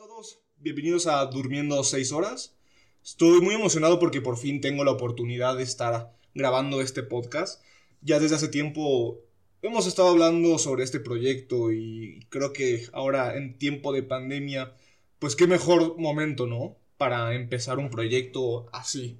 todos, 0.00 0.40
bienvenidos 0.56 1.06
a 1.06 1.26
Durmiendo 1.26 1.84
6 1.84 2.12
horas. 2.12 2.56
Estoy 3.04 3.42
muy 3.42 3.54
emocionado 3.54 3.98
porque 3.98 4.22
por 4.22 4.38
fin 4.38 4.62
tengo 4.62 4.82
la 4.82 4.92
oportunidad 4.92 5.58
de 5.58 5.62
estar 5.62 6.16
grabando 6.34 6.80
este 6.80 7.02
podcast. 7.02 7.62
Ya 8.00 8.18
desde 8.18 8.36
hace 8.36 8.48
tiempo 8.48 9.20
hemos 9.60 9.86
estado 9.86 10.08
hablando 10.08 10.56
sobre 10.58 10.84
este 10.84 11.00
proyecto 11.00 11.70
y 11.70 12.24
creo 12.30 12.54
que 12.54 12.86
ahora 12.94 13.36
en 13.36 13.58
tiempo 13.58 13.92
de 13.92 14.02
pandemia, 14.02 14.74
pues 15.18 15.36
qué 15.36 15.46
mejor 15.46 15.98
momento, 15.98 16.46
¿no? 16.46 16.78
Para 16.96 17.34
empezar 17.34 17.78
un 17.78 17.90
proyecto 17.90 18.70
así. 18.72 19.18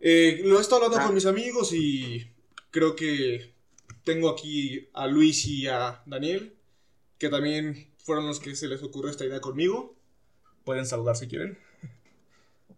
Eh, 0.00 0.42
lo 0.44 0.58
he 0.58 0.60
estado 0.60 0.84
hablando 0.84 1.06
con 1.06 1.14
mis 1.16 1.26
amigos 1.26 1.72
y 1.72 2.24
creo 2.70 2.94
que 2.94 3.52
tengo 4.04 4.28
aquí 4.28 4.90
a 4.92 5.08
Luis 5.08 5.44
y 5.46 5.66
a 5.66 6.04
Daniel, 6.06 6.54
que 7.18 7.28
también 7.28 7.87
fueron 8.08 8.26
los 8.26 8.40
que 8.40 8.56
se 8.56 8.68
les 8.68 8.82
ocurrió 8.82 9.10
esta 9.10 9.26
idea 9.26 9.38
conmigo. 9.38 9.94
Pueden 10.64 10.86
saludar 10.86 11.14
si 11.14 11.28
quieren. 11.28 11.58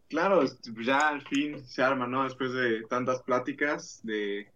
Claro, 0.09 0.43
este, 0.43 0.73
pues 0.73 0.87
ya 0.87 1.09
al 1.09 1.23
fin 1.23 1.65
se 1.65 1.84
arma, 1.84 2.09
¿no? 2.09 2.25
Después 2.25 2.52
de 2.52 2.83
tantas 2.88 3.23
pláticas, 3.23 4.01
de, 4.02 4.48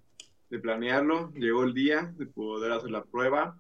de 0.51 0.59
planearlo, 0.59 1.33
llegó 1.35 1.63
el 1.63 1.75
día 1.75 2.13
de 2.17 2.27
poder 2.27 2.73
hacer 2.73 2.91
la 2.91 3.05
prueba. 3.05 3.57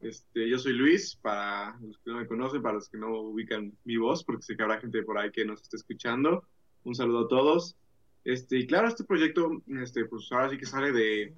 Este, 0.00 0.48
yo 0.48 0.56
soy 0.56 0.74
Luis, 0.74 1.16
para 1.16 1.76
los 1.80 1.98
que 1.98 2.12
no 2.12 2.18
me 2.18 2.28
conocen, 2.28 2.62
para 2.62 2.74
los 2.74 2.88
que 2.88 2.96
no 2.96 3.10
ubican 3.10 3.76
mi 3.82 3.96
voz, 3.96 4.22
porque 4.22 4.42
sé 4.42 4.56
que 4.56 4.62
habrá 4.62 4.80
gente 4.80 5.02
por 5.02 5.18
ahí 5.18 5.32
que 5.32 5.44
nos 5.44 5.62
está 5.62 5.76
escuchando. 5.76 6.44
Un 6.84 6.94
saludo 6.94 7.24
a 7.24 7.28
todos. 7.28 7.74
Este, 8.22 8.58
y 8.58 8.68
claro, 8.68 8.86
este 8.86 9.02
proyecto, 9.02 9.50
este, 9.82 10.04
pues 10.04 10.30
ahora 10.30 10.48
sí 10.48 10.58
que 10.58 10.66
sale 10.66 10.92
de, 10.92 11.34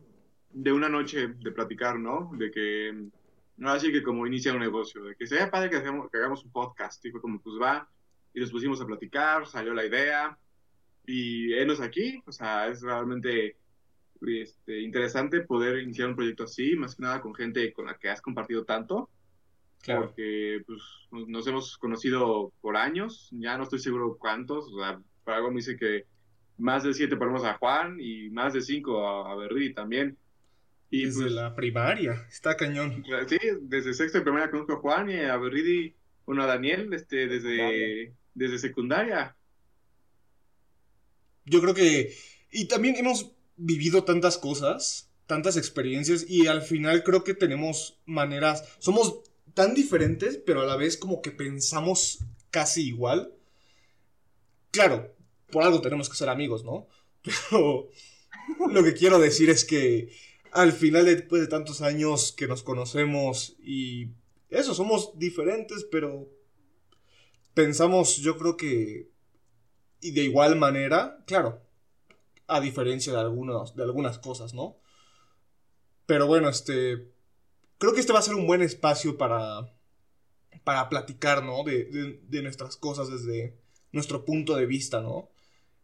de 0.51 0.71
una 0.71 0.91
noche 0.91 1.29
de 1.29 1.51
platicar, 1.51 1.99
¿no? 1.99 2.31
De 2.37 2.51
que 2.51 3.09
no 3.57 3.71
así 3.71 3.93
que 3.93 4.03
como 4.03 4.27
inicia 4.27 4.53
un 4.53 4.61
negocio, 4.61 5.05
de 5.05 5.17
que 5.17 5.27
sea 5.27 5.51
padre 5.51 5.71
que, 5.71 5.77
hagamos, 5.77 6.11
que 6.11 6.19
hagamos 6.19 6.45
un 6.45 6.53
podcast. 6.53 7.05
Y 7.05 7.11
fue 7.11 7.21
como, 7.21 7.41
pues 7.41 7.57
va, 7.61 7.89
y 8.33 8.41
nos 8.41 8.51
pusimos 8.51 8.81
a 8.81 8.87
platicar, 8.87 9.47
salió 9.47 9.75
la 9.75 9.87
idea, 9.87 10.39
y 11.07 11.53
enos 11.55 11.81
aquí, 11.81 12.23
o 12.27 12.33
sea, 12.33 12.69
es 12.69 12.83
realmente 12.83 13.57
este, 14.21 14.81
interesante 14.81 15.43
poder 15.43 15.83
iniciar 15.83 16.09
un 16.09 16.17
proyecto 16.17 16.45
así, 16.45 16.77
más 16.77 16.97
que 16.97 17.03
nada 17.03 17.21
con 17.21 17.35
gente 17.35 17.73
con 17.73 17.87
la 17.87 17.99
que 17.99 18.09
has 18.09 18.23
compartido 18.23 18.65
tanto. 18.65 19.11
Claro. 19.83 20.07
Porque 20.07 20.63
pues, 20.67 20.83
nos 21.11 21.47
hemos 21.47 21.77
conocido 21.77 22.53
por 22.63 22.77
años, 22.77 23.29
ya 23.33 23.59
no 23.59 23.65
estoy 23.65 23.79
seguro 23.79 24.17
cuántos, 24.19 24.73
o 24.73 24.79
sea, 24.79 24.99
por 25.25 25.35
algo 25.35 25.51
me 25.51 25.57
dice 25.57 25.77
que 25.77 26.07
más 26.57 26.85
de 26.85 26.95
siete 26.95 27.17
ponemos 27.17 27.45
a 27.45 27.59
Juan 27.59 27.99
y 28.01 28.31
más 28.31 28.55
de 28.55 28.63
cinco 28.63 29.07
a, 29.07 29.31
a 29.31 29.37
Berri 29.37 29.75
también. 29.75 30.17
Y 30.95 31.07
desde 31.07 31.23
pues, 31.23 31.33
la 31.33 31.57
primaria, 31.57 32.25
está 32.31 32.57
cañón. 32.57 33.05
Sí, 33.29 33.37
desde 33.63 33.95
sexto 33.95 34.19
de 34.19 34.23
primaria 34.23 34.49
conozco 34.49 34.75
a 34.75 34.77
Juan 34.77 35.11
y 35.11 35.17
a 35.17 35.37
Berridi, 35.37 35.93
bueno, 36.25 36.45
a 36.45 36.47
Daniel, 36.47 36.95
este, 36.95 37.27
desde, 37.27 38.15
desde 38.33 38.59
secundaria. 38.61 39.37
Yo 41.47 41.61
creo 41.61 41.75
que. 41.75 42.15
Y 42.53 42.67
también 42.69 42.95
hemos 42.95 43.33
vivido 43.57 44.05
tantas 44.05 44.39
cosas, 44.39 45.11
tantas 45.27 45.57
experiencias, 45.57 46.27
y 46.29 46.47
al 46.47 46.63
final 46.63 47.03
creo 47.03 47.25
que 47.25 47.35
tenemos 47.35 47.99
maneras. 48.07 48.77
Somos 48.79 49.23
tan 49.53 49.75
diferentes, 49.75 50.37
pero 50.37 50.61
a 50.61 50.65
la 50.65 50.77
vez 50.77 50.97
como 50.97 51.23
que 51.23 51.33
pensamos 51.33 52.21
casi 52.53 52.87
igual. 52.87 53.35
Claro, 54.71 55.13
por 55.51 55.65
algo 55.65 55.81
tenemos 55.81 56.09
que 56.09 56.17
ser 56.17 56.29
amigos, 56.29 56.65
¿no? 56.65 56.87
Pero 57.25 57.89
lo 58.71 58.85
que 58.85 58.93
quiero 58.93 59.19
decir 59.19 59.49
es 59.49 59.65
que 59.65 60.11
al 60.55 60.73
final, 60.73 61.05
después 61.05 61.43
de 61.43 61.49
tantos 61.49 61.83
años 61.83 62.33
que 62.33 62.47
nos 62.47 62.63
conocemos 62.63 63.57
y 63.59 64.13
eso, 64.51 64.73
somos 64.73 65.19
diferentes, 65.19 65.85
pero 65.91 66.29
pensamos, 67.55 68.19
yo 68.19 68.39
creo 68.39 68.57
que, 68.57 69.11
y 70.01 70.13
de 70.13 70.23
igual 70.23 70.55
manera, 70.55 71.25
claro, 71.27 71.61
a 72.47 72.61
diferencia 72.61 73.13
de, 73.13 73.19
algunos, 73.19 73.75
de 73.75 73.83
algunas 73.83 74.21
cosas, 74.21 74.55
¿no? 74.55 74.79
Pero 76.07 76.29
bueno, 76.29 76.49
este, 76.49 77.13
creo 77.79 77.93
que 77.93 78.01
este 78.01 78.13
va 78.13 78.21
a 78.21 78.23
ser 78.23 78.37
un 78.37 78.47
buen 78.47 78.63
espacio 78.63 79.19
para, 79.19 79.75
para 80.63 80.89
platicar, 80.89 81.43
¿no? 81.43 81.65
De, 81.65 82.21
de 82.23 82.43
nuestras 82.43 82.77
cosas 82.77 83.11
desde 83.11 83.59
nuestro 83.91 84.25
punto 84.25 84.55
de 84.55 84.67
vista, 84.67 85.01
¿no? 85.01 85.31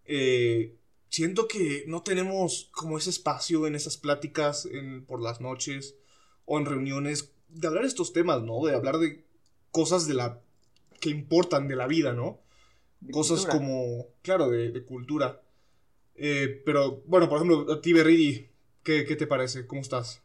Eh, 0.04 0.79
siento 1.10 1.46
que 1.48 1.84
no 1.86 2.02
tenemos 2.02 2.70
como 2.72 2.96
ese 2.96 3.10
espacio 3.10 3.66
en 3.66 3.74
esas 3.74 3.96
pláticas 3.96 4.64
en, 4.64 5.04
por 5.04 5.20
las 5.20 5.40
noches 5.40 5.96
o 6.46 6.58
en 6.58 6.64
reuniones 6.64 7.32
de 7.48 7.66
hablar 7.66 7.82
de 7.82 7.88
estos 7.88 8.12
temas, 8.12 8.42
¿no? 8.42 8.64
De 8.64 8.74
hablar 8.74 8.98
de 8.98 9.24
cosas 9.72 10.06
de 10.06 10.14
la 10.14 10.40
que 11.00 11.10
importan 11.10 11.68
de 11.68 11.76
la 11.76 11.86
vida, 11.86 12.12
¿no? 12.12 12.40
cosas 13.12 13.46
como, 13.46 14.08
claro, 14.22 14.50
de, 14.50 14.84
cultura. 14.84 15.40
Eh, 16.14 16.62
pero, 16.66 17.02
bueno, 17.06 17.28
por 17.28 17.38
ejemplo, 17.38 17.72
a 17.72 17.80
ti, 17.80 17.94
Berridi, 17.94 18.46
¿qué, 18.82 19.06
¿qué 19.06 19.16
te 19.16 19.26
parece? 19.26 19.66
¿Cómo 19.66 19.80
estás? 19.80 20.22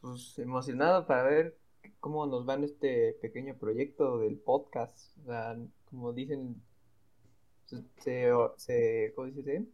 Pues 0.00 0.36
emocionado 0.40 1.06
para 1.06 1.22
ver 1.22 1.56
cómo 2.00 2.26
nos 2.26 2.48
va 2.48 2.54
en 2.54 2.64
este 2.64 3.16
pequeño 3.22 3.56
proyecto 3.56 4.18
del 4.18 4.36
podcast. 4.36 5.16
O 5.22 5.26
sea, 5.26 5.56
como 5.84 6.12
dicen 6.12 6.60
se, 7.98 8.30
se 8.56 9.12
¿cómo 9.14 9.28
dice? 9.28 9.66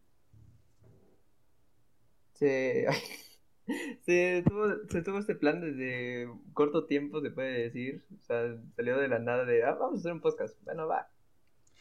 Se, 2.35 2.87
se, 4.01 4.45
tuvo, 4.47 4.69
se 4.89 5.03
tuvo 5.03 5.19
este 5.19 5.35
plan 5.35 5.61
desde 5.61 6.29
corto 6.55 6.87
tiempo, 6.87 7.21
se 7.21 7.31
puede 7.31 7.65
decir. 7.65 8.05
O 8.21 8.25
sea, 8.25 8.57
salió 8.77 8.99
de 8.99 9.09
la 9.09 9.19
nada 9.19 9.45
de, 9.45 9.65
ah, 9.65 9.75
vamos 9.75 9.97
a 9.97 10.01
hacer 10.01 10.13
un 10.13 10.21
podcast. 10.21 10.57
Bueno, 10.65 10.87
va. 10.87 11.09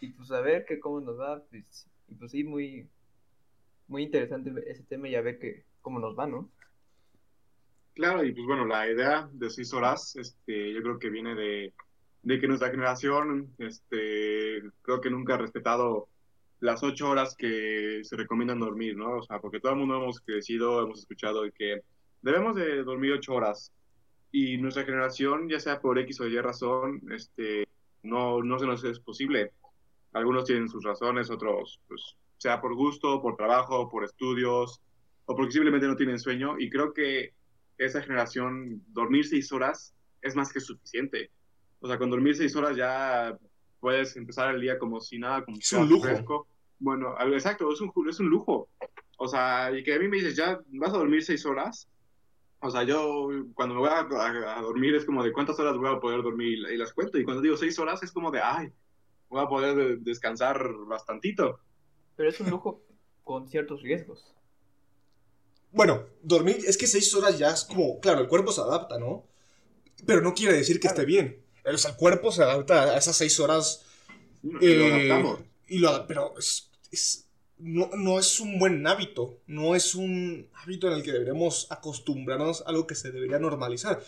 Y 0.01 0.09
pues 0.09 0.31
a 0.31 0.41
ver 0.41 0.65
que 0.65 0.79
cómo 0.79 0.99
nos 1.01 1.19
va. 1.19 1.43
Pues, 1.49 1.87
y 2.07 2.15
pues 2.15 2.31
sí, 2.31 2.43
muy, 2.43 2.89
muy 3.87 4.03
interesante 4.03 4.51
ese 4.65 4.83
tema 4.83 5.07
y 5.07 5.15
a 5.15 5.21
ver 5.21 5.39
que, 5.39 5.65
cómo 5.81 5.99
nos 5.99 6.17
va, 6.17 6.27
¿no? 6.27 6.49
Claro, 7.93 8.23
y 8.23 8.31
pues 8.31 8.45
bueno, 8.45 8.65
la 8.65 8.87
idea 8.87 9.27
de 9.33 9.49
seis 9.49 9.73
horas, 9.73 10.15
este, 10.17 10.71
yo 10.71 10.81
creo 10.83 10.99
que 10.99 11.09
viene 11.09 11.33
de, 11.33 11.73
de 12.27 12.41
que 12.41 12.47
nuestra 12.49 12.71
generación, 12.71 13.55
este, 13.57 14.61
creo 14.81 14.99
que 14.99 15.09
nunca 15.09 15.35
ha 15.35 15.37
respetado 15.37 16.09
las 16.59 16.83
ocho 16.83 17.09
horas 17.09 17.37
que 17.37 18.01
se 18.03 18.17
recomiendan 18.17 18.59
dormir, 18.59 18.97
¿no? 18.97 19.19
O 19.19 19.23
sea, 19.23 19.39
porque 19.39 19.61
todo 19.61 19.71
el 19.71 19.77
mundo 19.77 19.95
hemos 19.95 20.19
crecido, 20.19 20.83
hemos 20.83 20.99
escuchado 20.99 21.43
que 21.57 21.83
debemos 22.21 22.57
de 22.57 22.83
dormir 22.83 23.13
ocho 23.13 23.33
horas. 23.33 23.71
Y 24.29 24.57
nuestra 24.57 24.83
generación, 24.83 25.47
ya 25.47 25.61
sea 25.61 25.79
por 25.79 25.97
X 25.99 26.19
o 26.19 26.27
Y 26.27 26.37
razón, 26.41 27.01
este, 27.11 27.65
no, 28.03 28.43
no 28.43 28.59
se 28.59 28.65
nos 28.65 28.83
es 28.83 28.99
posible. 28.99 29.53
Algunos 30.11 30.43
tienen 30.43 30.67
sus 30.67 30.83
razones, 30.83 31.29
otros, 31.31 31.79
pues, 31.87 32.17
sea 32.39 32.59
por 32.59 32.75
gusto, 32.75 33.21
por 33.21 33.37
trabajo, 33.37 33.87
por 33.87 34.03
estudios, 34.03 34.81
o 35.27 35.33
porque 35.33 35.53
simplemente 35.53 35.87
no 35.87 35.95
tienen 35.95 36.19
sueño. 36.19 36.59
Y 36.59 36.69
creo 36.69 36.91
que 36.93 37.31
esa 37.77 38.01
generación, 38.01 38.83
dormir 38.89 39.25
seis 39.25 39.49
horas 39.53 39.95
es 40.21 40.35
más 40.35 40.51
que 40.51 40.59
suficiente. 40.59 41.31
O 41.79 41.87
sea, 41.87 41.97
con 41.97 42.09
dormir 42.09 42.35
seis 42.35 42.55
horas 42.55 42.75
ya 42.75 43.37
puedes 43.79 44.15
empezar 44.15 44.53
el 44.53 44.61
día 44.61 44.79
como 44.79 44.99
si 44.99 45.19
nada, 45.19 45.45
como 45.45 45.57
es 45.57 45.73
un 45.73 45.89
lujo. 45.89 46.47
Bueno, 46.79 47.15
exacto, 47.33 47.71
es 47.71 47.81
un, 47.81 47.91
es 48.09 48.19
un 48.19 48.27
lujo. 48.27 48.69
O 49.17 49.27
sea, 49.27 49.71
y 49.71 49.83
que 49.83 49.95
a 49.95 49.99
mí 49.99 50.07
me 50.07 50.17
dices, 50.17 50.35
ya 50.35 50.59
vas 50.73 50.93
a 50.93 50.97
dormir 50.97 51.23
seis 51.23 51.45
horas. 51.45 51.87
O 52.59 52.71
sea, 52.71 52.83
yo 52.83 53.29
cuando 53.53 53.75
me 53.75 53.81
voy 53.81 53.89
a, 53.91 54.61
dormir 54.61 54.95
es 54.95 55.05
como 55.05 55.23
de 55.23 55.31
cuántas 55.31 55.59
horas 55.59 55.77
voy 55.77 55.89
a 55.89 55.99
poder 55.99 56.23
dormir 56.23 56.59
y 56.71 56.77
las 56.77 56.93
cuento. 56.93 57.17
Y 57.17 57.23
cuando 57.23 57.41
digo 57.41 57.57
seis 57.57 57.77
horas 57.79 58.01
es 58.03 58.11
como 58.11 58.31
de, 58.31 58.41
ay, 58.41 58.71
voy 59.29 59.43
a 59.43 59.47
poder 59.47 59.99
descansar 59.99 60.71
bastantito. 60.87 61.59
Pero 62.15 62.29
es 62.29 62.39
un 62.39 62.49
lujo 62.49 62.81
con 63.23 63.47
ciertos 63.47 63.81
riesgos. 63.81 64.33
Bueno, 65.71 66.05
dormir, 66.23 66.57
es 66.65 66.77
que 66.77 66.87
seis 66.87 67.13
horas 67.13 67.37
ya 67.37 67.51
es 67.51 67.65
como, 67.65 67.99
claro, 67.99 68.21
el 68.21 68.27
cuerpo 68.27 68.51
se 68.51 68.61
adapta, 68.61 68.97
¿no? 68.97 69.25
Pero 70.05 70.21
no 70.21 70.33
quiere 70.33 70.55
decir 70.55 70.79
que 70.79 70.87
esté 70.87 71.05
bien. 71.05 71.43
O 71.73 71.77
sea, 71.77 71.91
el 71.91 71.97
cuerpo 71.97 72.31
se 72.31 72.43
adapta 72.43 72.93
a 72.93 72.97
esas 72.97 73.15
seis 73.15 73.39
horas. 73.39 73.83
Eh, 74.61 75.23
y 75.67 75.79
lo 75.79 76.07
pero 76.07 76.33
es, 76.37 77.27
no, 77.57 77.89
no, 77.95 78.19
es 78.19 78.39
un 78.39 78.59
buen 78.59 78.85
hábito. 78.87 79.39
No 79.47 79.75
es 79.75 79.95
un 79.95 80.49
hábito 80.53 80.87
en 80.87 80.93
el 80.93 81.03
que 81.03 81.11
deberemos 81.11 81.67
acostumbrarnos 81.69 82.61
a 82.61 82.69
algo 82.69 82.87
que 82.87 82.95
se 82.95 83.11
debería 83.11 83.39
normalizar. 83.39 84.01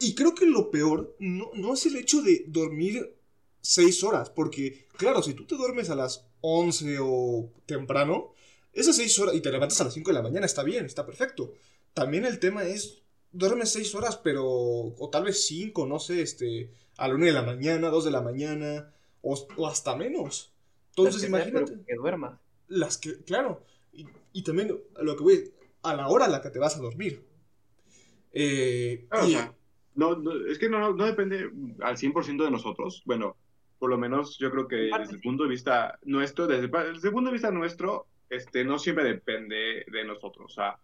Y 0.00 0.14
creo 0.14 0.34
que 0.34 0.46
lo 0.46 0.70
peor 0.70 1.14
no, 1.18 1.50
no 1.54 1.74
es 1.74 1.86
el 1.86 1.96
hecho 1.96 2.22
de 2.22 2.44
dormir 2.48 3.16
seis 3.60 4.02
horas. 4.02 4.30
Porque, 4.30 4.86
claro, 4.96 5.22
si 5.22 5.34
tú 5.34 5.46
te 5.46 5.56
duermes 5.56 5.90
a 5.90 5.94
las 5.94 6.26
11 6.40 6.98
o 7.00 7.50
temprano, 7.66 8.32
esas 8.72 8.96
seis 8.96 9.18
horas 9.18 9.34
y 9.34 9.40
te 9.40 9.50
levantas 9.50 9.80
a 9.80 9.84
las 9.84 9.94
5 9.94 10.10
de 10.10 10.14
la 10.14 10.22
mañana, 10.22 10.46
está 10.46 10.62
bien, 10.62 10.86
está 10.86 11.04
perfecto. 11.04 11.52
También 11.94 12.24
el 12.24 12.38
tema 12.38 12.64
es 12.64 13.01
duermes 13.32 13.72
seis 13.72 13.94
horas, 13.94 14.16
pero. 14.16 14.46
O 14.46 15.08
tal 15.10 15.24
vez 15.24 15.46
cinco, 15.46 15.86
no 15.86 15.98
sé, 15.98 16.22
este. 16.22 16.70
A 16.96 17.08
la 17.08 17.14
una 17.14 17.26
de 17.26 17.32
la 17.32 17.42
mañana, 17.42 17.88
dos 17.88 18.04
de 18.04 18.10
la 18.10 18.20
mañana. 18.20 18.92
O, 19.22 19.66
hasta 19.66 19.96
menos. 19.96 20.52
Entonces, 20.90 21.24
imagínate. 21.24 21.78
que 21.86 21.94
duermas. 21.94 22.38
Las 22.68 22.98
que. 22.98 23.22
Claro. 23.24 23.64
Y, 24.32 24.42
también, 24.42 24.78
a 24.96 25.02
lo 25.02 25.16
que 25.16 25.22
voy. 25.22 25.52
A 25.82 25.94
la 25.94 26.08
hora 26.08 26.26
a 26.26 26.28
la 26.28 26.40
que 26.40 26.50
te 26.50 26.58
vas 26.58 26.76
a 26.76 26.80
dormir. 26.80 27.24
Eh, 28.32 29.06
No, 29.94 30.16
no, 30.16 30.46
es 30.46 30.58
que 30.58 30.70
no, 30.70 30.94
no 30.94 31.04
depende 31.04 31.50
al 31.80 31.96
100% 31.96 32.44
de 32.44 32.50
nosotros. 32.50 33.02
Bueno, 33.04 33.36
por 33.78 33.90
lo 33.90 33.98
menos 33.98 34.38
yo 34.38 34.50
creo 34.50 34.68
que 34.68 34.76
desde 34.76 35.16
el 35.16 35.20
punto 35.20 35.42
de 35.42 35.50
vista 35.50 35.98
nuestro, 36.04 36.46
desde, 36.46 36.68
desde 36.68 37.08
el 37.08 37.12
punto 37.12 37.28
de 37.28 37.32
vista 37.32 37.50
nuestro, 37.50 38.06
este, 38.30 38.64
no 38.64 38.78
siempre 38.78 39.04
depende 39.04 39.84
de 39.90 40.04
nosotros. 40.04 40.52
O 40.52 40.54
sea, 40.54 40.78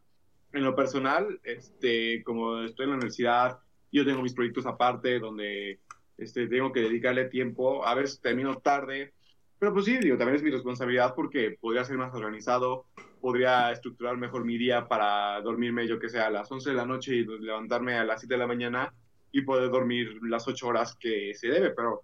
en 0.52 0.64
lo 0.64 0.74
personal, 0.74 1.40
este, 1.44 2.22
como 2.24 2.62
estoy 2.62 2.84
en 2.84 2.90
la 2.90 2.96
universidad, 2.96 3.58
yo 3.92 4.04
tengo 4.04 4.22
mis 4.22 4.34
proyectos 4.34 4.66
aparte 4.66 5.18
donde 5.18 5.80
este, 6.16 6.46
tengo 6.46 6.72
que 6.72 6.80
dedicarle 6.80 7.26
tiempo. 7.26 7.84
A 7.86 7.94
veces 7.94 8.20
termino 8.20 8.58
tarde, 8.58 9.12
pero 9.58 9.72
pues 9.72 9.86
sí, 9.86 9.98
digo, 9.98 10.16
también 10.16 10.36
es 10.36 10.42
mi 10.42 10.50
responsabilidad 10.50 11.14
porque 11.14 11.56
podría 11.60 11.84
ser 11.84 11.96
más 11.96 12.14
organizado, 12.14 12.86
podría 13.20 13.72
estructurar 13.72 14.16
mejor 14.16 14.44
mi 14.44 14.56
día 14.56 14.86
para 14.86 15.40
dormirme, 15.40 15.88
yo 15.88 15.98
que 15.98 16.08
sé, 16.08 16.20
a 16.20 16.30
las 16.30 16.50
11 16.50 16.70
de 16.70 16.76
la 16.76 16.86
noche 16.86 17.16
y 17.16 17.24
levantarme 17.24 17.94
a 17.96 18.04
las 18.04 18.20
7 18.20 18.34
de 18.34 18.38
la 18.38 18.46
mañana 18.46 18.94
y 19.32 19.42
poder 19.42 19.70
dormir 19.70 20.20
las 20.22 20.46
8 20.46 20.66
horas 20.66 20.96
que 20.96 21.34
se 21.34 21.48
debe, 21.48 21.70
pero 21.70 22.02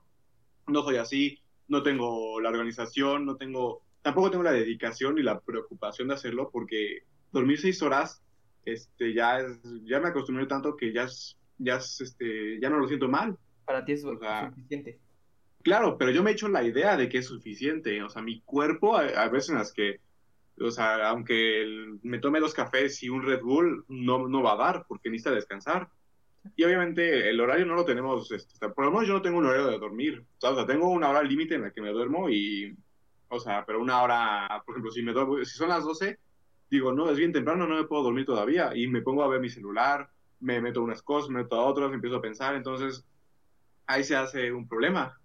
no 0.66 0.82
soy 0.82 0.96
así, 0.96 1.38
no 1.68 1.82
tengo 1.82 2.40
la 2.40 2.48
organización, 2.48 3.24
no 3.24 3.36
tengo, 3.36 3.82
tampoco 4.02 4.30
tengo 4.30 4.44
la 4.44 4.52
dedicación 4.52 5.14
ni 5.14 5.22
la 5.22 5.38
preocupación 5.38 6.08
de 6.08 6.14
hacerlo 6.14 6.50
porque 6.52 7.04
dormir 7.30 7.60
6 7.60 7.82
horas, 7.82 8.23
este, 8.64 9.14
ya 9.14 9.40
es, 9.40 9.60
ya 9.84 10.00
me 10.00 10.08
acostumbré 10.08 10.46
tanto 10.46 10.76
que 10.76 10.92
ya 10.92 11.04
es, 11.04 11.38
ya 11.58 11.76
es, 11.76 12.00
este, 12.00 12.60
ya 12.60 12.70
no 12.70 12.78
lo 12.78 12.88
siento 12.88 13.08
mal. 13.08 13.36
Para 13.64 13.84
ti 13.84 13.92
es 13.92 14.02
suficiente. 14.02 14.98
Claro, 15.62 15.96
pero 15.96 16.10
yo 16.10 16.22
me 16.22 16.30
he 16.30 16.34
hecho 16.34 16.48
la 16.48 16.62
idea 16.62 16.96
de 16.96 17.08
que 17.08 17.18
es 17.18 17.26
suficiente. 17.26 18.02
O 18.02 18.10
sea, 18.10 18.22
mi 18.22 18.40
cuerpo, 18.42 18.96
a 18.96 19.28
veces 19.28 19.50
en 19.50 19.56
las 19.56 19.72
que 19.72 20.00
o 20.60 20.70
sea, 20.70 21.08
aunque 21.08 21.98
me 22.02 22.18
tome 22.18 22.40
dos 22.40 22.54
cafés 22.54 23.02
y 23.02 23.08
un 23.08 23.22
Red 23.22 23.42
Bull, 23.42 23.84
no, 23.88 24.28
no 24.28 24.42
va 24.42 24.52
a 24.52 24.56
dar 24.56 24.84
porque 24.86 25.10
necesita 25.10 25.34
descansar. 25.34 25.88
Y 26.56 26.64
obviamente 26.64 27.28
el 27.28 27.40
horario 27.40 27.64
no 27.64 27.74
lo 27.74 27.84
tenemos, 27.84 28.30
este, 28.30 28.68
por 28.68 28.84
lo 28.84 28.90
menos 28.92 29.08
yo 29.08 29.14
no 29.14 29.22
tengo 29.22 29.38
un 29.38 29.46
horario 29.46 29.66
de 29.66 29.78
dormir. 29.78 30.24
O 30.42 30.54
sea, 30.54 30.66
tengo 30.66 30.88
una 30.90 31.08
hora 31.08 31.22
límite 31.22 31.54
en 31.54 31.62
la 31.62 31.72
que 31.72 31.80
me 31.80 31.90
duermo 31.90 32.28
y, 32.28 32.76
o 33.28 33.40
sea, 33.40 33.64
pero 33.66 33.80
una 33.80 34.02
hora, 34.02 34.62
por 34.64 34.74
ejemplo, 34.74 34.92
si, 34.92 35.02
me 35.02 35.12
si 35.44 35.56
son 35.56 35.70
las 35.70 35.84
12, 35.84 36.18
digo, 36.74 36.92
no, 36.92 37.10
es 37.10 37.16
bien 37.16 37.32
temprano, 37.32 37.66
no 37.66 37.76
me 37.76 37.84
puedo 37.84 38.02
dormir 38.02 38.26
todavía. 38.26 38.72
Y 38.74 38.86
me 38.86 39.02
pongo 39.02 39.22
a 39.22 39.28
ver 39.28 39.40
mi 39.40 39.48
celular, 39.48 40.10
me 40.40 40.60
meto 40.60 40.82
unas 40.82 41.02
cosas, 41.02 41.30
me 41.30 41.42
meto 41.42 41.56
a 41.56 41.64
otras, 41.64 41.92
empiezo 41.92 42.16
a 42.16 42.22
pensar. 42.22 42.54
Entonces, 42.54 43.04
ahí 43.86 44.04
se 44.04 44.16
hace 44.16 44.52
un 44.52 44.68
problema. 44.68 45.18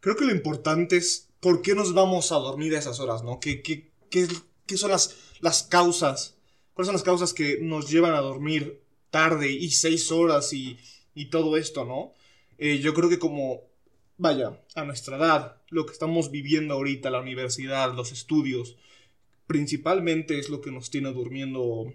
Creo 0.00 0.16
que 0.16 0.24
lo 0.24 0.32
importante 0.32 0.96
es 0.96 1.28
por 1.40 1.62
qué 1.62 1.74
nos 1.74 1.94
vamos 1.94 2.32
a 2.32 2.36
dormir 2.36 2.74
a 2.74 2.78
esas 2.78 3.00
horas, 3.00 3.22
¿no? 3.22 3.40
¿Qué, 3.40 3.62
qué, 3.62 3.90
qué, 4.10 4.76
son 4.76 4.90
las, 4.90 5.16
las 5.40 5.64
causas, 5.64 6.36
cuáles 6.74 6.86
son 6.86 6.94
las 6.94 7.02
causas 7.02 7.32
que 7.32 7.58
nos 7.60 7.90
llevan 7.90 8.14
a 8.14 8.20
dormir 8.20 8.80
tarde 9.10 9.50
y 9.50 9.70
seis 9.70 10.12
horas 10.12 10.52
y, 10.52 10.78
todo 11.30 11.56
esto, 11.56 11.84
¿no? 11.84 12.12
Eh, 12.58 12.78
yo 12.78 12.94
creo 12.94 13.08
que 13.08 13.18
como, 13.18 13.62
vaya, 14.18 14.60
a 14.76 14.84
nuestra 14.84 15.16
edad, 15.16 15.56
lo 15.68 15.84
que 15.84 15.92
estamos 15.92 16.30
viviendo 16.30 16.74
ahorita, 16.74 17.10
la 17.10 17.20
universidad, 17.20 17.92
los 17.92 18.12
estudios, 18.12 18.76
principalmente 19.48 20.38
es 20.38 20.50
lo 20.50 20.60
que 20.60 20.70
nos 20.70 20.90
tiene 20.90 21.10
durmiendo 21.12 21.92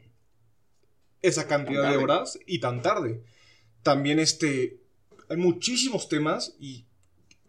esa 1.21 1.47
cantidad 1.47 1.89
de 1.89 1.97
horas 1.97 2.37
y 2.45 2.59
tan 2.59 2.81
tarde. 2.81 3.23
También 3.83 4.19
este, 4.19 4.81
hay 5.29 5.37
muchísimos 5.37 6.09
temas 6.09 6.55
y 6.59 6.85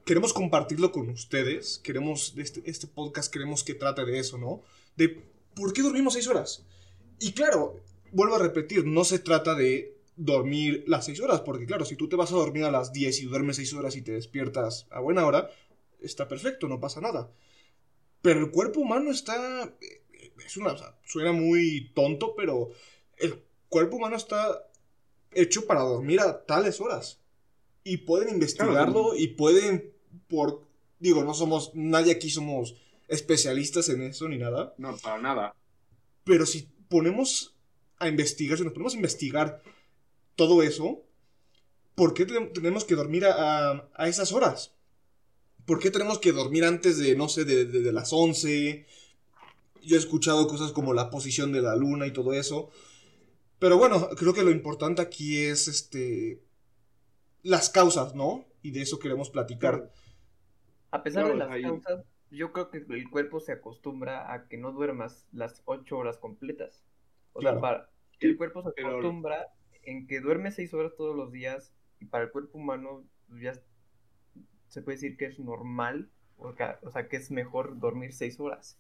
queremos 0.05 0.33
compartirlo 0.33 0.93
con 0.93 1.09
ustedes. 1.09 1.81
Queremos, 1.83 2.35
este, 2.37 2.63
este 2.67 2.87
podcast 2.87 3.33
queremos 3.33 3.65
que 3.65 3.75
trate 3.75 4.05
de 4.05 4.19
eso, 4.19 4.37
¿no? 4.37 4.63
De 4.95 5.25
por 5.57 5.73
qué 5.73 5.83
dormimos 5.83 6.13
seis 6.13 6.29
horas. 6.29 6.67
Y 7.19 7.33
claro, 7.33 7.81
vuelvo 8.13 8.37
a 8.37 8.41
repetir, 8.41 8.85
no 8.85 9.05
se 9.05 9.19
trata 9.19 9.55
de 9.55 9.97
dormir 10.17 10.85
las 10.87 11.07
seis 11.07 11.19
horas, 11.21 11.41
porque 11.41 11.65
claro, 11.65 11.87
si 11.87 11.97
tú 11.97 12.11
te 12.11 12.17
vas 12.17 12.31
a 12.31 12.37
dormir 12.37 12.65
a 12.65 12.71
las 12.71 12.93
10 12.93 13.23
y 13.23 13.25
duermes 13.25 13.57
seis 13.57 13.73
horas 13.73 13.97
y 13.97 14.03
te 14.03 14.13
despiertas 14.13 14.87
a 14.91 15.01
buena 15.01 15.27
hora, 15.27 15.51
está 16.01 16.29
perfecto, 16.29 16.69
no 16.69 16.79
pasa 16.79 17.01
nada. 17.01 17.33
Pero 18.25 18.41
el 18.41 18.51
cuerpo 18.51 18.81
humano 18.81 19.11
está... 19.11 19.71
Es 20.47 20.57
una, 20.57 20.75
suena 21.05 21.33
muy 21.33 21.93
tonto, 21.95 22.35
pero 22.35 22.71
el 23.19 23.45
cuerpo 23.69 23.97
humano 23.97 24.17
está 24.17 24.67
hecho 25.33 25.67
para 25.67 25.81
dormir 25.81 26.21
a 26.21 26.47
tales 26.47 26.81
horas. 26.81 27.21
Y 27.83 27.99
pueden 27.99 28.31
investigarlo 28.31 29.15
y 29.15 29.29
pueden 29.29 29.93
por, 30.27 30.67
digo, 30.99 31.23
no 31.23 31.35
somos, 31.35 31.73
nadie 31.75 32.13
aquí 32.13 32.31
somos 32.31 32.77
especialistas 33.09 33.91
en 33.91 34.01
eso 34.01 34.27
ni 34.27 34.39
nada. 34.39 34.75
No, 34.79 34.97
para 34.97 35.21
nada. 35.21 35.55
Pero 36.25 36.47
si 36.47 36.63
ponemos 36.89 37.55
a 37.99 38.09
investigar, 38.09 38.57
si 38.57 38.65
nos 38.65 38.73
ponemos 38.73 38.95
a 38.95 38.97
investigar 38.97 39.63
todo 40.35 40.63
eso, 40.63 41.05
¿por 41.95 42.15
qué 42.15 42.25
tenemos 42.25 42.87
que 42.87 42.95
dormir 42.95 43.27
a, 43.27 43.87
esas 44.07 44.33
horas? 44.33 44.73
¿Por 45.67 45.79
qué 45.79 45.91
tenemos 45.91 46.19
que 46.19 46.33
dormir 46.33 46.65
antes 46.65 46.99
de, 46.99 47.17
no 47.17 47.29
sé, 47.29 47.45
de, 47.45 47.65
de, 47.65 47.93
las 47.93 48.13
11? 48.13 48.87
Yo 49.83 49.97
he 49.97 49.99
escuchado 49.99 50.47
cosas 50.47 50.73
como 50.73 50.93
la 50.93 51.11
posición 51.11 51.53
de 51.53 51.63
la 51.63 51.77
luna 51.77 52.07
y 52.07 52.13
todo 52.13 52.33
eso. 52.33 52.71
Pero 53.59 53.79
bueno, 53.79 54.09
creo 54.17 54.35
que 54.35 54.43
lo 54.43 54.51
importante 54.51 55.01
aquí 55.01 55.43
es 55.43 55.69
este 55.69 56.43
las 57.43 57.71
causas, 57.71 58.15
¿no? 58.15 58.47
Y 58.63 58.73
de 58.73 58.83
eso 58.83 58.99
queremos 58.99 59.31
platicar. 59.31 59.91
A 60.91 61.03
pesar 61.03 61.29
de 61.29 61.37
las 61.37 61.49
causas, 61.49 62.05
yo 62.31 62.53
creo 62.53 62.71
que 62.71 62.79
el 62.89 63.09
cuerpo 63.11 63.41
se 63.41 63.53
acostumbra 63.53 64.33
a 64.33 64.49
que 64.49 64.57
no 64.57 64.73
duermas 64.73 65.29
las 65.33 65.63
ocho 65.67 65.99
horas 65.99 66.19
completas. 66.19 66.85
O 67.33 67.43
sea, 67.43 67.61
para, 67.61 67.91
el 68.21 68.37
cuerpo 68.37 68.63
se 68.63 68.81
acostumbra 68.81 69.49
en 69.83 70.07
que 70.07 70.21
duerme 70.21 70.51
seis 70.51 70.73
horas 70.75 70.93
todos 70.97 71.15
los 71.15 71.33
días 71.33 71.73
y 72.01 72.07
para 72.07 72.25
el 72.25 72.31
cuerpo 72.31 72.59
humano 72.59 73.05
ya 73.41 73.53
se 74.75 74.83
puede 74.83 74.97
decir 74.97 75.17
que 75.17 75.27
es 75.27 75.39
normal, 75.39 76.11
o 76.37 76.53
sea, 76.91 77.09
que 77.09 77.17
es 77.17 77.31
mejor 77.31 77.79
dormir 77.79 78.13
seis 78.13 78.39
horas. 78.41 78.79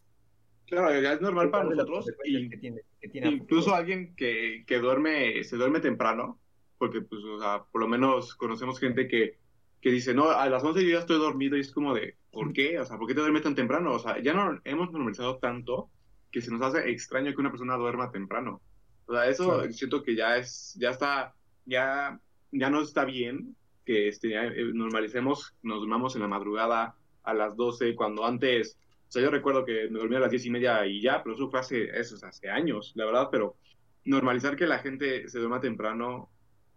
Claro, 0.67 1.01
ya 1.01 1.13
es 1.13 1.21
normal 1.21 1.51
para 1.51 1.65
nosotros. 1.65 2.11
Y, 2.25 2.49
que 2.49 2.57
tiene, 2.57 2.83
incluso 3.31 3.75
alguien 3.75 4.15
que, 4.17 4.65
que, 4.67 4.79
duerme, 4.79 5.45
se 5.45 5.57
duerme 5.57 5.81
temprano, 5.81 6.41
porque 6.79 7.01
pues, 7.03 7.23
o 7.23 7.39
sea, 7.39 7.65
por 7.71 7.81
lo 7.81 7.89
menos 7.89 8.35
conocemos 8.35 8.81
gente 8.81 9.07
que 9.07 9.39
que 9.85 9.91
dice, 9.91 10.15
no, 10.15 10.31
a 10.31 10.49
las 10.49 10.65
11 10.65 10.83
yo 10.83 10.93
ya 10.93 11.01
estoy 11.01 11.19
dormido 11.19 11.59
y 11.59 11.61
es 11.61 11.71
como 11.71 11.93
de, 11.93 12.17
¿por 12.33 12.55
qué? 12.55 12.81
O 12.81 12.87
sea, 12.87 12.97
¿por 12.97 13.07
qué 13.07 13.13
te 13.13 13.21
duermes 13.21 13.43
tan 13.43 13.55
temprano? 13.55 13.93
O 13.93 13.99
sea, 13.99 14.19
ya 14.19 14.33
no 14.33 14.59
hemos 14.65 14.91
normalizado 14.91 15.37
tanto 15.37 15.91
que 16.33 16.41
se 16.41 16.51
nos 16.51 16.63
hace 16.63 16.89
extraño 16.89 17.35
que 17.35 17.41
una 17.43 17.51
persona 17.51 17.77
duerma 17.77 18.11
temprano. 18.11 18.63
O 19.05 19.13
sea, 19.13 19.29
eso 19.29 19.71
siento 19.73 20.03
que 20.03 20.17
ya 20.17 20.39
es, 20.39 20.75
ya 20.81 20.89
está, 20.89 21.35
ya, 21.67 22.19
ya 22.51 22.71
no 22.71 22.81
está 22.81 23.05
bien 23.05 23.55
que 23.85 24.09
este, 24.09 24.35
eh, 24.35 24.71
normalicemos, 24.73 25.55
nos 25.63 25.81
dormamos 25.81 26.15
en 26.15 26.23
la 26.23 26.29
madrugada 26.29 26.97
a 27.23 27.35
las 27.35 27.57
12, 27.57 27.95
cuando 27.95 28.25
antes, 28.25 28.79
o 29.09 29.13
sea, 29.13 29.23
yo 29.23 29.31
recuerdo 29.31 29.65
que 29.65 29.89
me 29.91 29.99
dormía 29.99 30.19
a 30.19 30.23
las 30.23 30.31
10 30.31 30.47
y 30.47 30.51
media 30.51 30.87
y 30.87 31.01
ya, 31.01 31.23
pero 31.23 31.35
eso 31.35 31.51
fue 31.51 31.61
hace, 31.61 31.99
eso, 31.99 32.17
hace 32.27 32.49
años, 32.49 32.93
la 32.97 33.07
verdad, 33.07 33.29
pero 33.31 33.57
normalizar 34.05 34.57
que 34.57 34.67
la 34.67 34.79
gente 34.79 35.29
se 35.29 35.39
duerma 35.39 35.61
temprano 35.61 36.31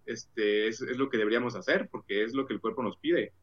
este, 0.06 0.68
es, 0.68 0.82
lo 0.82 1.10
que 1.10 1.18
deberíamos 1.18 1.56
hacer, 1.56 1.90
porque 1.92 2.24
es 2.24 2.34
lo 2.34 2.46
que 2.46 2.54
el 2.54 2.62
cuerpo 2.62 2.84
nos 2.84 2.98
pide. 2.98 3.34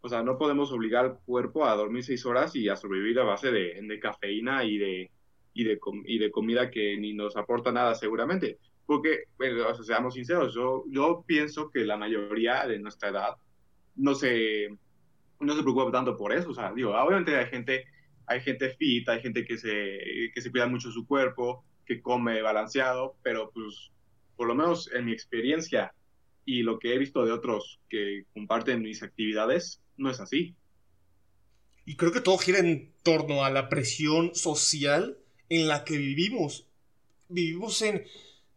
O 0.00 0.08
sea, 0.08 0.22
no 0.22 0.38
podemos 0.38 0.72
obligar 0.72 1.04
al 1.04 1.18
cuerpo 1.20 1.66
a 1.66 1.74
dormir 1.74 2.04
seis 2.04 2.24
horas 2.24 2.54
y 2.56 2.68
a 2.68 2.76
sobrevivir 2.76 3.18
a 3.20 3.24
base 3.24 3.50
de, 3.50 4.00
cafeína 4.00 4.64
y 4.64 4.78
de, 4.78 5.10
y, 5.52 5.64
de, 5.64 5.78
y 6.04 6.18
de 6.18 6.30
comida 6.30 6.70
que 6.70 6.96
ni 6.96 7.12
nos 7.12 7.36
aporta 7.36 7.72
nada 7.72 7.94
seguramente. 7.94 8.58
Porque, 8.86 9.24
bueno, 9.36 9.74
seamos 9.82 10.14
sinceros, 10.14 10.54
yo, 10.54 10.84
yo 10.88 11.24
pienso 11.26 11.70
que 11.70 11.84
la 11.84 11.96
mayoría 11.96 12.66
de 12.66 12.78
nuestra 12.78 13.08
edad 13.08 13.36
no 13.96 14.14
se, 14.14 14.68
no 15.40 15.56
se 15.56 15.62
preocupa 15.62 15.90
tanto 15.90 16.16
por 16.16 16.32
eso. 16.32 16.50
O 16.50 16.54
sea, 16.54 16.72
digo, 16.72 16.90
obviamente 16.94 17.36
hay 17.36 17.46
gente, 17.46 17.84
hay 18.26 18.40
gente 18.40 18.70
fit, 18.70 19.08
hay 19.08 19.20
gente 19.20 19.44
que 19.44 19.58
se, 19.58 20.30
que 20.32 20.40
se 20.40 20.50
cuida 20.50 20.66
mucho 20.66 20.90
su 20.90 21.06
cuerpo, 21.06 21.64
que 21.84 22.00
come 22.00 22.42
balanceado, 22.42 23.16
pero 23.22 23.50
pues, 23.50 23.90
por 24.36 24.46
lo 24.46 24.54
menos 24.54 24.90
en 24.92 25.06
mi 25.06 25.12
experiencia, 25.12 25.92
y 26.44 26.62
lo 26.62 26.78
que 26.78 26.94
he 26.94 26.98
visto 26.98 27.24
de 27.24 27.32
otros 27.32 27.80
que 27.88 28.24
comparten 28.32 28.82
mis 28.82 29.02
actividades 29.02 29.82
no 29.96 30.10
es 30.10 30.20
así. 30.20 30.54
Y 31.84 31.96
creo 31.96 32.12
que 32.12 32.20
todo 32.20 32.38
gira 32.38 32.60
en 32.60 32.92
torno 33.02 33.44
a 33.44 33.50
la 33.50 33.68
presión 33.68 34.34
social 34.34 35.18
en 35.48 35.68
la 35.68 35.84
que 35.84 35.98
vivimos. 35.98 36.68
Vivimos 37.28 37.82
en... 37.82 38.04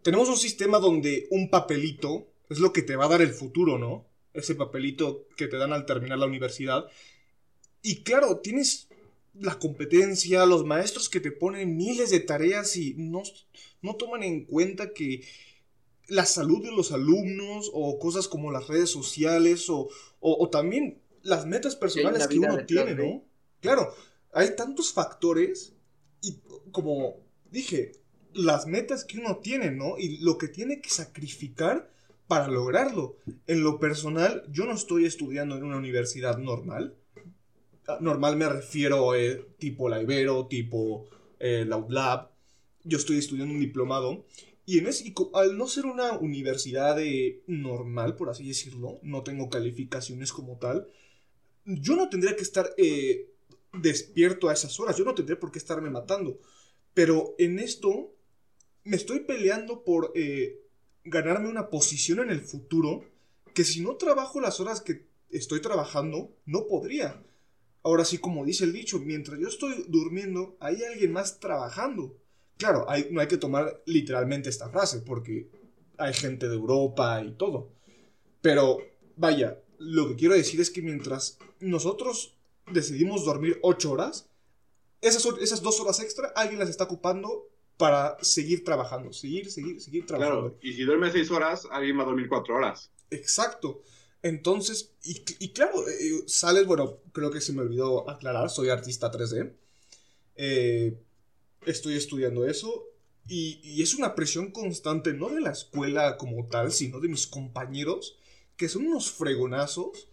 Tenemos 0.02 0.30
un 0.30 0.38
sistema 0.38 0.80
donde 0.80 1.28
un 1.32 1.50
papelito 1.50 2.28
es 2.50 2.60
lo 2.60 2.74
que 2.74 2.82
te 2.82 2.96
va 2.96 3.06
a 3.06 3.10
dar 3.10 3.22
el 3.22 3.32
futuro, 3.32 3.78
¿no? 3.78 4.06
Ese 4.34 4.56
papelito 4.56 5.28
que 5.36 5.48
te 5.48 5.58
dan 5.58 5.74
al 5.74 5.86
terminar 5.86 6.20
la 6.20 6.26
universidad. 6.26 6.86
Y 7.82 8.04
claro, 8.04 8.38
tienes 8.38 8.88
la 9.34 9.58
competencia, 9.58 10.46
los 10.46 10.66
maestros 10.66 11.10
que 11.10 11.20
te 11.20 11.32
ponen 11.32 11.78
miles 11.78 12.10
de 12.10 12.20
tareas 12.20 12.76
y 12.76 12.96
no, 12.98 13.24
no 13.82 13.96
toman 13.96 14.24
en 14.24 14.46
cuenta 14.46 14.94
que 14.94 15.24
la 16.08 16.26
salud 16.26 16.64
de 16.64 16.72
los 16.72 16.92
alumnos 16.92 17.70
o 17.74 18.00
cosas 18.00 18.28
como 18.28 18.52
las 18.52 18.68
redes 18.68 18.90
sociales 18.90 19.68
o, 19.70 20.50
también 20.50 21.02
las 21.22 21.46
metas 21.46 21.76
personales 21.76 22.28
que 22.28 22.40
uno 22.40 22.66
tiene, 22.66 22.96
¿no? 22.96 23.24
Claro, 23.62 23.94
hay 24.32 24.56
tantos 24.56 24.92
factores 24.94 25.74
y 26.22 26.40
como 26.72 27.18
dije, 27.52 27.92
las 28.34 28.68
metas 28.68 29.04
que 29.04 29.20
uno 29.20 29.38
tiene, 29.38 29.72
¿no? 29.72 29.98
Y 29.98 30.18
lo 30.20 30.38
que 30.38 30.48
tiene 30.48 30.82
que 30.82 30.90
sacrificar 30.90 31.92
para 32.28 32.48
lograrlo. 32.48 33.18
En 33.48 33.64
lo 33.64 33.80
personal, 33.80 34.44
yo 34.52 34.66
no 34.66 34.74
estoy 34.74 35.06
estudiando 35.06 35.58
en 35.58 35.64
una 35.64 35.78
universidad 35.78 36.38
normal. 36.38 36.96
Ah, 37.88 37.98
normal 38.02 38.38
me 38.38 38.48
refiero 38.48 39.16
eh, 39.16 39.48
tipo 39.58 39.90
la 39.90 40.02
Ibero, 40.02 40.48
tipo 40.48 41.08
eh, 41.40 41.66
la. 41.68 42.32
Yo 42.84 42.98
estoy 42.98 43.18
estudiando 43.18 43.54
un 43.54 43.60
diplomado. 43.60 44.26
Y, 44.66 44.78
en 44.78 44.86
ese, 44.86 45.12
al 45.34 45.58
no 45.58 45.68
ser 45.68 45.88
una 45.88 46.14
universidad 46.20 46.98
normal, 47.48 48.16
por 48.16 48.30
así 48.30 48.48
decirlo, 48.48 49.00
no 49.02 49.24
tengo 49.24 49.50
calificaciones 49.50 50.32
como 50.32 50.58
tal, 50.58 50.88
yo 51.66 51.96
no 51.96 52.10
tendría 52.10 52.36
que 52.36 52.44
estar 52.44 52.70
eh, 52.78 53.32
despierto 53.74 54.50
a 54.50 54.54
esas 54.54 54.80
horas, 54.80 54.96
yo 54.96 55.06
no 55.06 55.16
tendría 55.16 55.40
por 55.40 55.52
qué 55.52 55.58
estarme 55.58 55.90
matando. 55.90 56.40
Pero 56.94 57.34
en 57.40 57.58
esto 57.58 58.14
me 58.90 58.96
estoy 58.96 59.20
peleando 59.20 59.84
por 59.84 60.14
ganarme 61.04 61.48
una 61.48 61.70
posición 61.70 62.20
en 62.22 62.32
el 62.32 62.42
futuro 62.42 63.06
que 63.54 63.64
si 63.64 63.82
no 63.82 63.98
trabajo 63.98 64.42
las 64.42 64.60
horas 64.60 64.82
que 64.82 65.06
estoy 65.30 65.62
trabajando, 65.62 66.36
no 66.46 66.66
podría. 66.66 67.24
Ahora 67.84 68.04
sí, 68.04 68.18
como 68.18 68.46
dice 68.46 68.64
el 68.64 68.74
dicho, 68.74 69.00
mientras 69.00 69.40
yo 69.40 69.48
estoy 69.48 69.86
durmiendo, 69.88 70.58
hay 70.60 70.84
alguien 70.84 71.12
más 71.12 71.40
trabajando. 71.40 72.18
Claro, 72.58 72.88
no 73.12 73.22
hay 73.22 73.28
que 73.28 73.38
tomar 73.38 73.82
literalmente 73.86 74.50
esta 74.50 74.70
frase, 74.70 75.02
porque 75.02 75.50
hay 75.98 76.14
gente 76.14 76.50
de 76.50 76.56
Europa 76.56 77.24
y 77.24 77.34
todo. 77.34 77.72
Pero, 78.42 78.80
vaya, 79.16 79.62
lo 79.78 80.10
que 80.10 80.16
quiero 80.16 80.34
decir 80.34 80.60
es 80.60 80.72
que 80.72 80.82
mientras 80.82 81.38
nosotros 81.60 82.38
decidimos 82.72 83.24
dormir 83.24 83.60
8 83.62 83.92
horas, 83.92 84.30
esas, 85.02 85.26
esas 85.40 85.62
dos 85.62 85.80
horas 85.80 86.00
extra 86.00 86.34
alguien 86.36 86.60
las 86.60 86.70
está 86.70 86.86
ocupando 86.86 87.48
para 87.80 88.18
seguir 88.22 88.66
trabajando, 88.66 89.14
seguir, 89.14 89.50
seguir, 89.50 89.80
seguir 89.80 90.06
trabajando. 90.06 90.50
Claro, 90.50 90.60
y 90.62 90.74
si 90.74 90.84
duerme 90.84 91.10
seis 91.14 91.32
horas, 91.32 91.66
alguien 91.72 91.98
va 91.98 92.02
a 92.04 92.08
dormir 92.08 92.28
cuatro 92.28 92.56
horas. 92.56 92.92
Exacto. 93.10 93.82
Entonces, 94.22 94.92
y, 95.02 95.54
claro, 95.54 95.88
eh, 95.88 96.24
sales, 96.28 96.66
bueno, 96.68 96.98
creo 97.14 97.32
que 97.32 97.40
se 97.40 97.54
me 97.54 97.62
olvidó 97.62 98.10
aclarar, 98.10 98.50
soy 98.50 98.68
artista 98.68 99.10
3D. 99.10 99.54
Eh, 100.36 101.02
estoy 101.66 101.96
estudiando 101.96 102.46
eso 102.46 102.86
y, 103.30 103.62
y, 103.64 103.82
es 103.82 103.96
una 103.96 104.14
presión 104.14 104.52
constante, 104.52 105.14
no 105.14 105.30
de 105.30 105.40
la 105.40 105.52
escuela 105.52 106.18
como 106.18 106.48
tal, 106.48 106.74
sino 106.74 107.00
de 107.00 107.08
mis 107.08 107.28
compañeros, 107.28 108.18
que 108.58 108.68
son 108.68 108.88
unos 108.88 109.10
fregonazos. 109.10 110.10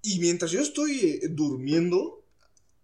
Y 0.00 0.18
mientras 0.18 0.50
yo 0.50 0.62
estoy 0.62 0.98
eh, 0.98 1.28
durmiendo, 1.28 2.19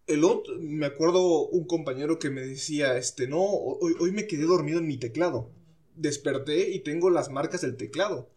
el 0.06 0.24
otro, 0.24 0.54
me 0.60 0.86
acuerdo 0.86 1.48
un 1.48 1.66
compañero 1.66 2.18
que 2.18 2.30
me 2.30 2.40
decía, 2.40 2.96
este, 2.96 3.26
no, 3.26 3.42
hoy, 3.42 4.12
me 4.12 4.26
quedé 4.26 4.44
dormido 4.44 4.78
en 4.78 4.86
mi 4.86 4.98
teclado. 4.98 5.50
Desperté 5.94 6.70
y 6.70 6.80
tengo 6.80 7.10
las 7.10 7.30
marcas 7.30 7.62
del 7.62 7.76
teclado. 7.76 8.30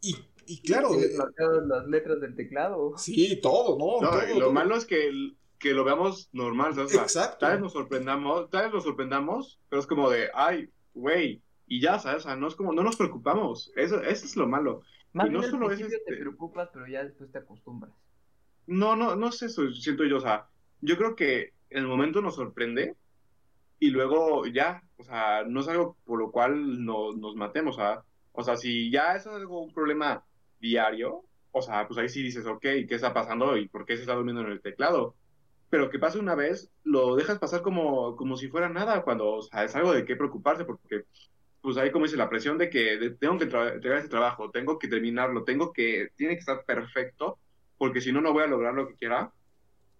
Y, 0.00 0.16
y 0.46 0.60
claro... 0.62 0.94
Eh, 0.94 1.10
las 1.66 1.86
letras 1.86 2.20
del 2.20 2.34
teclado. 2.34 2.94
Sí, 2.98 3.38
todo, 3.40 3.78
¿no? 3.78 4.38
lo 4.38 4.52
malo 4.52 4.76
es 4.76 4.84
que, 4.84 5.10
que 5.58 5.72
lo 5.72 5.84
veamos 5.84 6.28
normal, 6.32 6.74
¿sabes? 6.74 6.94
Exacto. 6.94 7.38
Tal 7.40 7.52
vez 7.52 7.60
nos 7.60 7.72
sorprendamos, 7.72 8.50
tal 8.50 8.64
vez 8.64 8.74
nos 8.74 8.84
sorprendamos, 8.84 9.60
pero 9.68 9.80
es 9.80 9.86
como 9.86 10.10
de, 10.10 10.30
ay, 10.34 10.68
güey, 10.94 11.42
y 11.66 11.80
ya, 11.80 11.98
¿sabes? 11.98 12.24
O 12.24 12.28
sea, 12.28 12.36
no 12.36 12.48
es 12.48 12.54
como, 12.54 12.72
no 12.72 12.82
nos 12.82 12.96
preocupamos. 12.96 13.72
Eso, 13.76 14.02
eso 14.02 14.26
es 14.26 14.36
lo 14.36 14.48
malo. 14.48 14.82
Más 15.12 15.28
y 15.28 15.30
no 15.30 15.42
solo 15.44 15.70
es 15.70 15.78
te 15.78 15.86
este 15.86 16.16
preocupas, 16.18 16.70
pero 16.72 16.88
ya 16.88 17.04
después 17.04 17.30
te 17.30 17.38
acostumbras. 17.38 17.92
No, 18.66 18.96
no, 18.96 19.16
no 19.16 19.32
sé 19.32 19.46
eso, 19.46 19.70
siento 19.72 20.04
yo, 20.04 20.16
o 20.16 20.20
sea, 20.20 20.46
yo 20.80 20.96
creo 20.96 21.14
que 21.16 21.52
en 21.70 21.78
el 21.82 21.86
momento 21.86 22.22
nos 22.22 22.36
sorprende 22.36 22.94
y 23.78 23.90
luego 23.90 24.46
ya, 24.46 24.82
o 24.96 25.04
sea, 25.04 25.44
no 25.44 25.60
es 25.60 25.68
algo 25.68 25.96
por 26.04 26.18
lo 26.18 26.30
cual 26.30 26.84
no, 26.84 27.12
nos 27.12 27.36
matemos, 27.36 27.78
¿ah? 27.78 28.04
o 28.32 28.42
sea, 28.42 28.56
si 28.56 28.90
ya 28.90 29.16
es 29.16 29.26
algo, 29.26 29.62
un 29.62 29.72
problema 29.72 30.24
diario, 30.60 31.24
o 31.52 31.62
sea, 31.62 31.86
pues 31.86 31.98
ahí 31.98 32.08
sí 32.08 32.22
dices, 32.22 32.46
ok, 32.46 32.60
¿qué 32.60 32.86
está 32.90 33.12
pasando 33.12 33.56
y 33.56 33.68
por 33.68 33.84
qué 33.84 33.96
se 33.96 34.02
está 34.02 34.14
durmiendo 34.14 34.42
en 34.42 34.52
el 34.52 34.60
teclado? 34.60 35.14
Pero 35.70 35.90
que 35.90 35.98
pase 35.98 36.18
una 36.18 36.34
vez, 36.34 36.70
lo 36.84 37.16
dejas 37.16 37.38
pasar 37.38 37.62
como, 37.62 38.16
como 38.16 38.36
si 38.36 38.48
fuera 38.48 38.68
nada, 38.68 39.02
cuando, 39.02 39.34
o 39.34 39.42
sea, 39.42 39.64
es 39.64 39.74
algo 39.76 39.92
de 39.92 40.04
qué 40.04 40.16
preocuparse, 40.16 40.64
porque 40.64 41.04
pues 41.60 41.78
ahí 41.78 41.90
como 41.90 42.04
dice 42.04 42.18
la 42.18 42.28
presión 42.28 42.58
de 42.58 42.68
que 42.68 43.16
tengo 43.18 43.38
que 43.38 43.44
entregar 43.44 43.98
ese 43.98 44.08
trabajo, 44.08 44.50
tengo 44.50 44.78
que 44.78 44.88
terminarlo, 44.88 45.44
tengo 45.44 45.72
que, 45.72 46.10
tiene 46.14 46.34
que 46.34 46.40
estar 46.40 46.62
perfecto, 46.64 47.38
porque 47.78 48.00
si 48.00 48.12
no, 48.12 48.20
no 48.20 48.32
voy 48.32 48.44
a 48.44 48.48
lograr 48.48 48.74
lo 48.74 48.88
que 48.88 48.94
quiera. 48.94 49.32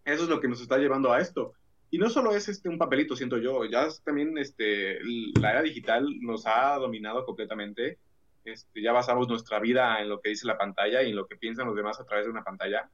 Eso 0.04 0.24
es 0.24 0.28
lo 0.28 0.40
que 0.40 0.48
nos 0.48 0.60
está 0.60 0.78
llevando 0.78 1.12
a 1.12 1.20
esto. 1.20 1.54
Y 1.90 1.98
no 1.98 2.10
solo 2.10 2.34
es 2.34 2.48
este 2.48 2.68
un 2.68 2.78
papelito, 2.78 3.14
siento 3.14 3.38
yo, 3.38 3.64
ya 3.64 3.86
también 4.04 4.36
este, 4.36 4.98
la 5.40 5.52
era 5.52 5.62
digital 5.62 6.06
nos 6.20 6.46
ha 6.46 6.76
dominado 6.76 7.24
completamente. 7.24 7.98
Este, 8.44 8.82
ya 8.82 8.92
basamos 8.92 9.28
nuestra 9.28 9.58
vida 9.60 10.00
en 10.00 10.08
lo 10.08 10.20
que 10.20 10.30
dice 10.30 10.46
la 10.46 10.58
pantalla 10.58 11.02
y 11.02 11.10
en 11.10 11.16
lo 11.16 11.26
que 11.26 11.36
piensan 11.36 11.66
los 11.66 11.76
demás 11.76 12.00
a 12.00 12.04
través 12.04 12.26
de 12.26 12.32
una 12.32 12.42
pantalla. 12.42 12.90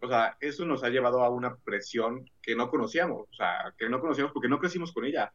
O 0.00 0.08
sea, 0.08 0.36
eso 0.40 0.64
nos 0.66 0.84
ha 0.84 0.90
llevado 0.90 1.22
a 1.22 1.30
una 1.30 1.56
presión 1.56 2.28
que 2.42 2.54
no 2.54 2.68
conocíamos, 2.68 3.28
o 3.30 3.34
sea, 3.34 3.72
que 3.78 3.88
no 3.88 4.00
conocíamos 4.00 4.32
porque 4.32 4.48
no 4.48 4.58
crecimos 4.58 4.92
con 4.92 5.04
ella. 5.04 5.32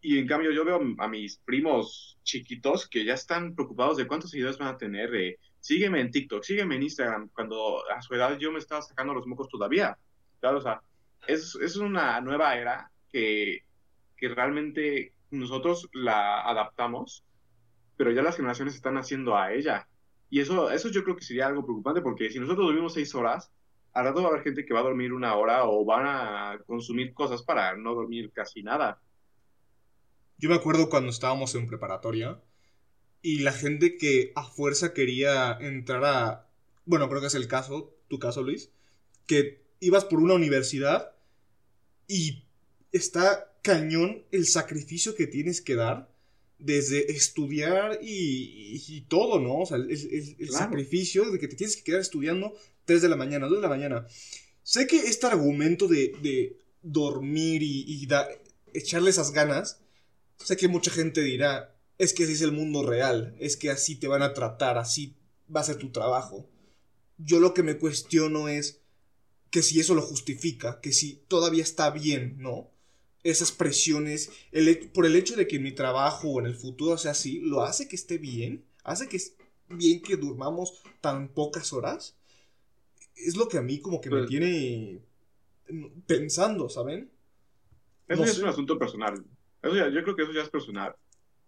Y 0.00 0.18
en 0.18 0.26
cambio 0.26 0.50
yo 0.50 0.64
veo 0.64 0.80
a 0.98 1.08
mis 1.08 1.38
primos 1.38 2.18
chiquitos 2.22 2.88
que 2.88 3.04
ya 3.04 3.14
están 3.14 3.54
preocupados 3.54 3.98
de 3.98 4.06
cuántos 4.06 4.30
seguidores 4.30 4.58
van 4.58 4.74
a 4.74 4.78
tener, 4.78 5.10
de 5.10 5.38
sígueme 5.60 6.00
en 6.00 6.10
TikTok, 6.10 6.42
sígueme 6.42 6.76
en 6.76 6.82
Instagram, 6.84 7.28
cuando 7.28 7.88
a 7.90 8.02
su 8.02 8.14
edad 8.14 8.36
yo 8.38 8.50
me 8.50 8.58
estaba 8.58 8.82
sacando 8.82 9.14
los 9.14 9.26
mocos 9.26 9.48
todavía. 9.48 9.96
Claro, 10.40 10.58
o 10.58 10.60
sea, 10.60 10.82
es, 11.26 11.54
es 11.56 11.76
una 11.76 12.20
nueva 12.20 12.56
era 12.56 12.90
que, 13.08 13.64
que 14.16 14.28
realmente 14.28 15.12
nosotros 15.30 15.88
la 15.92 16.42
adaptamos, 16.42 17.24
pero 17.96 18.10
ya 18.10 18.22
las 18.22 18.36
generaciones 18.36 18.74
están 18.74 18.96
haciendo 18.96 19.36
a 19.36 19.52
ella. 19.52 19.86
Y 20.30 20.40
eso, 20.40 20.70
eso 20.70 20.88
yo 20.90 21.02
creo 21.04 21.16
que 21.16 21.24
sería 21.24 21.46
algo 21.46 21.64
preocupante 21.64 22.00
porque 22.00 22.30
si 22.30 22.38
nosotros 22.38 22.66
dormimos 22.66 22.94
seis 22.94 23.14
horas, 23.14 23.50
al 23.92 24.04
rato 24.04 24.22
va 24.22 24.28
a 24.28 24.30
haber 24.32 24.44
gente 24.44 24.64
que 24.64 24.72
va 24.72 24.80
a 24.80 24.84
dormir 24.84 25.12
una 25.12 25.34
hora 25.34 25.64
o 25.64 25.84
van 25.84 26.06
a 26.06 26.58
consumir 26.66 27.12
cosas 27.12 27.42
para 27.42 27.76
no 27.76 27.94
dormir 27.94 28.30
casi 28.32 28.62
nada. 28.62 29.00
Yo 30.38 30.48
me 30.48 30.54
acuerdo 30.54 30.88
cuando 30.88 31.10
estábamos 31.10 31.54
en 31.54 31.66
preparatoria, 31.66 32.40
y 33.22 33.40
la 33.40 33.52
gente 33.52 33.96
que 33.96 34.32
a 34.34 34.44
fuerza 34.44 34.92
quería 34.92 35.56
entrar 35.60 36.04
a... 36.04 36.48
Bueno, 36.84 37.08
creo 37.08 37.20
que 37.20 37.26
es 37.26 37.34
el 37.34 37.48
caso, 37.48 37.94
tu 38.08 38.18
caso, 38.18 38.42
Luis, 38.42 38.70
que 39.26 39.62
ibas 39.80 40.04
por 40.04 40.20
una 40.20 40.34
universidad 40.34 41.12
y 42.08 42.44
está 42.92 43.52
cañón 43.62 44.24
el 44.32 44.46
sacrificio 44.46 45.14
que 45.14 45.26
tienes 45.26 45.60
que 45.60 45.74
dar 45.74 46.10
desde 46.58 47.12
estudiar 47.12 47.98
y, 48.02 49.02
todo, 49.08 49.40
¿no? 49.40 49.60
O 49.60 49.66
sea, 49.66 49.78
el, 49.78 50.50
sacrificio 50.50 51.30
de 51.30 51.38
que 51.38 51.48
te 51.48 51.56
tienes 51.56 51.76
que 51.76 51.84
quedar 51.84 52.00
estudiando 52.00 52.54
3 52.84 53.02
de 53.02 53.08
la 53.08 53.16
mañana, 53.16 53.46
2 53.46 53.56
de 53.56 53.62
la 53.62 53.68
mañana. 53.68 54.06
Sé 54.62 54.86
que 54.86 54.98
este 54.98 55.26
argumento 55.26 55.88
de, 55.88 56.56
dormir 56.82 57.62
y, 57.62 57.84
y 57.86 58.08
echarle 58.72 59.10
esas 59.10 59.32
ganas, 59.32 59.80
sé 60.38 60.56
que 60.56 60.68
mucha 60.68 60.90
gente 60.90 61.22
dirá, 61.22 61.74
es 62.00 62.14
que 62.14 62.22
ese 62.22 62.32
es 62.32 62.40
el 62.40 62.52
mundo 62.52 62.82
real, 62.82 63.36
es 63.40 63.58
que 63.58 63.68
así 63.68 63.94
te 63.94 64.08
van 64.08 64.22
a 64.22 64.32
tratar, 64.32 64.78
así 64.78 65.14
va 65.54 65.60
a 65.60 65.64
ser 65.64 65.76
tu 65.76 65.90
trabajo. 65.90 66.48
Yo 67.18 67.40
lo 67.40 67.52
que 67.52 67.62
me 67.62 67.76
cuestiono 67.76 68.48
es 68.48 68.80
que 69.50 69.60
si 69.60 69.80
eso 69.80 69.94
lo 69.94 70.00
justifica, 70.00 70.80
que 70.80 70.94
si 70.94 71.22
todavía 71.28 71.62
está 71.62 71.90
bien, 71.90 72.36
¿no? 72.38 72.70
Esas 73.22 73.52
presiones, 73.52 74.30
el, 74.50 74.90
por 74.94 75.04
el 75.04 75.14
hecho 75.14 75.36
de 75.36 75.46
que 75.46 75.58
mi 75.58 75.72
trabajo 75.72 76.40
en 76.40 76.46
el 76.46 76.54
futuro 76.54 76.96
sea 76.96 77.10
así, 77.10 77.40
¿lo 77.40 77.64
hace 77.64 77.86
que 77.86 77.96
esté 77.96 78.16
bien? 78.16 78.64
¿Hace 78.82 79.06
que 79.06 79.18
es 79.18 79.36
bien 79.68 80.00
que 80.00 80.16
durmamos 80.16 80.82
tan 81.02 81.28
pocas 81.28 81.70
horas? 81.74 82.16
Es 83.14 83.36
lo 83.36 83.46
que 83.46 83.58
a 83.58 83.62
mí 83.62 83.78
como 83.78 84.00
que 84.00 84.08
me 84.08 84.20
pues 84.20 84.30
tiene 84.30 85.02
pensando, 86.06 86.70
¿saben? 86.70 87.10
Eso 88.08 88.24
es 88.24 88.38
un 88.38 88.48
asunto 88.48 88.78
personal. 88.78 89.22
yo 89.62 90.02
creo 90.02 90.16
que 90.16 90.22
eso 90.22 90.32
ya 90.32 90.40
es 90.40 90.48
personal 90.48 90.96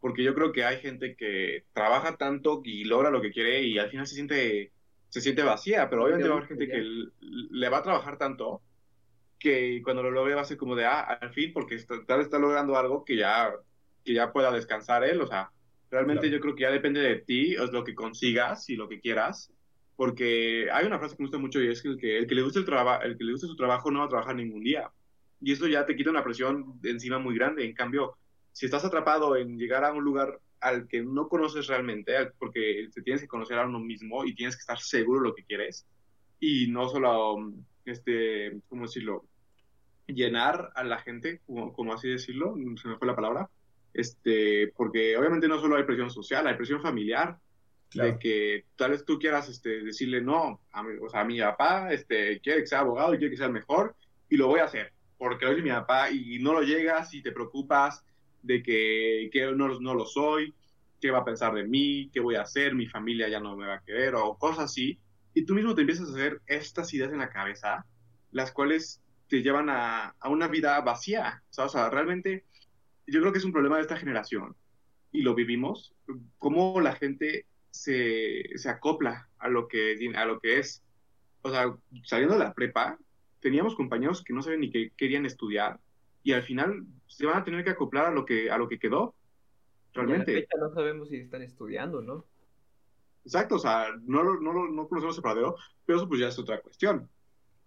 porque 0.02 0.24
yo 0.24 0.34
creo 0.34 0.50
que 0.50 0.64
hay 0.64 0.78
gente 0.78 1.14
que 1.14 1.64
trabaja 1.72 2.16
tanto 2.16 2.60
y 2.64 2.82
logra 2.82 3.08
lo 3.08 3.22
que 3.22 3.30
quiere 3.30 3.62
y 3.62 3.78
al 3.78 3.88
final 3.88 4.04
se 4.04 4.16
siente, 4.16 4.72
se 5.08 5.20
siente 5.20 5.44
vacía, 5.44 5.88
pero 5.88 6.02
obviamente 6.02 6.28
va 6.28 6.34
a 6.34 6.38
haber 6.38 6.48
gente 6.48 6.68
que 6.68 6.82
le 7.22 7.68
va 7.68 7.78
a 7.78 7.82
trabajar 7.84 8.18
tanto 8.18 8.60
que 9.38 9.80
cuando 9.84 10.02
lo 10.02 10.10
logre 10.10 10.34
va 10.34 10.40
a 10.40 10.44
ser 10.44 10.56
como 10.56 10.74
de, 10.74 10.86
ah, 10.86 11.02
al 11.02 11.30
fin, 11.30 11.52
porque 11.52 11.78
tal 12.08 12.18
vez 12.18 12.26
está 12.26 12.40
logrando 12.40 12.76
algo 12.76 13.04
que 13.04 13.16
ya, 13.16 13.52
que 14.04 14.12
ya 14.12 14.32
pueda 14.32 14.50
descansar 14.50 15.04
él, 15.04 15.20
o 15.20 15.26
sea, 15.28 15.52
realmente 15.88 16.28
yo 16.30 16.40
creo 16.40 16.56
que 16.56 16.62
ya 16.62 16.72
depende 16.72 17.00
de 17.00 17.16
ti, 17.20 17.54
es 17.54 17.70
lo 17.70 17.84
que 17.84 17.94
consigas 17.94 18.68
y 18.70 18.74
lo 18.74 18.88
que 18.88 18.98
quieras, 18.98 19.52
porque 19.94 20.68
hay 20.72 20.84
una 20.84 20.98
frase 20.98 21.16
que 21.16 21.22
me 21.22 21.28
gusta 21.28 21.38
mucho 21.38 21.62
y 21.62 21.68
es 21.68 21.80
que 21.80 21.88
el 21.90 21.96
que, 21.96 22.18
el 22.18 22.26
que 22.26 22.34
le 22.34 22.42
guste 22.42 22.58
el, 22.58 22.64
trabajo 22.64 23.04
el 23.04 23.16
que 23.16 23.22
le 23.22 23.32
guste 23.32 23.46
su 23.46 23.54
trabajo 23.54 23.88
no 23.92 24.00
va 24.00 24.06
a 24.06 24.08
trabajar 24.08 24.34
ningún 24.34 24.64
día. 24.64 24.90
Y 25.40 25.52
eso 25.52 25.68
ya 25.68 25.86
te 25.86 25.94
quita 25.94 26.10
una 26.10 26.24
presión 26.24 26.80
de 26.80 26.90
encima 26.90 27.18
muy 27.18 27.34
grande. 27.36 27.64
En 27.64 27.74
cambio, 27.74 28.16
si 28.52 28.66
estás 28.66 28.84
atrapado 28.84 29.36
en 29.36 29.58
llegar 29.58 29.84
a 29.84 29.92
un 29.92 30.04
lugar 30.04 30.38
al 30.60 30.86
que 30.86 31.02
no 31.02 31.28
conoces 31.28 31.66
realmente, 31.66 32.12
porque 32.38 32.88
te 32.94 33.02
tienes 33.02 33.20
que 33.20 33.28
conocer 33.28 33.58
a 33.58 33.66
uno 33.66 33.80
mismo 33.80 34.24
y 34.24 34.34
tienes 34.34 34.56
que 34.56 34.60
estar 34.60 34.78
seguro 34.78 35.20
de 35.20 35.28
lo 35.28 35.34
que 35.34 35.44
quieres, 35.44 35.86
y 36.38 36.68
no 36.68 36.88
solo, 36.88 37.52
este, 37.84 38.60
¿cómo 38.68 38.82
decirlo? 38.82 39.24
Llenar 40.06 40.70
a 40.74 40.84
la 40.84 40.98
gente, 40.98 41.40
como, 41.46 41.94
así 41.94 42.08
decirlo, 42.08 42.54
se 42.80 42.88
me 42.88 42.96
fue 42.96 43.06
la 43.06 43.16
palabra, 43.16 43.48
este, 43.92 44.72
porque 44.76 45.16
obviamente 45.16 45.48
no 45.48 45.60
solo 45.60 45.76
hay 45.76 45.84
presión 45.84 46.10
social, 46.10 46.46
hay 46.46 46.56
presión 46.56 46.80
familiar, 46.80 47.38
De 47.94 48.18
que 48.18 48.64
tal 48.74 48.92
vez 48.92 49.04
tú 49.04 49.18
quieras 49.18 49.50
este, 49.50 49.82
decirle 49.82 50.22
no, 50.22 50.62
a 50.72 50.82
mi, 50.82 50.96
o 50.96 51.10
sea, 51.10 51.20
a 51.20 51.24
mi 51.24 51.38
papá 51.38 51.92
este, 51.92 52.40
quiere 52.40 52.62
que 52.62 52.66
sea 52.66 52.80
abogado 52.80 53.12
y 53.12 53.18
quiere 53.18 53.32
que 53.32 53.36
sea 53.36 53.48
el 53.48 53.52
mejor 53.52 53.94
y 54.30 54.38
lo 54.38 54.46
voy 54.46 54.60
a 54.60 54.64
hacer, 54.64 54.92
porque 55.18 55.44
lo 55.44 55.50
dice 55.50 55.62
mi 55.62 55.70
papá 55.70 56.10
y 56.10 56.38
no 56.38 56.54
lo 56.54 56.62
llegas 56.62 57.12
y 57.12 57.20
te 57.22 57.32
preocupas 57.32 58.02
de 58.42 58.62
que, 58.62 59.30
que 59.32 59.52
no, 59.52 59.80
no 59.80 59.94
lo 59.94 60.04
soy, 60.04 60.54
qué 61.00 61.10
va 61.10 61.18
a 61.18 61.24
pensar 61.24 61.54
de 61.54 61.64
mí, 61.64 62.10
qué 62.12 62.20
voy 62.20 62.36
a 62.36 62.42
hacer, 62.42 62.74
mi 62.74 62.86
familia 62.86 63.28
ya 63.28 63.40
no 63.40 63.56
me 63.56 63.66
va 63.66 63.74
a 63.76 63.82
querer 63.82 64.14
o 64.14 64.36
cosas 64.38 64.64
así. 64.64 64.98
Y 65.34 65.44
tú 65.44 65.54
mismo 65.54 65.74
te 65.74 65.82
empiezas 65.82 66.08
a 66.08 66.12
hacer 66.12 66.40
estas 66.46 66.92
ideas 66.94 67.12
en 67.12 67.18
la 67.18 67.30
cabeza, 67.30 67.86
las 68.30 68.52
cuales 68.52 69.02
te 69.28 69.42
llevan 69.42 69.70
a, 69.70 70.14
a 70.20 70.28
una 70.28 70.48
vida 70.48 70.80
vacía. 70.80 71.42
O 71.56 71.68
sea, 71.68 71.90
realmente 71.90 72.44
yo 73.06 73.20
creo 73.20 73.32
que 73.32 73.38
es 73.38 73.44
un 73.44 73.52
problema 73.52 73.76
de 73.76 73.82
esta 73.82 73.96
generación 73.96 74.54
y 75.10 75.22
lo 75.22 75.34
vivimos, 75.34 75.94
cómo 76.38 76.80
la 76.80 76.94
gente 76.94 77.46
se, 77.70 78.44
se 78.56 78.68
acopla 78.68 79.28
a 79.38 79.48
lo, 79.48 79.68
que, 79.68 79.96
a 80.14 80.24
lo 80.24 80.40
que 80.40 80.58
es. 80.58 80.82
O 81.42 81.50
sea, 81.50 81.74
saliendo 82.04 82.34
de 82.34 82.44
la 82.44 82.54
prepa, 82.54 82.98
teníamos 83.40 83.74
compañeros 83.74 84.22
que 84.24 84.32
no 84.32 84.42
sabían 84.42 84.60
ni 84.60 84.70
qué 84.70 84.92
querían 84.96 85.26
estudiar 85.26 85.80
y 86.22 86.32
al 86.32 86.42
final 86.42 86.84
se 87.06 87.26
van 87.26 87.38
a 87.38 87.44
tener 87.44 87.64
que 87.64 87.70
acoplar 87.70 88.06
a 88.06 88.10
lo 88.10 88.24
que, 88.24 88.50
a 88.50 88.58
lo 88.58 88.68
que 88.68 88.78
quedó. 88.78 89.14
Realmente. 89.92 90.46
no 90.58 90.72
sabemos 90.72 91.08
si 91.08 91.16
están 91.16 91.42
estudiando, 91.42 92.00
¿no? 92.00 92.24
Exacto, 93.24 93.56
o 93.56 93.58
sea, 93.58 93.88
no, 94.02 94.40
no, 94.40 94.68
no 94.68 94.88
conocemos 94.88 95.16
el 95.16 95.22
paradero, 95.22 95.56
pero 95.84 95.98
eso 95.98 96.08
pues 96.08 96.20
ya 96.20 96.28
es 96.28 96.38
otra 96.38 96.60
cuestión. 96.60 97.08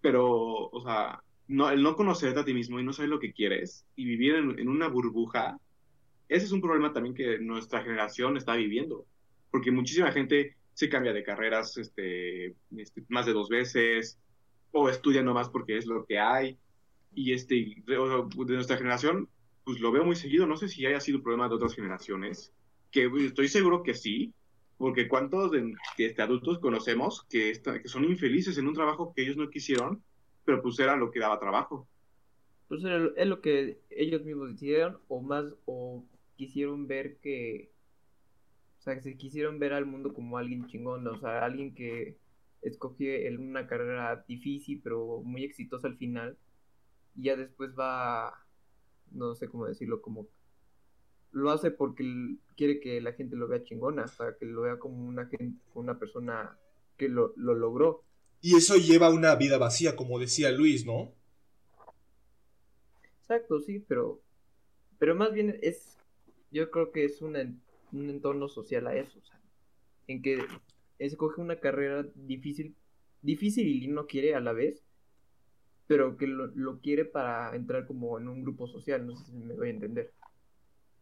Pero, 0.00 0.68
o 0.68 0.82
sea, 0.82 1.22
no, 1.48 1.70
el 1.70 1.82
no 1.82 1.94
conocerte 1.94 2.40
a 2.40 2.44
ti 2.44 2.52
mismo 2.52 2.80
y 2.80 2.84
no 2.84 2.92
saber 2.92 3.10
lo 3.10 3.20
que 3.20 3.32
quieres 3.32 3.86
y 3.94 4.04
vivir 4.04 4.34
en, 4.34 4.58
en 4.58 4.68
una 4.68 4.88
burbuja, 4.88 5.58
ese 6.28 6.46
es 6.46 6.52
un 6.52 6.60
problema 6.60 6.92
también 6.92 7.14
que 7.14 7.38
nuestra 7.38 7.82
generación 7.82 8.36
está 8.36 8.56
viviendo 8.56 9.06
porque 9.56 9.70
muchísima 9.70 10.12
gente 10.12 10.54
se 10.74 10.90
cambia 10.90 11.14
de 11.14 11.22
carreras 11.22 11.78
este, 11.78 12.54
este, 12.76 13.02
más 13.08 13.24
de 13.24 13.32
dos 13.32 13.48
veces 13.48 14.18
o 14.70 14.90
estudia 14.90 15.22
nomás 15.22 15.48
porque 15.48 15.78
es 15.78 15.86
lo 15.86 16.04
que 16.04 16.18
hay. 16.18 16.58
Y 17.16 17.32
este, 17.32 17.82
de, 17.86 18.54
nuestra 18.54 18.76
generación, 18.76 19.28
pues 19.64 19.80
lo 19.80 19.90
veo 19.90 20.04
muy 20.04 20.14
seguido. 20.14 20.46
No 20.46 20.56
sé 20.56 20.68
si 20.68 20.86
haya 20.86 21.00
sido 21.00 21.18
un 21.18 21.24
problema 21.24 21.48
de 21.48 21.56
otras 21.56 21.74
generaciones, 21.74 22.52
que 22.92 23.10
estoy 23.24 23.48
seguro 23.48 23.82
que 23.82 23.94
sí, 23.94 24.32
porque 24.78 25.08
cuántos 25.08 25.50
de, 25.50 25.74
este, 25.98 26.22
adultos 26.22 26.60
conocemos 26.60 27.24
que, 27.28 27.52
que 27.82 27.88
son 27.88 28.04
infelices 28.04 28.58
en 28.58 28.68
un 28.68 28.74
trabajo 28.74 29.12
que 29.14 29.22
ellos 29.22 29.36
no 29.36 29.50
quisieron, 29.50 30.04
pero 30.44 30.62
pues 30.62 30.78
era 30.78 30.94
lo 30.94 31.10
que 31.10 31.18
daba 31.18 31.40
trabajo. 31.40 31.88
Pues 32.68 32.82
es 33.16 33.26
lo 33.26 33.40
que 33.40 33.80
ellos 33.90 34.22
mismos 34.24 34.50
decidieron 34.50 34.98
o 35.08 35.20
más 35.20 35.46
o 35.64 36.04
quisieron 36.36 36.86
ver 36.86 37.16
que 37.18 37.70
sea, 38.78 38.94
que 38.94 39.02
se 39.02 39.16
quisieron 39.16 39.58
ver 39.58 39.72
al 39.72 39.86
mundo 39.86 40.14
como 40.14 40.38
alguien 40.38 40.66
chingón, 40.66 41.06
o 41.06 41.18
sea, 41.18 41.44
alguien 41.44 41.74
que 41.74 42.16
escogió 42.62 43.10
una 43.38 43.66
carrera 43.66 44.24
difícil, 44.26 44.80
pero 44.82 45.22
muy 45.22 45.44
exitosa 45.44 45.88
al 45.88 45.96
final, 45.96 46.36
y 47.16 47.24
ya 47.24 47.36
después 47.36 47.70
va, 47.78 48.44
no 49.10 49.34
sé 49.34 49.48
cómo 49.48 49.66
decirlo, 49.66 50.02
como 50.02 50.28
lo 51.32 51.50
hace 51.50 51.70
porque 51.70 52.36
quiere 52.56 52.80
que 52.80 53.00
la 53.00 53.12
gente 53.12 53.36
lo 53.36 53.48
vea 53.48 53.62
chingona, 53.62 54.04
o 54.04 54.08
sea, 54.08 54.36
que 54.38 54.46
lo 54.46 54.62
vea 54.62 54.78
como 54.78 55.06
una, 55.06 55.26
gente, 55.26 55.58
una 55.74 55.98
persona 55.98 56.58
que 56.96 57.08
lo, 57.08 57.32
lo 57.36 57.54
logró. 57.54 58.04
Y 58.40 58.56
eso 58.56 58.76
lleva 58.76 59.10
una 59.10 59.34
vida 59.34 59.58
vacía, 59.58 59.96
como 59.96 60.18
decía 60.18 60.50
Luis, 60.50 60.86
¿no? 60.86 61.12
Exacto, 63.20 63.60
sí, 63.60 63.84
pero, 63.86 64.20
pero 64.98 65.14
más 65.14 65.32
bien 65.32 65.58
es, 65.62 65.98
yo 66.50 66.70
creo 66.70 66.92
que 66.92 67.04
es 67.04 67.22
una 67.22 67.40
un 67.92 68.10
entorno 68.10 68.48
social 68.48 68.86
a 68.86 68.96
eso, 68.96 69.18
o 69.18 69.22
sea, 69.22 69.40
en 70.06 70.22
que 70.22 70.38
escoge 70.98 71.40
una 71.40 71.60
carrera 71.60 72.06
difícil, 72.14 72.74
difícil 73.22 73.82
y 73.82 73.88
no 73.88 74.06
quiere 74.06 74.34
a 74.34 74.40
la 74.40 74.52
vez, 74.52 74.82
pero 75.86 76.16
que 76.16 76.26
lo, 76.26 76.80
quiere 76.80 77.04
para 77.04 77.54
entrar 77.54 77.86
como 77.86 78.18
en 78.18 78.28
un 78.28 78.42
grupo 78.42 78.66
social, 78.66 79.06
no 79.06 79.16
sé 79.16 79.24
si 79.26 79.32
me 79.32 79.54
voy 79.54 79.68
a 79.68 79.70
entender. 79.70 80.12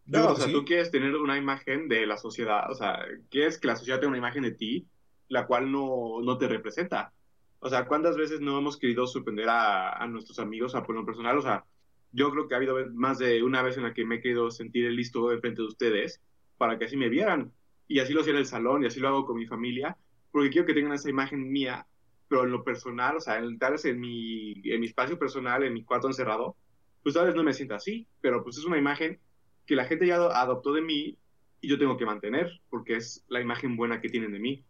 No, 0.07 0.33
o 0.33 0.37
sea, 0.37 0.53
tú 0.53 0.65
quieres 0.65 0.91
tener 0.91 1.17
una 1.17 1.39
imagen 1.39 1.89
de 1.89 2.07
la 2.07 2.19
sociedad, 2.19 2.71
o 2.71 2.75
sea, 2.75 2.99
quieres 3.31 3.59
que 3.59 3.69
la 3.69 3.77
sociedad 3.77 4.01
tenga 4.01 4.11
una 4.11 4.19
imagen 4.19 4.43
de 4.43 4.53
ti, 4.53 4.87
la 5.29 5.47
cual 5.47 5.73
no, 5.73 6.21
no 6.23 6.37
te 6.37 6.47
representa. 6.47 7.13
O 7.61 7.71
sea, 7.71 7.87
¿cuántas 7.87 8.17
veces 8.17 8.41
no 8.43 8.59
hemos 8.59 8.77
querido 8.77 9.07
sorprender 9.07 9.49
a, 9.49 9.95
a 9.95 10.07
nuestros 10.07 10.39
amigos 10.39 10.75
a 10.75 10.83
por 10.83 10.95
lo 10.95 11.07
personal? 11.07 11.39
O 11.39 11.43
sea, 11.43 11.65
yo 12.13 12.31
creo 12.31 12.47
que 12.47 12.55
ha 12.55 12.59
habido 12.59 12.77
más 12.93 13.19
de 13.19 13.43
una 13.43 13.61
vez 13.63 13.77
en 13.77 13.83
la 13.83 13.93
que 13.93 14.05
me 14.05 14.17
he 14.17 14.21
querido 14.21 14.51
sentir 14.51 14.91
listo 14.93 15.27
frente 15.41 15.63
de 15.63 15.69
ustedes 15.69 16.21
para 16.57 16.79
que 16.79 16.85
así 16.85 16.97
me 16.97 17.09
vieran. 17.09 17.53
Y 17.89 17.99
así 17.99 18.13
lo 18.13 18.21
hacía 18.21 18.33
en 18.33 18.39
el 18.39 18.47
salón 18.47 18.83
y 18.83 18.87
así 18.87 19.01
lo 19.01 19.09
hago 19.09 19.27
con 19.27 19.37
mi 19.37 19.47
familia, 19.47 19.97
porque 20.31 20.51
quiero 20.51 20.67
que 20.67 20.75
tengan 20.75 20.93
esa 20.93 21.11
imagen 21.11 21.51
mía, 21.51 21.87
pero 22.29 22.45
en 22.45 22.51
lo 22.51 22.65
personal, 22.65 23.17
o 23.17 23.21
sea, 23.21 23.39
en, 23.39 23.59
tal 23.59 23.73
vez 23.73 23.85
en 23.85 24.01
mi, 24.01 24.53
en 24.65 24.81
mi 24.81 24.87
espacio 24.87 25.19
personal, 25.19 25.63
en 25.63 25.75
mi 25.75 25.85
cuarto 25.85 26.07
encerrado, 26.07 26.57
pues 27.03 27.15
tal 27.15 27.27
vez 27.27 27.35
no 27.35 27.43
me 27.43 27.55
sienta 27.55 27.77
así, 27.77 28.07
pero 28.21 28.43
pues 28.43 28.57
es 28.57 28.65
una 28.65 28.79
imagen 28.79 29.19
que 29.67 29.77
la 29.77 29.85
gente 29.85 30.07
ya 30.07 30.17
adoptó 30.17 30.73
de 30.73 30.83
mí 30.83 31.19
y 31.61 31.69
yo 31.69 31.79
tengo 31.79 31.97
que 31.97 32.07
mantener, 32.07 32.61
porque 32.71 32.97
es 32.97 33.25
la 33.29 33.41
imagen 33.41 33.77
buena 33.77 34.01
que 34.01 34.09
tienen 34.09 34.33
de 34.33 34.39
mí. 34.39 34.65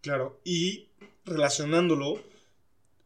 Claro, 0.00 0.40
y 0.44 0.88
relacionándolo, 1.24 2.20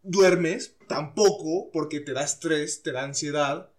duermes 0.03 0.77
tampoco 0.87 1.71
porque 1.73 2.01
te 2.01 2.13
da 2.13 2.23
estrés, 2.23 2.83
te 2.83 2.93
da 2.93 3.05
ansiedad 3.05 3.71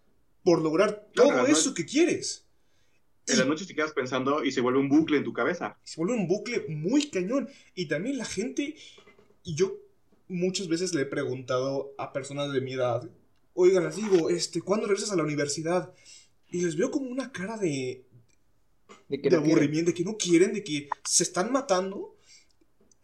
por 0.44 0.62
lograr 0.62 1.08
todo 1.14 1.46
eso 1.48 1.74
que 1.74 1.86
quieres 1.86 2.48
en 3.28 3.40
las 3.40 3.48
noches 3.48 3.68
te 3.68 3.76
quedas 3.76 3.92
pensando 3.92 4.44
y 4.44 4.52
se 4.52 4.62
vuelve 4.62 4.80
un 4.80 4.90
bucle 4.90 5.18
en 5.18 5.24
tu 5.24 5.34
cabeza. 5.34 5.78
Se 5.84 6.00
vuelve 6.00 6.16
un 6.16 6.28
bucle 6.28 6.66
muy 6.70 7.10
cañón. 7.10 7.50
Y 7.76 7.88
también 7.88 8.18
la 8.18 8.26
gente, 8.26 8.76
y 9.48 9.56
yo 9.56 9.78
muchas 10.28 10.68
veces 10.68 10.94
le 10.94 11.04
he 11.04 11.06
preguntado 11.06 11.94
a 11.98 12.12
personas 12.12 12.52
de 12.52 12.62
mi 12.62 12.74
edad, 12.74 13.10
oigan, 13.54 13.86
les 13.86 13.96
digo, 13.96 14.30
este, 14.30 14.62
¿cuándo 14.62 14.88
regresas 14.88 15.12
a 15.12 15.16
la 15.16 15.24
universidad? 15.24 15.94
Y 16.52 16.62
les 16.62 16.76
veo 16.76 16.92
como 16.92 17.10
una 17.10 17.32
cara 17.32 17.58
de, 17.58 18.06
de, 19.08 19.22
que 19.22 19.34
aburrimiento, 19.34 19.92
de 19.92 19.96
que 19.96 20.04
no 20.04 20.18
quieren, 20.18 20.54
de 20.54 20.64
que 20.64 20.90
se 21.08 21.24
están 21.24 21.52
matando. 21.52 22.16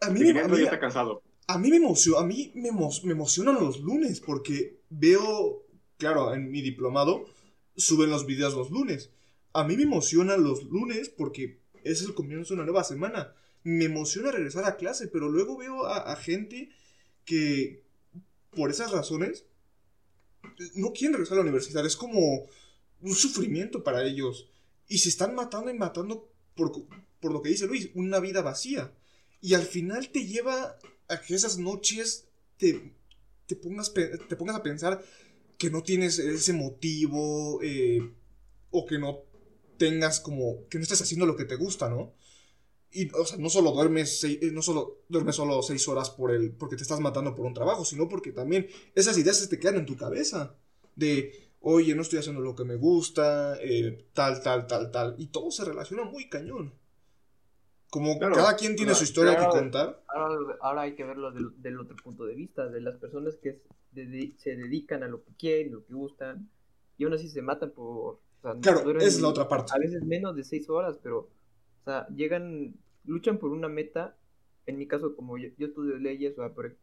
A 0.00 0.10
mí, 0.10 0.20
me, 0.20 0.40
a 0.40 0.48
mí, 0.48 0.60
está 0.60 0.78
cansado. 0.78 1.22
a 1.46 1.58
mí 1.58 1.70
me 1.70 1.76
emociona, 1.76 2.20
a 2.20 2.26
mí 2.26 2.52
me, 2.54 2.70
me 2.70 3.12
emocionan 3.12 3.54
los 3.56 3.80
lunes 3.80 4.20
porque 4.20 4.80
veo, 4.90 5.64
claro, 5.96 6.34
en 6.34 6.50
mi 6.50 6.60
diplomado 6.60 7.24
suben 7.76 8.10
los 8.10 8.26
videos 8.26 8.54
los 8.54 8.70
lunes 8.70 9.10
a 9.54 9.64
mí 9.64 9.76
me 9.76 9.84
emocionan 9.84 10.42
los 10.42 10.64
lunes 10.64 11.08
porque 11.08 11.60
es 11.84 12.02
el 12.02 12.12
comienzo 12.12 12.52
de 12.52 12.60
una 12.60 12.64
nueva 12.64 12.84
semana. 12.84 13.32
Me 13.64 13.86
emociona 13.86 14.30
regresar 14.30 14.64
a 14.64 14.76
clase, 14.76 15.08
pero 15.08 15.28
luego 15.28 15.56
veo 15.56 15.86
a, 15.86 16.14
gente 16.16 16.70
que 17.24 17.82
por 18.50 18.70
esas 18.70 18.92
razones 18.92 19.44
no 20.74 20.92
quieren 20.92 21.14
regresar 21.14 21.34
a 21.34 21.40
la 21.40 21.48
universidad. 21.48 21.84
Es 21.84 21.96
como 21.96 22.46
un 23.00 23.14
sufrimiento 23.14 23.82
para 23.82 24.04
ellos. 24.04 24.48
Y 24.86 24.98
se 24.98 25.08
están 25.08 25.34
matando 25.34 25.70
y 25.70 25.74
matando 25.74 26.30
por, 26.54 26.72
por 27.20 27.32
lo 27.32 27.42
que 27.42 27.48
dice 27.48 27.66
Luis, 27.66 27.90
una 27.94 28.20
vida 28.20 28.42
vacía. 28.42 28.92
Y 29.40 29.54
al 29.54 29.64
final 29.64 30.10
te 30.10 30.26
lleva 30.26 30.78
a 31.08 31.20
que 31.20 31.34
esas 31.34 31.58
noches 31.58 32.28
te, 32.58 32.92
te, 33.46 33.56
pongas, 33.56 33.92
te 33.92 34.36
pongas 34.36 34.56
a 34.56 34.62
pensar 34.62 35.02
que 35.58 35.70
no 35.70 35.82
tienes 35.82 36.18
ese 36.18 36.52
motivo 36.52 37.60
eh, 37.62 38.12
o 38.70 38.86
que 38.86 38.98
no 38.98 39.20
tengas 39.76 40.20
como, 40.20 40.66
que 40.68 40.78
no 40.78 40.82
estés 40.82 41.02
haciendo 41.02 41.26
lo 41.26 41.36
que 41.36 41.44
te 41.44 41.56
gusta, 41.56 41.88
¿no? 41.88 42.14
Y, 42.94 43.10
o 43.12 43.26
sea, 43.26 43.38
no 43.38 43.50
solo 43.50 43.72
duermes, 43.72 44.20
seis, 44.20 44.38
eh, 44.40 44.50
no 44.52 44.62
solo 44.62 45.02
duermes 45.08 45.34
solo 45.34 45.60
seis 45.62 45.86
horas 45.88 46.10
por 46.10 46.30
el, 46.30 46.52
porque 46.52 46.76
te 46.76 46.82
estás 46.82 47.00
matando 47.00 47.34
por 47.34 47.44
un 47.44 47.52
trabajo, 47.52 47.84
sino 47.84 48.08
porque 48.08 48.30
también 48.30 48.68
esas 48.94 49.18
ideas 49.18 49.36
se 49.38 49.48
te 49.48 49.58
quedan 49.58 49.76
en 49.76 49.86
tu 49.86 49.96
cabeza. 49.96 50.54
De, 50.94 51.50
oye, 51.60 51.94
no 51.94 52.02
estoy 52.02 52.20
haciendo 52.20 52.40
lo 52.40 52.54
que 52.54 52.64
me 52.64 52.76
gusta, 52.76 53.58
eh, 53.60 54.06
tal, 54.12 54.42
tal, 54.42 54.68
tal, 54.68 54.92
tal. 54.92 55.16
Y 55.18 55.26
todo 55.26 55.50
se 55.50 55.64
relaciona 55.64 56.04
muy 56.04 56.28
cañón. 56.28 56.72
Como 57.90 58.18
cada 58.18 58.56
quien 58.56 58.74
tiene 58.74 58.94
su 58.94 59.04
historia 59.04 59.36
que 59.36 59.46
contar. 59.46 60.02
Ahora, 60.60 60.82
hay 60.82 60.94
que 60.94 61.04
verlo 61.04 61.30
del, 61.32 61.78
otro 61.78 61.96
punto 62.02 62.24
de 62.24 62.34
vista, 62.34 62.68
de 62.68 62.80
las 62.80 62.96
personas 62.96 63.36
que 63.36 63.60
se 64.38 64.56
dedican 64.56 65.02
a 65.02 65.08
lo 65.08 65.22
que 65.22 65.32
quieren, 65.38 65.72
lo 65.72 65.84
que 65.84 65.94
gustan, 65.94 66.50
y 66.98 67.04
aún 67.04 67.14
así 67.14 67.28
se 67.28 67.42
matan 67.42 67.70
por 67.70 68.18
claro, 68.60 68.98
es 68.98 69.20
la 69.20 69.28
otra 69.28 69.48
parte. 69.48 69.72
A 69.74 69.78
veces 69.78 70.02
menos 70.02 70.36
de 70.36 70.44
seis 70.44 70.68
horas, 70.68 70.98
pero, 71.02 71.28
o 71.84 71.90
sea, 71.90 72.08
llegan, 72.08 72.74
luchan 73.04 73.38
por 73.38 73.50
una 73.50 73.68
meta. 73.68 74.16
En 74.66 74.78
mi 74.78 74.86
caso, 74.86 75.14
como 75.14 75.36
yo, 75.36 75.48
estudio 75.58 75.96
leyes, 75.98 76.34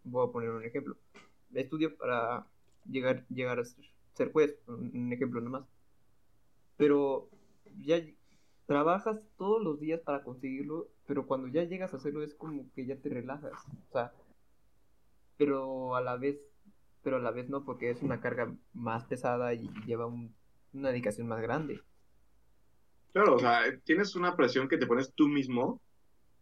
voy 0.03 0.27
a 0.27 0.31
poner 0.31 0.51
un 0.51 0.63
ejemplo. 0.63 0.95
Estudio 1.53 1.97
para 1.97 2.45
llegar, 2.85 3.25
llegar 3.29 3.59
a 3.59 3.63
ser 3.65 4.31
juez, 4.31 4.55
un 4.67 5.11
ejemplo 5.11 5.41
nomás. 5.41 5.65
Pero 6.77 7.29
ya 7.79 7.99
trabajas 8.67 9.19
todos 9.37 9.63
los 9.63 9.79
días 9.79 10.01
para 10.01 10.23
conseguirlo, 10.23 10.89
pero 11.07 11.25
cuando 11.25 11.47
ya 11.47 11.63
llegas 11.63 11.93
a 11.93 11.97
hacerlo 11.97 12.21
es 12.21 12.35
como 12.35 12.71
que 12.73 12.85
ya 12.85 12.95
te 12.95 13.09
relajas. 13.09 13.53
O 13.89 13.91
sea, 13.91 14.13
pero 15.37 15.95
a 15.95 16.01
la 16.01 16.15
vez, 16.17 16.39
pero 17.01 17.17
a 17.17 17.19
la 17.19 17.31
vez 17.31 17.49
no, 17.49 17.65
porque 17.65 17.89
es 17.89 18.03
una 18.03 18.21
carga 18.21 18.55
más 18.73 19.05
pesada 19.05 19.55
y 19.55 19.67
lleva 19.87 20.05
un 20.05 20.35
una 20.73 20.89
dedicación 20.89 21.27
más 21.27 21.41
grande. 21.41 21.81
Claro, 23.13 23.35
o 23.35 23.39
sea, 23.39 23.61
tienes 23.83 24.15
una 24.15 24.35
presión 24.35 24.67
que 24.67 24.77
te 24.77 24.87
pones 24.87 25.13
tú 25.13 25.27
mismo 25.27 25.81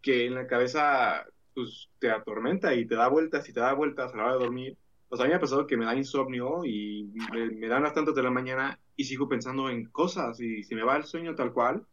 que 0.01 0.25
en 0.25 0.35
la 0.35 0.47
cabeza 0.47 1.25
pues 1.53 1.89
te 1.99 2.09
atormenta 2.11 2.73
y 2.73 2.85
te 2.85 2.95
da 2.95 3.07
vueltas 3.07 3.47
y 3.49 3.53
te 3.53 3.59
da 3.59 3.73
vueltas 3.73 4.13
a 4.13 4.17
la 4.17 4.23
hora 4.25 4.33
de 4.33 4.39
dormir. 4.39 4.77
O 5.09 5.15
sea, 5.17 5.25
a 5.25 5.27
mí 5.27 5.31
me 5.31 5.37
ha 5.37 5.41
pasado 5.41 5.65
que 5.65 5.77
me 5.77 5.85
da 5.85 5.95
insomnio 5.95 6.63
y 6.63 7.11
me, 7.31 7.49
me 7.49 7.67
dan 7.67 7.83
las 7.83 7.93
tantas 7.93 8.13
de 8.15 8.23
la 8.23 8.29
mañana 8.29 8.79
y 8.95 9.03
sigo 9.05 9.27
pensando 9.27 9.69
en 9.69 9.85
cosas 9.85 10.39
y 10.39 10.63
se 10.63 10.75
me 10.75 10.83
va 10.83 10.97
el 10.97 11.05
sueño 11.05 11.35
tal 11.35 11.51
cual. 11.51 11.85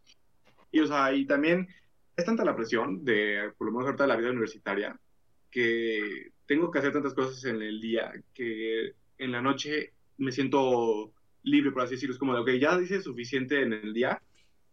Y, 0.71 0.79
o 0.81 0.87
sea, 0.87 1.13
y 1.13 1.25
también 1.25 1.67
es 2.15 2.25
tanta 2.25 2.45
la 2.45 2.55
presión 2.55 3.03
de, 3.05 3.51
por 3.57 3.67
lo 3.67 3.73
menos 3.73 3.85
ahorita 3.85 4.03
de 4.03 4.07
la 4.09 4.15
vida 4.17 4.29
universitaria, 4.29 4.99
que 5.51 6.31
tengo 6.45 6.71
que 6.71 6.79
hacer 6.79 6.91
tantas 6.91 7.13
cosas 7.13 7.43
en 7.45 7.61
el 7.61 7.79
día 7.79 8.11
que 8.33 8.93
en 9.17 9.31
la 9.31 9.41
noche 9.41 9.93
me 10.17 10.31
siento 10.31 11.11
libre, 11.43 11.71
por 11.71 11.83
así 11.83 11.95
decirlo. 11.95 12.13
Es 12.13 12.19
como 12.19 12.33
de, 12.33 12.41
ok, 12.41 12.49
ya 12.59 12.79
hice 12.81 13.01
suficiente 13.01 13.61
en 13.61 13.73
el 13.73 13.93
día, 13.93 14.21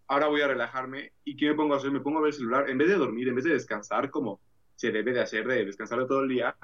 ahora 0.09 0.29
voy 0.29 0.41
a 0.43 0.49
relajarme. 0.49 1.13
¿Y 1.25 1.37
qué 1.37 1.49
me 1.49 1.55
pongo 1.55 1.75
a 1.75 1.79
hacer? 1.79 1.91
Me 1.91 2.01
pongo 2.01 2.19
a 2.19 2.23
ver 2.23 2.29
el 2.29 2.35
celular. 2.35 2.69
En 2.71 2.79
vez 2.79 2.89
de 2.89 2.97
dormir, 2.97 3.29
en 3.29 3.35
vez 3.35 3.45
de 3.45 3.53
descansar, 3.53 4.11
como 4.11 4.41
se 4.77 4.91
debe 4.91 5.13
de 5.13 5.21
hacer, 5.21 5.47
de 5.47 5.65
descansar 5.65 5.99
de 6.01 6.07
todo 6.07 6.21
el 6.23 6.29
día, 6.29 6.57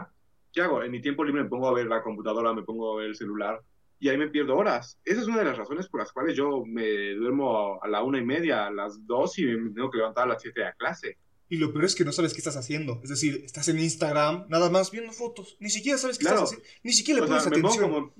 ¿qué 0.52 0.62
hago? 0.62 0.82
En 0.82 0.90
mi 0.90 1.00
tiempo 1.00 1.24
libre 1.24 1.42
me 1.44 1.48
pongo 1.48 1.68
a 1.68 1.72
ver 1.74 1.86
la 1.86 2.02
computadora, 2.02 2.52
me 2.52 2.62
pongo 2.62 2.92
a 2.94 2.96
ver 3.00 3.06
el 3.10 3.16
celular 3.16 3.60
y 3.98 4.08
ahí 4.08 4.16
me 4.18 4.28
pierdo 4.28 4.56
horas. 4.56 4.98
Esa 5.04 5.20
es 5.20 5.26
una 5.26 5.38
de 5.38 5.44
las 5.44 5.58
razones 5.58 5.88
por 5.88 6.00
las 6.00 6.12
cuales 6.12 6.34
yo 6.36 6.64
me 6.66 7.10
duermo 7.14 7.80
a 7.82 7.86
la 7.88 8.02
una 8.02 8.18
y 8.18 8.24
media, 8.24 8.66
a 8.66 8.70
las 8.70 9.06
dos 9.06 9.38
y 9.38 9.44
me 9.44 9.70
tengo 9.72 9.90
que 9.90 9.98
levantar 9.98 10.24
a 10.24 10.28
las 10.28 10.42
siete 10.42 10.64
a 10.64 10.72
clase. 10.72 11.18
Y 11.48 11.56
lo 11.56 11.72
peor 11.72 11.84
es 11.84 11.94
que 11.94 12.04
no 12.04 12.12
sabes 12.12 12.32
qué 12.32 12.38
estás 12.38 12.56
haciendo. 12.56 13.00
Es 13.02 13.10
decir, 13.10 13.42
estás 13.44 13.68
en 13.68 13.78
Instagram, 13.78 14.46
nada 14.48 14.70
más 14.70 14.90
viendo 14.90 15.12
fotos. 15.12 15.56
Ni 15.60 15.68
siquiera 15.68 15.98
sabes 15.98 16.16
qué 16.16 16.22
Claro. 16.24 16.44
estás 16.44 16.52
haciendo. 16.58 16.68
Ni 16.84 16.92
siquiera 16.92 17.20
le 17.20 17.24
O 17.24 17.28
pones 17.28 17.42
sea, 17.42 17.50
me 17.50 17.56
pongo 17.60 17.68
atención. 17.74 17.92
como 17.92 18.14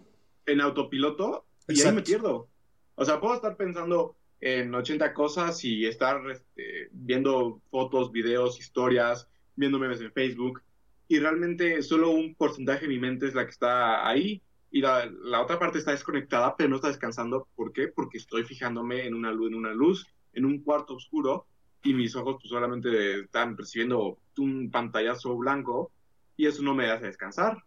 en 0.47 0.61
autopiloto 0.61 1.47
y 1.69 1.81
ahí 1.81 1.93
me 1.93 2.03
pierdo. 2.03 2.49
O 2.97 3.05
sea, 3.05 3.21
puedo 3.21 3.35
estar 3.37 3.57
pensando 3.57 4.17
en 4.41 4.75
80 4.75 5.13
cosas 5.13 5.65
y 5.65 5.87
estar 5.87 6.23
este, 6.31 6.89
viendo 6.93 7.61
fotos, 7.71 8.11
videos, 8.11 8.59
historias, 8.59 9.29
viendo 9.57 9.79
memes 9.79 10.01
en 10.01 10.13
Facebook. 10.13 10.63
Y 11.09 11.19
realmente 11.19 11.83
solo 11.83 12.11
un 12.11 12.35
porcentaje 12.35 12.83
de 12.83 12.89
mi 12.89 12.99
mente 12.99 13.27
es 13.27 13.35
la 13.35 13.45
que 13.45 13.51
está 13.51 14.09
ahí. 14.09 14.43
Y 14.71 14.81
la, 14.81 15.07
la 15.07 15.43
otra 15.43 15.59
parte 15.59 15.79
está 15.79 15.91
desconectada, 15.91 16.57
pero 16.57 16.69
no 16.71 16.77
está 16.77 16.89
descansando. 16.89 17.49
¿Por 17.57 17.73
qué? 17.73 17.89
Porque 17.89 18.19
estoy 18.19 18.45
fijándome 18.45 19.07
en 19.07 19.15
una 19.15 19.33
luz, 19.33 19.49
en 19.49 19.55
una 19.57 19.75
luz, 19.75 20.07
en 20.33 20.45
un 20.45 20.63
cuarto 20.63 20.95
oscuro, 20.95 21.47
y 21.83 21.95
mis 21.95 22.15
ojos 22.15 22.37
pues, 22.41 22.51
solamente 22.51 23.21
están 23.21 23.57
percibiendo 23.57 24.19
un 24.39 24.71
pantallazo 24.71 25.37
blanco, 25.37 25.91
y 26.37 26.47
eso 26.47 26.63
no 26.63 26.75
me 26.75 26.91
hace 26.91 27.07
descansar, 27.07 27.63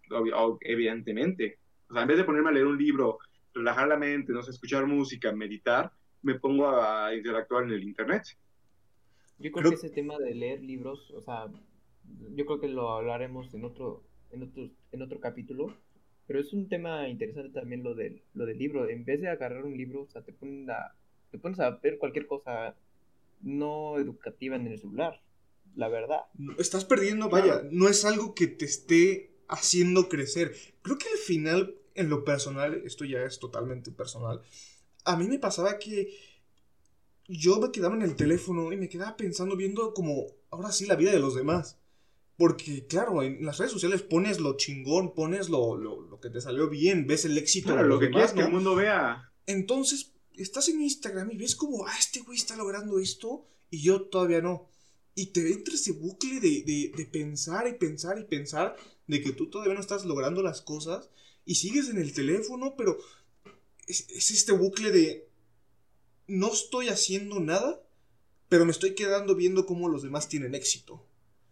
evidentemente. 0.61 1.59
O 1.89 1.93
sea, 1.93 2.03
en 2.03 2.07
vez 2.07 2.17
de 2.17 2.23
ponerme 2.23 2.49
a 2.49 2.53
leer 2.53 2.65
un 2.65 2.77
libro, 2.77 3.19
relajar 3.53 3.87
la 3.87 3.97
mente, 3.97 4.33
no 4.33 4.41
sé, 4.41 4.51
escuchar 4.51 4.87
música, 4.87 5.31
meditar, 5.31 5.91
me 6.23 6.39
pongo 6.39 6.67
a 6.81 7.13
interactuar 7.15 7.63
en 7.65 7.71
el 7.71 7.83
internet. 7.83 8.23
Yo 9.39 9.51
creo, 9.51 9.53
Creo- 9.53 9.69
que 9.71 9.75
ese 9.75 9.89
tema 9.89 10.17
de 10.17 10.33
leer 10.35 10.61
libros, 10.63 11.11
o 11.11 11.21
sea, 11.21 11.47
yo 12.35 12.45
creo 12.45 12.59
que 12.59 12.67
lo 12.67 12.91
hablaremos 12.91 13.53
en 13.53 13.65
otro, 13.65 14.03
en 14.31 14.43
otro, 14.43 14.69
en 14.91 15.01
otro 15.01 15.19
capítulo, 15.19 15.75
pero 16.27 16.39
es 16.39 16.53
un 16.53 16.69
tema 16.69 17.09
interesante 17.09 17.49
también 17.51 17.83
lo 17.83 17.93
del, 17.93 18.23
lo 18.33 18.45
del 18.45 18.57
libro. 18.57 18.87
En 18.89 19.03
vez 19.05 19.21
de 19.21 19.29
agarrar 19.29 19.65
un 19.65 19.75
libro, 19.77 20.03
o 20.03 20.07
sea, 20.09 20.21
te 20.23 20.31
ponen 20.33 20.69
a, 20.71 20.95
te 21.31 21.37
pones 21.37 21.59
a 21.59 21.69
ver 21.71 21.97
cualquier 21.97 22.25
cosa 22.27 22.75
no 23.41 23.97
educativa 23.99 24.55
en 24.55 24.67
el 24.67 24.79
celular, 24.79 25.21
la 25.75 25.89
verdad. 25.89 26.21
Estás 26.57 26.85
perdiendo, 26.85 27.29
vaya, 27.29 27.59
Claro. 27.59 27.69
no 27.71 27.89
es 27.89 28.05
algo 28.05 28.33
que 28.35 28.47
te 28.47 28.63
esté 28.65 29.31
haciendo 29.49 30.07
crecer. 30.07 30.53
Creo 30.81 30.97
que 30.97 31.09
al 31.11 31.17
final, 31.17 31.75
en 31.95 32.09
lo 32.09 32.23
personal, 32.23 32.81
esto 32.85 33.03
ya 33.03 33.23
es 33.23 33.39
totalmente 33.39 33.91
personal, 33.91 34.41
a 35.05 35.17
mí 35.17 35.27
me 35.27 35.39
pasaba 35.39 35.79
que 35.79 36.13
yo 37.27 37.59
me 37.59 37.71
quedaba 37.71 37.95
en 37.95 38.01
el 38.01 38.15
teléfono 38.15 38.71
y 38.71 38.77
me 38.77 38.89
quedaba 38.89 39.15
pensando, 39.17 39.55
viendo 39.55 39.93
como, 39.93 40.27
ahora 40.49 40.71
sí, 40.71 40.85
la 40.85 40.95
vida 40.95 41.11
de 41.11 41.19
los 41.19 41.35
demás. 41.35 41.77
Porque, 42.35 42.87
claro, 42.87 43.21
en 43.21 43.45
las 43.45 43.59
redes 43.59 43.71
sociales 43.71 44.01
pones 44.01 44.39
lo 44.39 44.57
chingón, 44.57 45.13
pones 45.13 45.49
lo, 45.49 45.77
lo, 45.77 46.01
lo 46.01 46.19
que 46.19 46.29
te 46.29 46.41
salió 46.41 46.69
bien, 46.69 47.05
ves 47.05 47.25
el 47.25 47.37
éxito 47.37 47.67
Claro, 47.67 47.83
de 47.83 47.89
lo 47.89 47.99
que 47.99 48.05
demás, 48.07 48.31
quieres 48.31 48.33
que 48.33 48.41
el 48.49 48.53
mundo 48.53 48.75
vea. 48.75 49.31
Entonces, 49.45 50.13
estás 50.35 50.67
en 50.69 50.81
Instagram 50.81 51.31
y 51.31 51.37
ves 51.37 51.55
como, 51.55 51.85
ah, 51.85 51.93
este 51.97 52.21
güey 52.21 52.37
está 52.37 52.55
logrando 52.55 52.99
esto 52.99 53.45
y 53.69 53.81
yo 53.81 54.03
todavía 54.03 54.41
no. 54.41 54.67
Y 55.15 55.27
te 55.27 55.47
entra 55.51 55.75
ese 55.75 55.91
bucle 55.91 56.39
de, 56.39 56.63
de, 56.63 56.91
de 56.95 57.05
pensar 57.05 57.67
y 57.67 57.73
pensar 57.73 58.17
y 58.17 58.23
pensar 58.23 58.75
de 59.05 59.21
que 59.21 59.31
tú 59.31 59.49
todavía 59.49 59.75
no 59.75 59.79
estás 59.79 60.05
logrando 60.05 60.41
las 60.41 60.61
cosas 60.61 61.11
y 61.45 61.55
sigues 61.55 61.89
en 61.89 61.99
el 61.99 62.13
teléfono, 62.13 62.75
pero 62.75 62.97
es, 63.87 64.09
es 64.09 64.31
este 64.31 64.51
bucle 64.51 64.91
de 64.91 65.27
no 66.27 66.47
estoy 66.47 66.87
haciendo 66.89 67.39
nada, 67.39 67.79
pero 68.49 68.65
me 68.65 68.71
estoy 68.71 68.95
quedando 68.95 69.35
viendo 69.35 69.65
cómo 69.65 69.89
los 69.89 70.03
demás 70.03 70.29
tienen 70.29 70.55
éxito. 70.55 71.05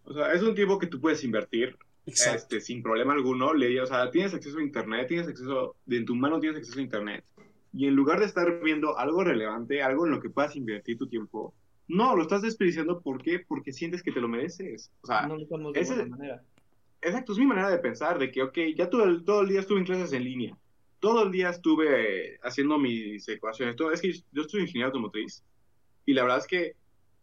O 0.03 0.13
sea, 0.13 0.33
es 0.33 0.41
un 0.43 0.55
tiempo 0.55 0.79
que 0.79 0.87
tú 0.87 0.99
puedes 0.99 1.23
invertir 1.23 1.77
este, 2.05 2.61
sin 2.61 2.81
problema 2.81 3.13
alguno. 3.13 3.53
Le, 3.53 3.79
o 3.81 3.85
sea, 3.85 4.09
tienes 4.11 4.33
acceso 4.33 4.57
a 4.59 4.63
internet, 4.63 5.07
tienes 5.07 5.27
acceso, 5.27 5.75
de 5.85 5.97
en 5.97 6.05
tu 6.05 6.15
mano 6.15 6.39
tienes 6.39 6.59
acceso 6.59 6.79
a 6.79 6.83
internet. 6.83 7.23
Y 7.73 7.87
en 7.87 7.95
lugar 7.95 8.19
de 8.19 8.25
estar 8.25 8.61
viendo 8.61 8.97
algo 8.97 9.23
relevante, 9.23 9.81
algo 9.81 10.05
en 10.05 10.11
lo 10.11 10.21
que 10.21 10.29
puedas 10.29 10.55
invertir 10.55 10.97
tu 10.97 11.07
tiempo, 11.07 11.53
no, 11.87 12.15
lo 12.15 12.23
estás 12.23 12.41
desperdiciando. 12.41 13.01
¿Por 13.01 13.21
qué? 13.21 13.39
Porque 13.39 13.71
sientes 13.71 14.03
que 14.03 14.11
te 14.11 14.19
lo 14.21 14.27
mereces. 14.27 14.91
O 15.01 15.07
sea, 15.07 15.27
No 15.27 15.37
lo 15.37 15.71
de 15.71 15.79
ese- 15.79 16.05
manera. 16.05 16.43
exacto, 17.01 17.31
es 17.33 17.37
mi 17.39 17.45
manera 17.45 17.69
de 17.69 17.77
pensar, 17.79 18.19
de 18.19 18.31
que, 18.31 18.41
ok, 18.41 18.57
ya 18.75 18.89
todo 18.89 19.03
el, 19.05 19.23
todo 19.23 19.41
el 19.41 19.49
día 19.49 19.59
estuve 19.61 19.79
en 19.79 19.85
clases 19.85 20.11
en 20.13 20.23
línea. 20.23 20.57
Todo 21.01 21.23
el 21.23 21.31
día 21.31 21.49
estuve 21.49 22.35
eh, 22.35 22.39
haciendo 22.43 22.77
mis 22.77 23.27
ecuaciones. 23.27 23.75
Todo, 23.75 23.91
es 23.91 24.01
que 24.01 24.13
yo 24.13 24.43
estoy 24.43 24.61
ingeniero 24.61 24.87
automotriz. 24.87 25.43
Y 26.05 26.13
la 26.13 26.21
verdad 26.21 26.37
es 26.37 26.47
que 26.47 26.75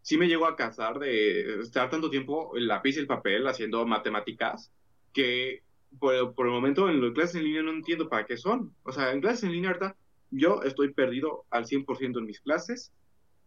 sí 0.02 0.18
me 0.18 0.28
llego 0.28 0.46
a 0.46 0.56
cansar 0.56 0.98
de 0.98 1.60
estar 1.60 1.88
tanto 1.88 2.10
tiempo 2.10 2.56
el 2.56 2.68
lápiz 2.68 2.96
y 2.96 3.00
el 3.00 3.06
papel 3.06 3.46
haciendo 3.46 3.86
matemáticas 3.86 4.70
que 5.12 5.62
por, 5.98 6.34
por 6.34 6.46
el 6.46 6.52
momento 6.52 6.90
en 6.90 7.00
las 7.00 7.12
clases 7.12 7.36
en 7.36 7.44
línea 7.44 7.62
no 7.62 7.70
entiendo 7.70 8.08
para 8.10 8.26
qué 8.26 8.36
son. 8.36 8.74
O 8.82 8.92
sea, 8.92 9.12
en 9.12 9.20
clases 9.20 9.44
en 9.44 9.52
línea 9.52 9.70
ahorita 9.70 9.96
yo 10.30 10.62
estoy 10.64 10.92
perdido 10.92 11.46
al 11.50 11.64
100% 11.64 12.18
en 12.18 12.26
mis 12.26 12.40
clases, 12.40 12.92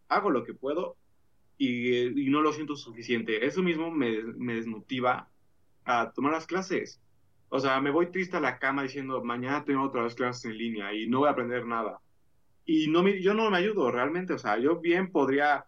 hago 0.08 0.30
lo 0.30 0.44
que 0.44 0.54
puedo 0.54 0.96
y, 1.58 1.94
eh, 1.94 2.14
y 2.16 2.30
no 2.30 2.42
lo 2.42 2.54
siento 2.54 2.76
suficiente. 2.76 3.46
Eso 3.46 3.62
mismo 3.62 3.92
me, 3.92 4.24
me 4.24 4.56
desmotiva 4.56 5.30
a 5.86 6.12
tomar 6.12 6.32
las 6.32 6.48
clases. 6.48 7.02
O 7.54 7.60
sea, 7.60 7.82
me 7.82 7.92
voy 7.92 8.08
triste 8.08 8.38
a 8.38 8.40
la 8.40 8.58
cama 8.58 8.84
diciendo, 8.84 9.22
mañana 9.26 9.66
tengo 9.66 9.84
otra 9.84 10.04
vez 10.04 10.16
clases 10.16 10.46
en 10.46 10.58
línea 10.58 10.94
y 10.94 11.08
no 11.08 11.20
voy 11.20 11.28
a 11.28 11.32
aprender 11.32 11.66
nada. 11.66 12.00
Y 12.66 12.88
no 12.88 13.04
me, 13.04 13.22
yo 13.22 13.34
no 13.34 13.52
me 13.52 13.58
ayudo 13.58 13.92
realmente. 13.92 14.32
O 14.32 14.38
sea, 14.38 14.58
yo 14.58 14.80
bien 14.80 15.12
podría 15.12 15.66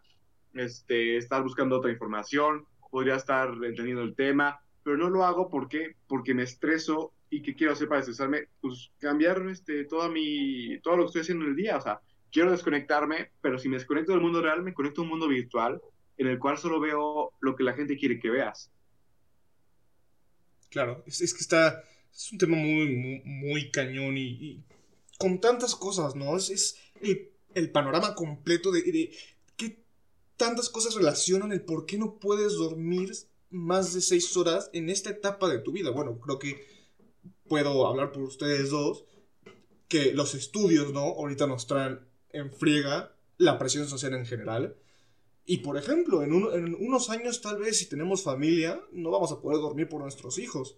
este, 0.54 1.18
estar 1.18 1.44
buscando 1.44 1.78
otra 1.78 1.92
información, 1.92 2.66
podría 2.90 3.16
estar 3.16 3.50
entendiendo 3.50 4.02
el 4.02 4.16
tema, 4.16 4.62
pero 4.82 4.96
no 4.96 5.10
lo 5.10 5.26
hago 5.26 5.50
¿por 5.50 5.68
qué? 5.68 5.98
porque 6.08 6.34
me 6.34 6.44
estreso 6.44 7.12
y 7.30 7.42
¿qué 7.42 7.54
quiero 7.54 7.74
hacer 7.74 7.90
para 7.90 8.00
estresarme? 8.00 8.48
Pues 8.62 8.94
cambiar 9.00 9.46
este, 9.50 9.84
toda 9.84 10.08
mi, 10.08 10.80
todo 10.80 10.96
lo 10.96 11.04
que 11.04 11.08
estoy 11.08 11.22
haciendo 11.24 11.44
en 11.44 11.52
el 11.52 11.58
día. 11.58 11.76
O 11.76 11.82
sea, 11.82 12.00
quiero 12.32 12.52
desconectarme, 12.52 13.32
pero 13.42 13.58
si 13.58 13.68
me 13.68 13.76
desconecto 13.76 14.14
del 14.14 14.22
mundo 14.22 14.42
real, 14.42 14.64
me 14.64 14.74
conecto 14.74 15.02
a 15.02 15.04
un 15.04 15.10
mundo 15.10 15.28
virtual 15.28 15.82
en 16.18 16.28
el 16.28 16.40
cual 16.40 16.58
solo 16.58 16.80
veo 16.80 17.34
lo 17.42 17.56
que 17.58 17.64
la 17.66 17.74
gente 17.74 17.98
quiere 17.98 18.22
que 18.22 18.30
veas. 18.30 18.72
Claro, 20.74 21.04
es, 21.06 21.22
es 21.22 21.36
que 21.36 21.42
está. 21.42 21.84
Es 22.12 22.32
un 22.32 22.40
tema 22.40 22.58
muy, 22.58 22.96
muy, 22.96 23.22
muy 23.26 23.70
cañón 23.70 24.18
y, 24.18 24.64
con 25.20 25.40
tantas 25.40 25.76
cosas, 25.76 26.16
¿no? 26.16 26.36
Es, 26.36 26.50
es 26.50 26.78
el, 27.00 27.30
el 27.54 27.72
panorama 27.72 28.16
completo 28.16 28.72
de, 28.72 28.82
de 28.82 29.16
qué 29.56 29.84
tantas 30.36 30.70
cosas 30.70 30.96
relacionan 30.96 31.52
el 31.52 31.62
por 31.62 31.86
qué 31.86 32.00
no 32.00 32.18
puedes 32.20 32.54
dormir 32.54 33.12
más 33.52 33.94
de 33.94 34.02
seis 34.02 34.36
horas 34.36 34.72
en 34.74 34.90
esta 34.90 35.12
etapa 35.12 35.48
de 35.48 35.60
tu 35.60 35.72
vida. 35.72 35.92
Bueno, 35.92 36.20
creo 36.20 36.40
que 36.40 36.66
puedo 37.48 37.86
hablar 37.86 38.12
por 38.12 38.24
ustedes 38.24 38.72
dos, 38.72 39.06
que 39.88 40.12
los 40.12 40.34
estudios, 40.34 40.92
¿no? 40.92 41.02
Ahorita 41.02 41.46
nos 41.46 41.68
traen 41.68 42.00
en 42.32 42.52
friega 42.52 43.16
la 43.38 43.60
presión 43.60 43.88
social 43.88 44.16
en 44.16 44.26
general. 44.26 44.76
Y 45.46 45.58
por 45.58 45.78
ejemplo, 45.78 46.24
en, 46.24 46.34
un- 46.34 46.54
en 46.54 46.76
unos 46.76 47.10
años 47.10 47.42
tal 47.42 47.58
vez 47.60 47.78
si 47.78 47.88
tenemos 47.88 48.24
familia, 48.24 48.82
no 48.92 49.12
vamos 49.12 49.32
a 49.32 49.42
poder 49.42 49.60
dormir 49.60 49.90
por 49.90 50.02
nuestros 50.02 50.38
hijos. 50.40 50.78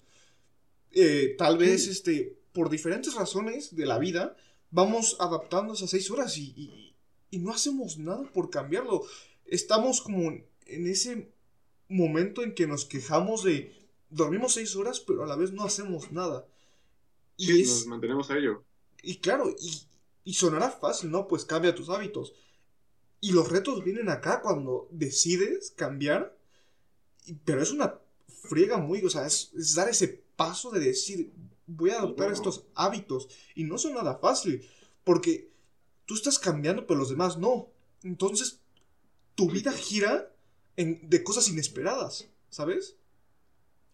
Eh, 0.92 1.36
tal 1.38 1.58
vez 1.58 1.86
Sí. 1.86 1.92
este, 1.92 2.38
por 2.54 2.70
diferentes 2.70 3.14
razones 3.16 3.76
de 3.76 3.86
la 3.86 4.00
vida, 4.00 4.36
vamos 4.72 5.18
adaptando 5.20 5.74
esas 5.74 5.90
seis 5.90 6.10
horas 6.12 6.38
y, 6.38 6.54
y- 6.56 6.96
y 7.32 7.40
no 7.40 7.52
hacemos 7.52 7.98
nada 7.98 8.24
por 8.34 8.50
cambiarlo. 8.50 9.04
Estamos 9.46 10.02
como 10.02 10.32
en 10.32 10.88
ese 10.88 11.32
momento 11.90 12.44
en 12.44 12.56
que 12.56 12.68
nos 12.68 12.86
quejamos 12.86 13.44
de 13.44 13.74
dormimos 14.10 14.54
seis 14.54 14.76
horas, 14.76 15.00
pero 15.02 15.24
a 15.24 15.28
la 15.28 15.36
vez 15.36 15.52
no 15.52 15.64
hacemos 15.66 16.12
nada. 16.12 16.48
Y 17.38 17.46
Sí, 17.48 17.62
es, 17.62 17.70
nos 17.70 17.88
mantenemos 17.88 18.30
a 18.32 18.38
ello. 18.38 18.64
y 19.04 19.18
claro, 19.18 19.54
y, 19.60 19.72
y 20.24 20.34
sonará 20.34 20.72
fácil, 20.72 21.12
¿no? 21.12 21.28
Pues 21.28 21.46
cambia 21.46 21.76
tus 21.76 21.90
hábitos. 21.90 22.34
Y 23.22 23.32
los 23.32 23.50
retos 23.50 23.84
vienen 23.84 24.10
acá 24.10 24.42
cuando 24.42 24.88
decides 24.92 25.74
cambiar, 25.76 26.38
pero 27.44 27.62
es 27.62 27.72
una 27.72 28.00
friega 28.28 28.78
muy, 28.78 29.04
o 29.04 29.10
sea, 29.10 29.26
es, 29.26 29.52
es 29.56 29.74
dar 29.76 29.90
ese 29.90 30.24
paso 30.36 30.70
de 30.70 30.80
decir, 30.80 31.32
voy 31.66 31.90
a 31.92 31.98
adoptar 32.00 32.28
Claro. 32.28 32.34
estos 32.34 32.66
hábitos. 32.76 33.28
Y 33.56 33.64
no 33.64 33.78
son 33.78 33.94
nada 33.94 34.18
fácil, 34.18 34.68
porque 35.04 35.50
tú 36.06 36.16
estás 36.16 36.38
cambiando, 36.40 36.86
pero 36.86 37.00
los 37.00 37.10
demás 37.10 37.38
no. 37.38 37.70
Entonces, 38.04 38.62
tu 39.36 39.50
vida 39.50 39.72
gira 39.72 40.32
en, 40.76 41.10
de 41.10 41.24
cosas 41.24 41.50
inesperadas, 41.50 42.30
¿sabes? 42.50 42.98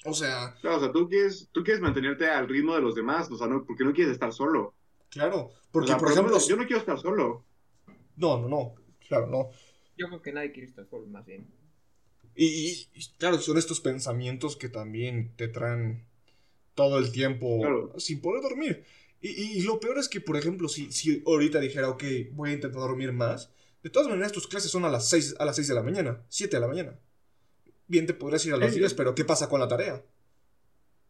O 0.03 0.13
sea... 0.13 0.55
Claro, 0.62 0.77
o 0.77 0.79
sea, 0.79 0.91
tú 0.91 1.07
quieres, 1.07 1.49
tú 1.51 1.63
quieres 1.63 1.81
mantenerte 1.81 2.29
al 2.29 2.49
ritmo 2.49 2.75
de 2.75 2.81
los 2.81 2.95
demás, 2.95 3.29
o 3.31 3.38
sea, 3.38 3.47
no, 3.47 3.63
porque 3.65 3.84
no 3.84 3.93
quieres 3.93 4.13
estar 4.13 4.34
solo. 4.34 4.73
Claro, 5.10 5.51
porque 5.71 5.93
por, 5.95 6.12
ejemplo, 6.12 6.38
yo 6.39 6.55
no 6.55 6.65
quiero 6.65 6.79
estar 6.79 6.99
solo. 6.99 7.45
No, 8.15 8.39
no, 8.39 8.47
no, 8.47 8.75
claro, 9.12 9.28
no. 9.28 9.50
Yo 9.97 10.08
creo 10.08 10.21
que 10.21 10.32
nadie 10.32 10.54
quiere 10.54 10.69
estar 10.69 10.88
solo, 10.88 11.06
más 11.08 11.26
bien. 11.26 11.45
Y, 12.34 12.88
claro, 13.17 13.38
son 13.39 13.58
estos 13.58 13.82
pensamientos 13.82 14.56
que 14.56 14.69
también 14.69 15.36
te 15.36 15.50
traen 15.50 16.06
todo 16.76 16.97
el 16.97 17.12
tiempo 17.12 17.93
sin 17.97 18.21
poder 18.21 18.41
dormir. 18.41 18.86
Y, 19.19 19.62
lo 19.63 19.80
peor 19.82 19.97
es 19.97 20.08
que, 20.08 20.21
por 20.21 20.38
ejemplo, 20.38 20.69
si, 20.69 20.91
si 20.93 21.21
ahorita 21.28 21.60
dijera, 21.60 21.89
ok, 21.89 22.04
voy 22.32 22.52
a 22.52 22.54
intentar 22.54 22.80
dormir 22.80 23.12
más, 23.12 23.52
de 23.84 23.89
todas 23.89 24.08
maneras 24.08 24.32
tus 24.32 24.47
clases 24.47 24.71
son 24.71 24.86
a 24.86 24.89
las 24.89 25.10
6, 25.10 25.36
a 25.39 25.45
las 25.45 25.58
6 25.58 25.67
de 25.67 25.76
la 25.76 25.84
mañana, 25.84 26.24
7 26.30 26.56
de 26.56 26.62
la 26.62 26.67
mañana. 26.67 27.00
Bien 27.88 28.06
te 28.06 28.13
podrías 28.13 28.45
ir 28.45 28.54
a 28.54 28.58
las 28.58 28.74
10, 28.74 28.93
pero 28.93 29.13
¿qué 29.13 29.26
pasa 29.26 29.50
con 29.50 29.60
la 29.60 29.67
tarea? 29.67 30.02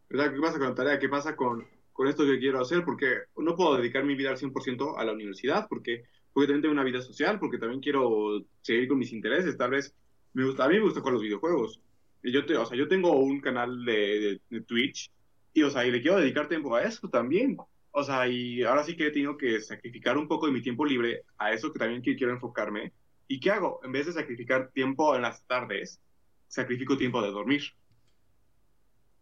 ¿Qué 0.10 0.18
pasa 0.18 0.58
con 0.58 0.70
la 0.70 0.76
tarea? 0.76 1.00
¿Qué 1.00 1.08
pasa 1.08 1.36
con, 1.36 1.68
con 1.94 2.08
esto 2.08 2.26
que 2.26 2.40
quiero 2.40 2.60
hacer? 2.60 2.84
Porque 2.84 3.24
no 3.38 3.56
puedo 3.56 3.78
dedicar 3.78 4.04
mi 4.04 4.16
vida 4.16 4.32
al 4.32 4.38
100% 4.38 4.96
a 4.98 5.06
la 5.06 5.14
universidad, 5.14 5.68
porque, 5.70 6.06
porque 6.34 6.48
también 6.48 6.62
tengo 6.62 6.74
una 6.74 6.84
vida 6.84 7.02
social, 7.02 7.40
porque 7.40 7.58
también 7.58 7.82
quiero 7.82 8.44
seguir 8.62 8.88
con 8.88 9.00
mis 9.00 9.12
intereses. 9.12 9.58
Tal 9.58 9.72
vez 9.72 9.94
me 10.34 10.46
gusta, 10.46 10.66
a 10.66 10.70
mí 10.70 10.76
me 10.76 10.84
gusta 10.84 11.02
con 11.02 11.14
los 11.14 11.22
videojuegos. 11.22 11.82
Y 12.24 12.32
yo, 12.32 12.46
te, 12.46 12.56
o 12.56 12.66
sea, 12.66 12.78
yo 12.78 12.88
tengo 12.88 13.18
un 13.20 13.42
canal 13.42 13.84
de, 13.84 14.40
Twitch 14.68 15.12
y, 15.54 15.64
o 15.64 15.70
sea, 15.70 15.86
y 15.86 15.92
le 15.92 16.02
quiero 16.02 16.18
dedicar 16.18 16.48
tiempo 16.48 16.76
a 16.76 16.84
eso 16.84 17.10
también. 17.10 17.58
O 17.92 18.04
sea, 18.04 18.28
y 18.28 18.64
ahora 18.64 18.84
sí 18.84 18.96
que 18.96 19.08
he 19.08 19.12
tenido 19.12 19.38
que 19.38 19.60
sacrificar 19.60 20.18
un 20.18 20.28
poco 20.28 20.46
de 20.46 20.54
mi 20.54 20.62
tiempo 20.62 20.86
libre 20.86 21.24
a 21.38 21.52
eso 21.52 21.74
que 21.74 21.80
también 21.80 22.02
quiero 22.02 22.32
enfocarme. 22.32 22.94
¿Y 23.28 23.40
qué 23.40 23.52
hago? 23.52 23.80
En 23.84 23.92
vez 23.92 24.06
de 24.06 24.14
sacrificar 24.14 24.72
tiempo 24.72 25.16
en 25.16 25.24
las 25.24 25.46
tardes, 25.46 26.00
sacrifico 26.48 26.98
tiempo 26.98 27.22
de 27.22 27.32
dormir. 27.32 27.64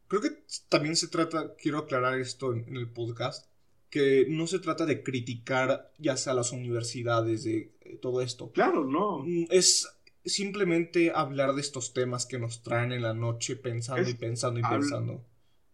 Creo 0.08 0.22
que 0.22 0.30
también 0.68 0.96
se 0.96 1.08
trata, 1.08 1.56
quiero 1.56 1.78
aclarar 1.78 2.20
esto 2.20 2.52
en, 2.54 2.76
el 2.76 2.92
podcast, 2.92 3.48
que 3.90 4.26
no 4.30 4.48
se 4.48 4.60
trata 4.60 4.86
de 4.86 5.04
criticar 5.04 5.92
ya 5.98 6.16
sea 6.16 6.34
las 6.34 6.52
universidades, 6.52 7.44
de 7.44 7.74
eh, 7.82 7.98
todo 8.02 8.22
esto. 8.22 8.52
Claro, 8.52 8.86
no. 8.86 9.20
Mm, 9.20 9.46
es 9.50 9.90
simplemente 10.24 11.12
hablar 11.14 11.54
de 11.54 11.62
estos 11.62 11.94
temas 11.94 12.26
que 12.26 12.40
nos 12.40 12.62
traen 12.62 12.92
en 12.92 13.02
la 13.02 13.14
noche 13.14 13.56
pensando 13.56 14.10
y 14.10 14.14
pensando 14.14 14.60
y 14.60 14.64
pensando. 14.64 15.26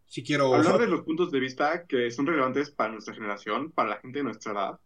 Si 0.08 0.24
quiero... 0.24 0.54
Hablar 0.54 0.80
de 0.80 0.88
los 0.88 1.02
puntos 1.02 1.32
de 1.32 1.40
vista 1.40 1.86
que 1.88 2.10
son 2.12 2.26
relevantes 2.26 2.72
para 2.72 2.94
nuestra 2.94 3.14
generación, 3.14 3.72
para 3.72 3.90
la 3.90 3.98
gente 3.98 4.20
de 4.20 4.24
nuestra 4.24 4.54
edad. 4.54 4.80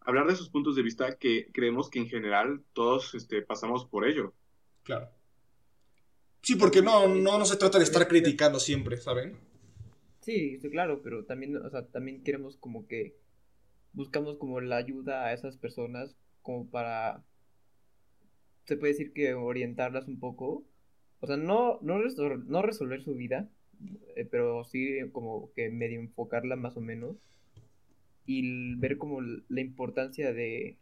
Hablar 0.00 0.26
de 0.26 0.32
esos 0.32 0.48
puntos 0.48 0.74
de 0.74 0.82
vista 0.82 1.16
que 1.16 1.48
creemos 1.52 1.88
que 1.88 2.00
en 2.00 2.08
general 2.08 2.64
todos 2.72 3.14
este, 3.14 3.42
pasamos 3.42 3.84
por 3.84 4.08
ello. 4.08 4.34
Claro. 4.82 5.08
Sí, 6.40 6.56
porque 6.56 6.82
no, 6.82 7.06
no, 7.06 7.38
no 7.38 7.44
se 7.44 7.56
trata 7.56 7.78
de 7.78 7.84
estar 7.84 8.08
criticando 8.08 8.58
siempre, 8.58 8.96
¿saben? 8.96 9.38
Sí, 10.22 10.58
claro, 10.70 11.02
pero 11.02 11.24
también, 11.24 11.56
o 11.56 11.68
sea, 11.68 11.86
también 11.86 12.22
queremos 12.22 12.56
como 12.56 12.86
que 12.86 13.16
buscamos 13.92 14.38
como 14.38 14.60
la 14.60 14.76
ayuda 14.76 15.26
a 15.26 15.32
esas 15.32 15.56
personas 15.56 16.16
como 16.42 16.70
para, 16.70 17.24
se 18.64 18.76
puede 18.76 18.92
decir 18.92 19.12
que 19.12 19.34
orientarlas 19.34 20.06
un 20.08 20.18
poco. 20.18 20.64
O 21.20 21.26
sea, 21.26 21.36
no, 21.36 21.78
no, 21.82 21.98
no 21.98 22.62
resolver 22.62 23.02
su 23.02 23.14
vida, 23.14 23.48
eh, 24.16 24.24
pero 24.24 24.64
sí 24.64 24.98
como 25.12 25.52
que 25.54 25.70
medio 25.70 26.00
enfocarla 26.00 26.56
más 26.56 26.76
o 26.76 26.80
menos 26.80 27.16
y 28.24 28.76
ver 28.76 28.98
como 28.98 29.20
la 29.20 29.60
importancia 29.60 30.32
de 30.32 30.76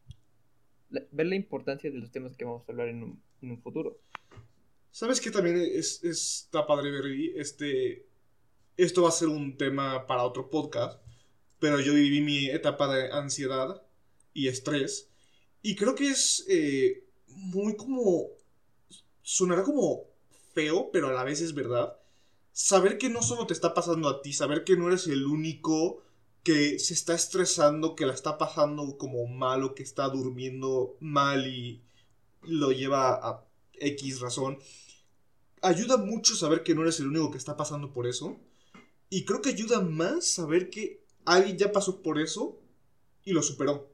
ver 0.90 1.26
la 1.26 1.37
importancia 1.37 1.90
de 1.90 1.98
los 1.98 2.11
temas 2.11 2.37
que 2.37 2.44
vamos 2.44 2.68
a 2.68 2.72
hablar 2.72 2.88
en 2.88 3.03
un, 3.03 3.22
en 3.42 3.50
un 3.53 3.62
futuro. 3.62 3.98
¿Sabes 4.90 5.20
qué 5.20 5.31
también 5.31 5.57
es, 5.57 6.03
está 6.03 6.66
padre 6.66 6.90
ver 6.90 7.05
este 7.37 8.10
esto 8.76 9.02
va 9.02 9.09
a 9.11 9.12
ser 9.12 9.28
un 9.28 9.56
tema 9.56 10.06
para 10.06 10.24
otro 10.24 10.50
podcast, 10.50 11.00
pero 11.59 11.80
yo 11.80 11.94
viví 11.94 12.20
mi 12.20 12.48
etapa 12.48 12.92
de 12.94 13.11
ansiedad 13.12 13.83
y 14.33 14.48
estrés 14.48 15.11
y 15.62 15.76
creo 15.76 15.94
que 15.94 16.09
es 16.09 16.44
eh, 16.48 17.04
muy 17.26 17.76
como 17.76 18.28
sonará 19.22 19.62
como 19.62 20.04
feo, 20.54 20.90
pero 20.92 21.09
a 21.09 21.12
la 21.12 21.24
vez 21.24 21.40
es 21.40 21.54
verdad 21.54 21.96
saber 22.52 22.98
que 22.98 23.09
no 23.09 23.22
solo 23.22 23.46
te 23.46 23.54
está 23.54 23.74
pasando 23.74 24.09
a 24.09 24.22
ti, 24.22 24.33
saber 24.33 24.64
que 24.64 24.76
no 24.76 24.88
eres 24.88 25.06
el 25.06 25.26
único 25.26 26.02
que 26.42 26.78
se 26.78 26.94
está 26.94 27.14
estresando, 27.14 27.94
que 27.94 28.06
la 28.06 28.14
está 28.14 28.38
pasando 28.38 28.96
como 28.96 29.26
mal 29.26 29.62
o 29.62 29.74
que 29.74 29.83
está 29.83 30.09
durmiendo 30.09 30.96
mal 31.00 31.46
y 31.46 31.83
lo 32.42 32.72
lleva 32.72 33.14
a 33.14 33.44
X 33.74 34.20
razón. 34.20 34.59
Ayuda 35.62 35.98
mucho 35.98 36.35
saber 36.35 36.62
que 36.62 36.74
no 36.74 36.83
eres 36.83 37.00
el 37.00 37.09
único 37.09 37.30
que 37.30 37.38
está 37.38 37.56
pasando 37.56 37.92
por 37.92 38.06
eso. 38.06 38.40
Y 39.11 39.25
creo 39.25 39.42
que 39.42 39.51
ayuda 39.51 39.81
más 39.81 40.27
saber 40.27 40.70
que 40.70 41.01
alguien 41.25 41.59
ya 41.59 41.73
pasó 41.73 42.03
por 42.03 42.18
eso 42.20 42.61
y 43.25 43.33
lo 43.33 43.42
superó. 43.42 43.92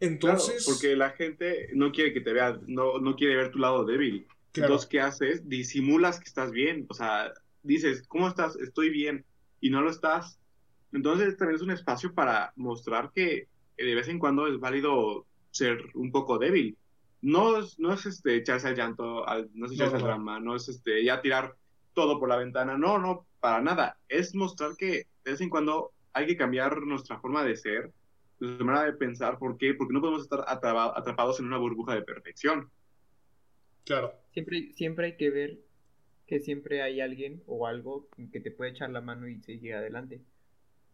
Entonces. 0.00 0.64
porque 0.66 0.94
la 0.94 1.10
gente 1.10 1.70
no 1.74 1.90
quiere 1.90 2.12
que 2.12 2.20
te 2.20 2.32
vea, 2.32 2.60
no, 2.66 3.00
no 3.00 3.16
quiere 3.16 3.36
ver 3.36 3.50
tu 3.50 3.58
lado 3.58 3.84
débil. 3.84 4.26
Entonces, 4.54 4.88
¿qué 4.88 5.00
haces? 5.00 5.48
Disimulas 5.48 6.18
que 6.18 6.28
estás 6.28 6.50
bien. 6.50 6.86
O 6.88 6.94
sea, 6.94 7.32
dices, 7.62 8.04
¿cómo 8.06 8.28
estás? 8.28 8.56
Estoy 8.56 8.90
bien 8.90 9.24
y 9.60 9.70
no 9.70 9.80
lo 9.80 9.90
estás. 9.90 10.38
Entonces 10.92 11.36
también 11.36 11.56
es 11.56 11.62
un 11.62 11.70
espacio 11.70 12.14
para 12.14 12.52
mostrar 12.56 13.12
que 13.12 13.48
de 13.76 13.94
vez 13.94 14.08
en 14.08 14.18
cuando 14.18 14.46
es 14.46 14.58
válido 14.58 15.26
ser 15.50 15.78
un 15.94 16.10
poco 16.10 16.38
débil. 16.38 16.76
No 17.20 17.58
es, 17.58 17.78
no 17.78 17.92
es 17.92 18.06
este, 18.06 18.36
echarse 18.36 18.68
al 18.68 18.76
llanto, 18.76 19.24
no 19.54 19.66
es 19.66 19.72
echarse 19.72 19.96
al 19.96 20.02
drama, 20.02 20.38
no 20.38 20.54
es 20.54 20.68
este, 20.68 21.04
ya 21.04 21.20
tirar 21.20 21.56
todo 21.98 22.20
por 22.20 22.28
la 22.28 22.36
ventana, 22.36 22.78
no, 22.78 22.96
no, 22.96 23.26
para 23.40 23.60
nada. 23.60 23.98
Es 24.08 24.32
mostrar 24.32 24.76
que 24.76 25.08
de 25.24 25.32
vez 25.32 25.40
en 25.40 25.50
cuando 25.50 25.90
hay 26.12 26.28
que 26.28 26.36
cambiar 26.36 26.80
nuestra 26.82 27.18
forma 27.18 27.42
de 27.42 27.56
ser, 27.56 27.90
nuestra 28.38 28.64
manera 28.64 28.84
de 28.84 28.92
pensar. 28.92 29.36
¿Por 29.36 29.58
qué? 29.58 29.74
Porque 29.74 29.92
no 29.92 30.00
podemos 30.00 30.22
estar 30.22 30.44
atrapados 30.46 31.40
en 31.40 31.46
una 31.46 31.58
burbuja 31.58 31.96
de 31.96 32.02
perfección. 32.02 32.70
Claro. 33.84 34.12
Siempre, 34.30 34.72
siempre 34.74 35.06
hay 35.06 35.16
que 35.16 35.30
ver 35.30 35.58
que 36.28 36.38
siempre 36.38 36.82
hay 36.82 37.00
alguien 37.00 37.42
o 37.48 37.66
algo 37.66 38.08
que 38.30 38.38
te 38.38 38.52
puede 38.52 38.70
echar 38.70 38.90
la 38.90 39.00
mano 39.00 39.26
y 39.26 39.40
seguir 39.40 39.74
adelante. 39.74 40.20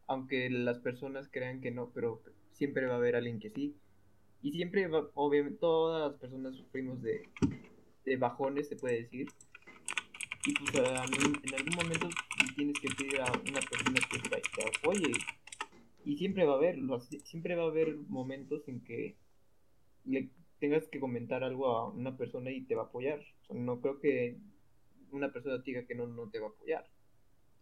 Aunque 0.07 0.49
las 0.49 0.79
personas 0.79 1.29
crean 1.31 1.61
que 1.61 1.71
no, 1.71 1.91
pero 1.93 2.23
siempre 2.53 2.87
va 2.87 2.95
a 2.95 2.97
haber 2.97 3.15
alguien 3.15 3.41
que 3.41 3.51
sí. 3.51 3.77
Y 4.41 4.53
siempre, 4.53 4.87
va, 4.87 5.11
obviamente, 5.13 5.59
todas 5.59 6.11
las 6.11 6.19
personas 6.19 6.57
sufrimos 6.57 7.03
de, 7.03 7.29
de 8.07 8.17
bajones, 8.17 8.69
se 8.69 8.77
puede 8.77 9.03
decir. 9.03 9.29
Y 10.47 10.53
pues 10.53 10.75
en 10.75 11.55
algún 11.55 11.75
momento 11.75 12.09
tienes 12.55 12.79
que 12.79 12.89
pedir 12.97 13.21
a 13.21 13.33
una 13.49 13.61
persona 13.61 13.99
que 14.11 14.19
te, 14.19 14.79
apoye. 14.79 15.13
Y 16.05 16.17
siempre 16.19 16.45
va 16.45 16.55
a 16.55 16.57
haber, 16.57 16.79
siempre 17.25 17.55
va 17.55 17.65
a 17.65 17.69
haber 17.69 17.97
momentos 18.09 18.69
en 18.69 18.85
que 18.85 19.17
le 20.05 20.29
tengas 20.61 20.87
que 20.89 21.01
comentar 21.01 21.43
algo 21.45 21.69
a 21.69 21.89
una 21.89 22.17
persona 22.17 22.51
y 22.51 22.63
te 22.63 22.75
va 22.75 22.83
a 22.83 22.87
apoyar. 22.87 23.21
no 23.51 23.81
creo 23.81 24.01
que 24.01 24.37
una 25.13 25.33
persona 25.33 25.59
diga 25.59 25.87
que 25.87 25.95
no, 25.95 26.07
no 26.07 26.29
te 26.29 26.41
va 26.41 26.49
a 26.49 26.51
apoyar. 26.51 26.85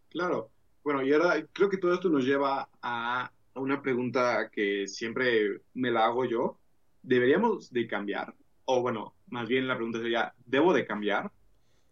Claro. 0.09 0.49
Bueno, 0.83 1.01
y 1.03 1.13
ahora 1.13 1.45
creo 1.53 1.69
que 1.69 1.77
todo 1.77 1.93
esto 1.93 2.09
nos 2.09 2.25
lleva 2.25 2.67
a 2.81 3.31
una 3.55 3.81
pregunta 3.81 4.49
que 4.51 4.87
siempre 4.87 5.61
me 5.73 5.91
la 5.91 6.05
hago 6.05 6.25
yo. 6.25 6.59
¿Deberíamos 7.01 7.71
de 7.71 7.87
cambiar? 7.87 8.35
O 8.65 8.81
bueno, 8.81 9.13
más 9.27 9.47
bien 9.47 9.67
la 9.67 9.75
pregunta 9.75 9.99
sería, 9.99 10.33
¿debo 10.45 10.73
de 10.73 10.85
cambiar? 10.85 11.31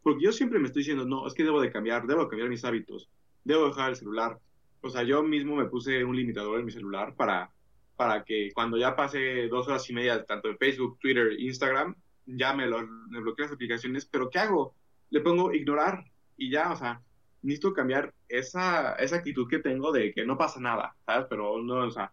Porque 0.03 0.23
yo 0.23 0.31
siempre 0.31 0.59
me 0.59 0.67
estoy 0.67 0.81
diciendo, 0.81 1.05
no, 1.05 1.27
es 1.27 1.33
que 1.33 1.43
debo 1.43 1.61
de 1.61 1.71
cambiar, 1.71 2.07
debo 2.07 2.27
cambiar 2.27 2.49
mis 2.49 2.65
hábitos, 2.65 3.09
debo 3.43 3.67
dejar 3.67 3.91
el 3.91 3.95
celular. 3.95 4.39
O 4.81 4.89
sea, 4.89 5.03
yo 5.03 5.21
mismo 5.23 5.55
me 5.55 5.65
puse 5.65 6.03
un 6.03 6.15
limitador 6.15 6.59
en 6.59 6.65
mi 6.65 6.71
celular 6.71 7.15
para, 7.15 7.51
para 7.95 8.23
que 8.23 8.51
cuando 8.53 8.77
ya 8.77 8.95
pase 8.95 9.47
dos 9.47 9.67
horas 9.67 9.87
y 9.89 9.93
media, 9.93 10.23
tanto 10.25 10.49
en 10.49 10.57
Facebook, 10.57 10.97
Twitter, 10.99 11.39
Instagram, 11.39 11.95
ya 12.25 12.53
me, 12.53 12.67
lo, 12.67 12.81
me 13.09 13.19
bloqueo 13.19 13.45
las 13.45 13.53
aplicaciones, 13.53 14.05
pero 14.05 14.29
¿qué 14.29 14.39
hago? 14.39 14.75
le 15.11 15.21
pongo 15.21 15.53
ignorar 15.53 16.05
y 16.37 16.49
ya, 16.49 16.71
o 16.71 16.75
sea, 16.75 17.01
necesito 17.43 17.73
cambiar 17.73 18.13
esa, 18.27 18.95
esa 18.95 19.17
actitud 19.17 19.47
que 19.47 19.59
tengo 19.59 19.91
de 19.91 20.13
que 20.13 20.25
no 20.25 20.37
pasa 20.37 20.59
nada, 20.59 20.95
¿sabes? 21.05 21.27
Pero 21.29 21.61
no, 21.61 21.85
o 21.85 21.91
sea, 21.91 22.11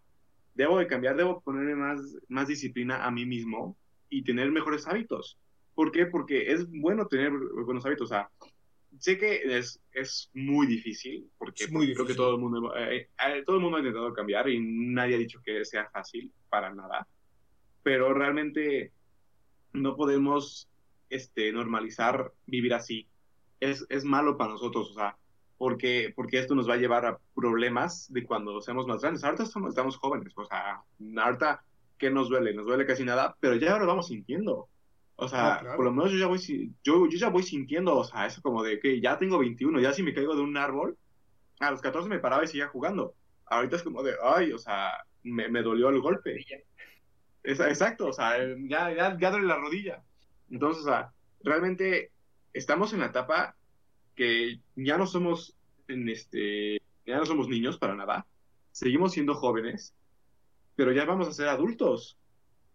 debo 0.54 0.78
de 0.78 0.86
cambiar, 0.86 1.16
debo 1.16 1.40
ponerme 1.40 1.76
más, 1.76 2.00
más 2.28 2.48
disciplina 2.48 3.04
a 3.04 3.10
mí 3.10 3.24
mismo 3.24 3.76
y 4.10 4.24
tener 4.24 4.50
mejores 4.50 4.86
hábitos. 4.86 5.38
¿Por 5.78 5.92
qué? 5.92 6.06
Porque 6.06 6.50
es 6.50 6.68
bueno 6.68 7.06
tener 7.06 7.30
buenos 7.30 7.86
hábitos, 7.86 8.10
o 8.10 8.12
sea, 8.12 8.28
sé 8.98 9.16
que 9.16 9.42
es, 9.44 9.80
es 9.92 10.28
muy 10.34 10.66
difícil, 10.66 11.30
porque, 11.38 11.68
creo 11.68 12.04
que 12.04 12.14
todo 12.14 12.34
el, 12.34 12.40
mundo, 12.40 12.74
eh, 12.76 13.08
eh, 13.24 13.42
todo 13.46 13.58
el 13.58 13.62
mundo 13.62 13.76
ha 13.76 13.80
intentado 13.80 14.12
cambiar 14.12 14.48
y 14.48 14.58
nadie 14.58 15.14
ha 15.14 15.18
dicho 15.18 15.40
que 15.40 15.64
sea 15.64 15.88
fácil 15.90 16.32
para 16.48 16.74
nada, 16.74 17.06
pero 17.84 18.12
realmente 18.12 18.90
no 19.72 19.94
podemos 19.94 20.68
este, 21.10 21.52
normalizar 21.52 22.32
vivir 22.44 22.74
así. 22.74 23.06
Es, 23.60 23.86
es 23.88 24.02
malo 24.02 24.36
para 24.36 24.54
nosotros, 24.54 24.90
o 24.90 24.94
sea, 24.94 25.16
porque, 25.58 26.12
porque 26.16 26.40
esto 26.40 26.56
nos 26.56 26.68
va 26.68 26.74
a 26.74 26.78
llevar 26.78 27.06
a 27.06 27.20
problemas 27.36 28.12
de 28.12 28.24
cuando 28.24 28.60
seamos 28.62 28.88
más 28.88 29.00
grandes. 29.00 29.22
Ahorita 29.22 29.44
estamos, 29.44 29.68
estamos 29.68 29.96
jóvenes, 29.96 30.32
o 30.34 30.44
sea, 30.44 30.82
ahorita, 31.22 31.62
¿qué 31.96 32.10
nos 32.10 32.30
duele? 32.30 32.52
Nos 32.52 32.66
duele 32.66 32.84
casi 32.84 33.04
nada, 33.04 33.36
pero 33.38 33.54
ya 33.54 33.78
lo 33.78 33.86
vamos 33.86 34.08
sintiendo. 34.08 34.68
O 35.20 35.28
sea, 35.28 35.54
Ah, 35.54 35.60
claro. 35.60 35.76
por 35.76 35.84
lo 35.84 35.92
menos 35.92 36.12
yo 36.12 36.18
ya, 36.18 36.26
voy, 36.28 36.38
yo, 36.84 37.08
yo 37.08 37.18
ya 37.18 37.28
voy 37.28 37.42
sintiendo, 37.42 37.96
o 37.96 38.04
sea, 38.04 38.26
eso 38.26 38.40
como 38.40 38.62
de 38.62 38.78
que 38.78 39.00
ya 39.00 39.18
tengo 39.18 39.36
21, 39.38 39.80
ya 39.80 39.92
si 39.92 40.04
me 40.04 40.14
caigo 40.14 40.36
de 40.36 40.42
un 40.42 40.56
árbol, 40.56 40.96
a 41.58 41.72
los 41.72 41.80
14 41.80 42.08
me 42.08 42.20
paraba 42.20 42.44
y 42.44 42.46
seguía 42.46 42.68
jugando. 42.68 43.14
Ahorita 43.46 43.74
es 43.76 43.82
como 43.82 44.04
de, 44.04 44.14
ay, 44.22 44.52
o 44.52 44.58
sea, 44.58 44.92
me, 45.24 45.48
me 45.48 45.62
dolió 45.62 45.88
el 45.88 46.00
golpe. 46.00 46.44
Es- 47.42 47.58
exacto, 47.58 48.06
o 48.06 48.12
sea, 48.12 48.36
ya, 48.68 48.92
ya, 48.94 49.18
ya 49.18 49.30
duele 49.32 49.46
la 49.48 49.56
rodilla. 49.58 50.04
Entonces, 50.50 50.84
o 50.84 50.86
sea, 50.86 51.12
realmente 51.42 52.12
estamos 52.52 52.92
en 52.92 53.00
la 53.00 53.06
etapa 53.06 53.56
que 54.14 54.60
ya 54.76 54.98
no 54.98 55.06
somos, 55.06 55.56
en 55.88 56.08
este, 56.08 56.80
ya 57.06 57.16
no 57.18 57.26
somos 57.26 57.48
niños 57.48 57.76
para 57.76 57.96
nada, 57.96 58.24
seguimos 58.70 59.14
siendo 59.14 59.34
jóvenes, 59.34 59.94
pero 60.76 60.92
ya 60.92 61.04
vamos 61.06 61.26
a 61.26 61.32
ser 61.32 61.48
adultos. 61.48 62.16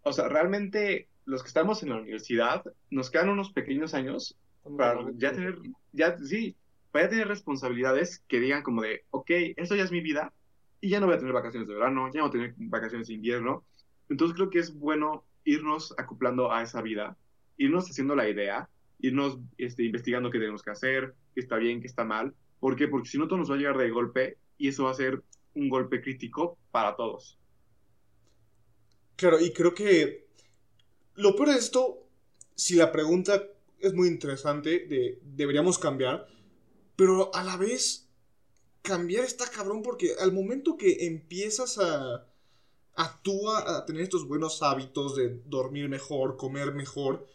O 0.02 0.12
sea, 0.12 0.28
realmente 0.28 1.08
los 1.26 1.42
que 1.42 1.48
estamos 1.48 1.84
en 1.84 1.90
la 1.90 1.98
universidad 1.98 2.64
nos 2.90 3.10
quedan 3.10 3.30
unos 3.30 3.52
pequeños 3.52 3.94
años 3.94 4.38
para 4.78 5.00
ya 5.16 5.32
tener, 5.32 5.58
ya, 5.92 6.18
sí, 6.18 6.56
para 6.92 7.06
ya 7.06 7.10
tener 7.12 7.28
responsabilidades 7.28 8.24
que 8.28 8.40
digan 8.40 8.64
como 8.64 8.82
de, 8.82 9.04
ok, 9.12 9.30
esto 9.58 9.76
ya 9.76 9.84
es 9.84 9.92
mi 9.92 10.02
vida 10.02 10.34
y 10.82 10.90
ya 10.90 11.00
no 11.00 11.06
voy 11.06 11.16
a 11.16 11.20
tener 11.20 11.34
vacaciones 11.34 11.68
de 11.68 11.76
verano, 11.76 12.10
ya 12.14 12.22
no 12.22 12.28
voy 12.28 12.30
a 12.30 12.32
tener 12.32 12.56
vacaciones 12.58 13.08
de 13.08 13.14
invierno. 13.14 13.64
Entonces 14.10 14.36
creo 14.36 14.50
que 14.50 14.60
es 14.60 14.78
bueno 14.78 15.24
irnos 15.46 15.94
acoplando 15.98 16.52
a 16.52 16.62
esa 16.62 16.82
vida, 16.82 17.18
irnos 17.58 17.90
haciendo 17.90 18.16
la 18.16 18.30
idea, 18.30 18.70
irnos 19.00 19.40
este, 19.58 19.84
investigando 19.84 20.30
qué 20.30 20.40
tenemos 20.40 20.64
que 20.64 20.72
hacer, 20.72 21.14
qué 21.34 21.42
está 21.42 21.58
bien, 21.58 21.82
qué 21.82 21.88
está 21.88 22.04
mal. 22.04 22.34
¿Por 22.60 22.76
qué? 22.76 22.88
Porque 22.88 23.10
si 23.10 23.18
no, 23.18 23.28
todo 23.28 23.40
nos 23.40 23.52
va 23.52 23.56
a 23.56 23.58
llegar 23.58 23.78
de 23.78 23.90
golpe 23.90 24.38
y 24.58 24.70
eso 24.70 24.86
va 24.86 24.92
a 24.92 24.96
ser 24.96 25.22
un 25.56 25.70
golpe 25.70 26.02
crítico 26.02 26.58
para 26.72 26.96
todos. 26.96 27.38
Claro, 29.16 29.40
y 29.40 29.52
creo 29.54 29.74
que 29.74 30.28
lo 31.16 31.36
peor 31.36 31.50
de 31.50 31.58
esto, 31.58 32.08
si 32.56 32.76
la 32.76 32.92
pregunta 32.92 33.44
es 33.80 33.94
muy 33.94 34.08
interesante, 34.08 34.86
de 34.88 35.20
deberíamos 35.24 35.78
cambiar, 35.78 36.28
pero 36.96 37.34
a 37.36 37.44
la 37.44 37.58
vez 37.58 38.08
cambiar 38.82 39.24
está 39.26 39.50
cabrón 39.50 39.82
porque 39.82 40.16
al 40.20 40.32
momento 40.32 40.78
que 40.78 41.06
empiezas 41.08 41.78
a, 41.78 42.28
a 42.96 43.22
tú 43.22 43.50
a, 43.50 43.78
a 43.78 43.86
tener 43.86 44.04
estos 44.04 44.28
buenos 44.28 44.62
hábitos 44.62 45.16
de 45.16 45.42
dormir 45.46 45.90
mejor, 45.90 46.38
comer 46.38 46.74
mejor, 46.74 47.28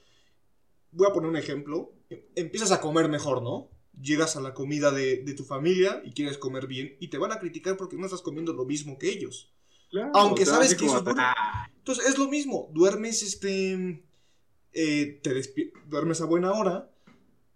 voy 0.92 1.06
a 1.08 1.12
poner 1.12 1.30
un 1.30 1.36
ejemplo, 1.36 1.92
empiezas 2.34 2.72
a 2.72 2.80
comer 2.80 3.08
mejor, 3.08 3.42
¿no? 3.42 3.70
Llegas 4.00 4.36
a 4.36 4.40
la 4.40 4.54
comida 4.54 4.90
de, 4.90 5.18
de 5.18 5.34
tu 5.34 5.44
familia 5.44 6.02
y 6.04 6.12
quieres 6.12 6.38
comer 6.38 6.66
bien 6.66 6.96
y 7.00 7.08
te 7.08 7.18
van 7.18 7.32
a 7.32 7.38
criticar 7.38 7.76
porque 7.76 7.96
no 7.96 8.06
estás 8.06 8.22
comiendo 8.22 8.52
lo 8.52 8.64
mismo 8.64 8.98
que 8.98 9.10
ellos. 9.10 9.52
Claro, 9.90 10.10
Aunque 10.14 10.44
sabes 10.44 10.74
que 10.74 10.84
eso 10.84 10.96
como, 10.96 10.98
es 10.98 11.04
bueno. 11.04 11.20
"Ah, 11.22 11.68
Entonces 11.78 12.06
es 12.06 12.18
lo 12.18 12.28
mismo, 12.28 12.68
duermes 12.72 13.22
este 13.22 14.04
eh, 14.74 15.20
te 15.22 15.42
duermes 15.86 16.20
a 16.20 16.26
buena 16.26 16.52
hora, 16.52 16.90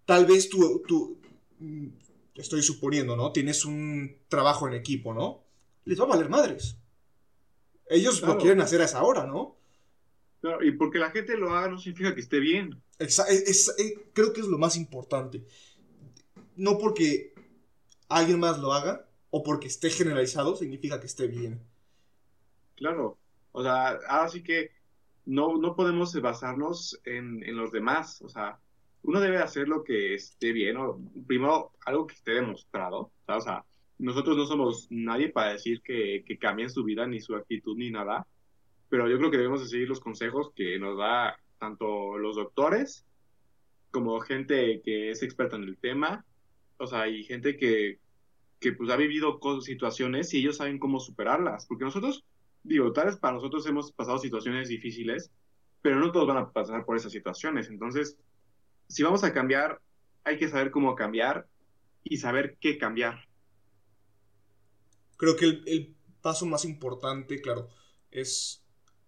tal 0.07 0.25
vez 0.27 0.49
tú, 0.49 0.83
tú 0.89 1.19
mm, 1.59 1.89
estoy 2.37 2.63
suponiendo, 2.63 3.15
¿no? 3.17 3.33
Tienes 3.33 3.65
un 3.67 4.17
trabajo 4.29 4.67
en 4.67 4.73
equipo, 4.75 5.13
¿no? 5.13 5.45
Les 5.85 6.01
va 6.01 6.05
a 6.05 6.09
valer 6.09 6.31
madres. 6.31 6.77
Ellos 7.89 8.19
Claro. 8.21 8.35
lo 8.35 8.41
quieren 8.41 8.61
hacer 8.63 8.81
a 8.81 8.85
esa 8.87 9.03
hora, 9.03 9.27
¿no? 9.27 9.57
claro, 10.41 10.65
y 10.65 10.73
porque 10.73 10.99
la 10.99 11.11
gente 11.13 11.37
lo 11.37 11.55
haga 11.55 11.69
no 11.69 11.79
significa 11.79 12.15
que 12.17 12.21
esté 12.21 12.41
bien. 12.41 12.83
Es- 12.99 13.21
eh, 13.79 13.95
creo 14.13 14.33
que 14.33 14.41
es 14.41 14.49
lo 14.49 14.59
más 14.59 14.77
importante. 14.77 15.45
No 16.57 16.79
porque 16.79 17.33
alguien 18.09 18.41
más 18.41 18.59
lo 18.59 18.73
haga 18.73 19.07
o 19.31 19.45
porque 19.45 19.69
esté 19.69 19.89
generalizado 19.91 20.57
significa 20.57 20.99
que 20.99 21.07
esté 21.07 21.29
bien. 21.29 21.63
Claro, 22.83 23.17
o 23.53 23.63
sea, 23.63 23.91
ahora 24.09 24.29
sí 24.29 24.43
que 24.43 24.71
no, 25.25 25.57
no 25.57 25.77
podemos 25.77 26.21
basarnos 26.21 27.01
en, 27.05 27.41
en 27.45 27.57
los 27.57 27.71
demás, 27.71 28.21
o 28.23 28.29
sea, 28.29 28.59
uno 29.03 29.21
debe 29.21 29.39
hacer 29.39 29.69
lo 29.69 29.85
que 29.85 30.15
esté 30.15 30.51
bien, 30.51 30.77
o 30.79 30.99
primero 31.29 31.71
algo 31.87 32.09
que 32.09 32.17
esté 32.17 32.33
demostrado, 32.33 33.13
o 33.25 33.41
sea, 33.41 33.65
nosotros 34.01 34.37
no 34.37 34.47
somos 34.47 34.89
nadie 34.91 35.29
para 35.29 35.53
decir 35.53 35.81
que, 35.83 36.25
que 36.27 36.39
cambien 36.39 36.71
su 36.71 36.83
vida, 36.83 37.07
ni 37.07 37.21
su 37.21 37.37
actitud, 37.37 37.77
ni 37.77 37.93
nada, 37.93 38.27
pero 38.89 39.09
yo 39.09 39.17
creo 39.17 39.31
que 39.31 39.37
debemos 39.37 39.61
de 39.61 39.69
seguir 39.69 39.89
los 39.89 40.01
consejos 40.01 40.51
que 40.57 40.77
nos 40.81 40.99
da 40.99 41.39
tanto 41.61 42.19
los 42.19 42.35
doctores 42.35 43.07
como 43.93 44.19
gente 44.19 44.83
que 44.83 45.13
es 45.13 45.23
experta 45.23 45.55
en 45.55 45.63
el 45.63 45.79
tema, 45.79 46.25
o 46.79 46.89
sea, 46.89 47.07
y 47.07 47.23
gente 47.23 47.57
que, 47.57 48.01
que 48.59 48.73
pues 48.73 48.91
ha 48.91 48.97
vivido 48.97 49.39
situaciones 49.61 50.35
y 50.35 50.39
ellos 50.39 50.57
saben 50.57 50.81
cómo 50.81 50.99
superarlas, 50.99 51.67
porque 51.67 51.85
nosotros 51.85 52.25
digo, 52.63 52.93
tal 52.93 53.07
vez 53.07 53.17
para 53.17 53.35
nosotros 53.35 53.67
hemos 53.67 53.93
pasado 53.93 54.19
situaciones 54.19 54.69
difíciles, 54.69 55.31
pero 55.81 55.99
no 55.99 56.13
todos 56.13 56.29
van 56.29 56.37
a 56.39 56.51
pasar 56.53 56.85
por 56.85 56.97
esas 56.97 57.13
situaciones. 57.13 57.69
Entonces, 57.69 58.17
si 58.89 59.03
vamos 59.03 59.25
a 59.25 59.33
cambiar, 59.33 59.81
hay 60.25 60.39
que 60.39 60.49
saber 60.49 60.71
cómo 60.71 60.95
cambiar 60.95 61.47
y 62.05 62.19
saber 62.19 62.57
qué 62.61 62.79
cambiar. 62.79 63.27
Creo 65.17 65.37
que 65.37 65.45
el, 65.47 65.63
el 65.67 65.97
paso 66.21 66.47
más 66.47 66.65
importante, 66.65 67.41
claro, 67.41 67.69
es 68.11 68.63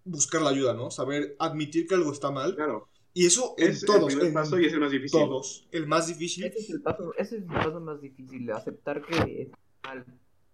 buscar 0.05 0.43
la 0.43 0.51
ayuda, 0.51 0.75
¿no? 0.75 0.90
Saber 0.90 1.37
admitir 1.38 1.87
que 1.87 1.95
algo 1.95 2.12
está 2.12 2.31
mal. 2.31 2.55
Claro, 2.55 2.88
Y 3.12 3.27
eso 3.27 3.55
en 3.57 3.71
es 3.71 3.83
el 3.83 3.87
todos, 3.87 4.07
primer 4.07 4.27
en 4.29 4.35
paso 4.35 4.59
y 4.59 4.67
es 4.67 4.73
el 4.73 4.81
más 4.81 4.90
difícil. 4.90 5.21
todos. 5.21 5.69
El 5.71 5.87
más 5.87 6.07
difícil. 6.09 6.45
Ese 6.45 6.59
es 6.59 6.71
el 6.71 6.83
paso, 6.83 7.14
ese 7.17 7.37
es 7.37 7.43
el 7.43 7.49
paso 7.49 7.81
más 7.81 8.01
difícil, 8.01 8.51
aceptar 8.51 9.05
que 9.05 9.43
está 9.43 9.59
mal, 9.85 10.05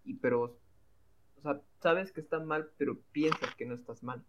y 0.05 0.15
pero, 0.15 0.59
o 1.37 1.43
sea, 1.43 1.61
sabes 1.81 2.13
que 2.13 2.21
está 2.21 2.39
mal, 2.41 2.71
pero 2.79 2.99
piensas 3.13 3.55
que 3.57 3.67
no 3.67 3.75
estás 3.75 4.03
mal. 4.03 4.25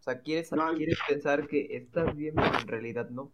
O 0.00 0.02
sea, 0.02 0.20
quieres, 0.22 0.52
No, 0.52 0.74
quieres 0.74 0.98
pensar 1.08 1.48
que 1.48 1.76
estás 1.76 2.14
bien, 2.16 2.34
pero 2.34 2.58
en 2.60 2.68
realidad 2.68 3.10
no. 3.10 3.32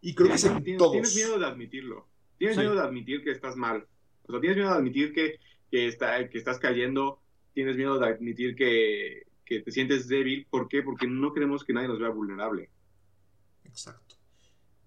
Y 0.00 0.14
creo 0.14 0.28
que 0.28 0.34
es 0.34 0.44
en 0.44 0.62
Tienes, 0.62 0.78
todos. 0.78 0.92
tienes 0.92 1.14
miedo 1.14 1.38
de 1.38 1.46
admitirlo. 1.46 2.08
Tienes 2.38 2.56
Sí. 2.56 2.62
miedo 2.62 2.74
de 2.74 2.80
admitir 2.80 3.22
que 3.22 3.30
estás 3.32 3.56
mal. 3.56 3.86
O 4.26 4.32
sea, 4.32 4.40
tienes 4.40 4.56
miedo 4.56 4.70
de 4.70 4.76
admitir 4.76 5.12
que, 5.12 5.38
que, 5.70 5.86
está, 5.88 6.28
que 6.30 6.38
estás 6.38 6.58
cayendo. 6.58 7.20
Tienes 7.52 7.76
miedo 7.76 7.98
de 7.98 8.06
admitir 8.08 8.54
que, 8.56 9.26
que 9.44 9.60
te 9.60 9.70
sientes 9.72 10.08
débil. 10.08 10.46
¿Por 10.48 10.68
qué? 10.68 10.82
Porque 10.82 11.06
no 11.06 11.34
queremos 11.34 11.64
que 11.64 11.74
nadie 11.74 11.88
nos 11.88 11.98
vea 11.98 12.08
vulnerable. 12.08 12.70
Exacto. 13.64 14.16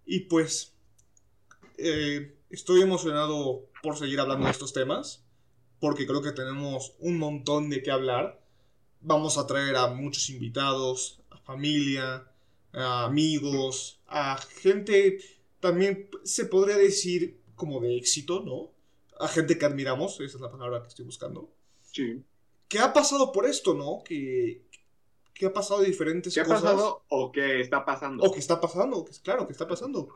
Y 0.05 0.21
pues, 0.21 0.75
eh, 1.77 2.35
estoy 2.49 2.81
emocionado 2.81 3.69
por 3.83 3.97
seguir 3.97 4.19
hablando 4.19 4.45
de 4.45 4.51
estos 4.51 4.73
temas, 4.73 5.22
porque 5.83 6.07
creo 6.07 6.21
que 6.21 6.31
tenemos 6.31 6.93
un 6.99 7.17
montón 7.17 7.69
de 7.69 7.83
qué 7.83 7.91
hablar. 7.91 8.39
Vamos 9.01 9.37
a 9.37 9.45
traer 9.45 9.75
a 9.75 9.87
muchos 9.87 10.29
invitados, 10.29 11.19
a 11.29 11.37
familia, 11.39 12.25
a 12.71 13.03
amigos, 13.03 13.99
a 14.07 14.37
gente 14.61 15.19
también 15.59 16.09
se 16.23 16.45
podría 16.45 16.77
decir 16.77 17.41
como 17.55 17.81
de 17.81 17.97
éxito, 17.97 18.43
¿no? 18.45 18.71
A 19.19 19.27
gente 19.27 19.57
que 19.57 19.65
admiramos, 19.65 20.21
esa 20.21 20.37
es 20.37 20.41
la 20.41 20.49
palabra 20.49 20.81
que 20.81 20.87
estoy 20.87 21.03
buscando. 21.03 21.51
Sí. 21.91 22.23
Que 22.69 22.79
ha 22.79 22.93
pasado 22.93 23.33
por 23.33 23.45
esto, 23.45 23.73
¿no? 23.73 24.05
Que, 24.05 24.61
que 25.33 25.47
ha 25.47 25.53
pasado 25.53 25.81
diferentes 25.81 26.33
¿Qué 26.33 26.39
ha 26.39 26.45
cosas. 26.45 26.61
pasado 26.61 27.03
o 27.09 27.29
qué 27.29 27.59
está 27.59 27.83
pasando? 27.83 28.23
O 28.23 28.31
que 28.31 28.39
está 28.39 28.61
pasando, 28.61 29.03
que 29.03 29.11
claro 29.21 29.47
que 29.47 29.51
está 29.51 29.67
pasando. 29.67 30.15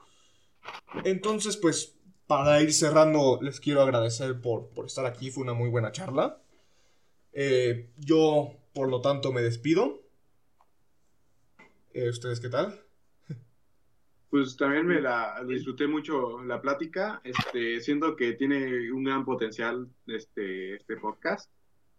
Entonces, 1.03 1.57
pues, 1.57 1.96
para 2.27 2.61
ir 2.61 2.73
cerrando, 2.73 3.39
les 3.41 3.59
quiero 3.59 3.81
agradecer 3.81 4.39
por, 4.41 4.69
por 4.69 4.85
estar 4.85 5.05
aquí. 5.05 5.31
Fue 5.31 5.43
una 5.43 5.53
muy 5.53 5.69
buena 5.69 5.91
charla. 5.91 6.41
Eh, 7.33 7.89
yo, 7.97 8.53
por 8.73 8.89
lo 8.89 9.01
tanto, 9.01 9.31
me 9.31 9.41
despido. 9.41 10.01
Eh, 11.93 12.09
¿Ustedes 12.09 12.39
qué 12.39 12.49
tal? 12.49 12.79
Pues 14.29 14.57
también 14.57 14.85
me 14.85 14.99
la 14.99 15.41
disfruté 15.47 15.87
mucho 15.87 16.43
la 16.43 16.61
plática, 16.61 17.21
este, 17.23 17.79
siento 17.79 18.15
que 18.17 18.33
tiene 18.33 18.91
un 18.91 19.05
gran 19.05 19.23
potencial 19.23 19.87
este, 20.05 20.75
este 20.75 20.97
podcast. 20.97 21.49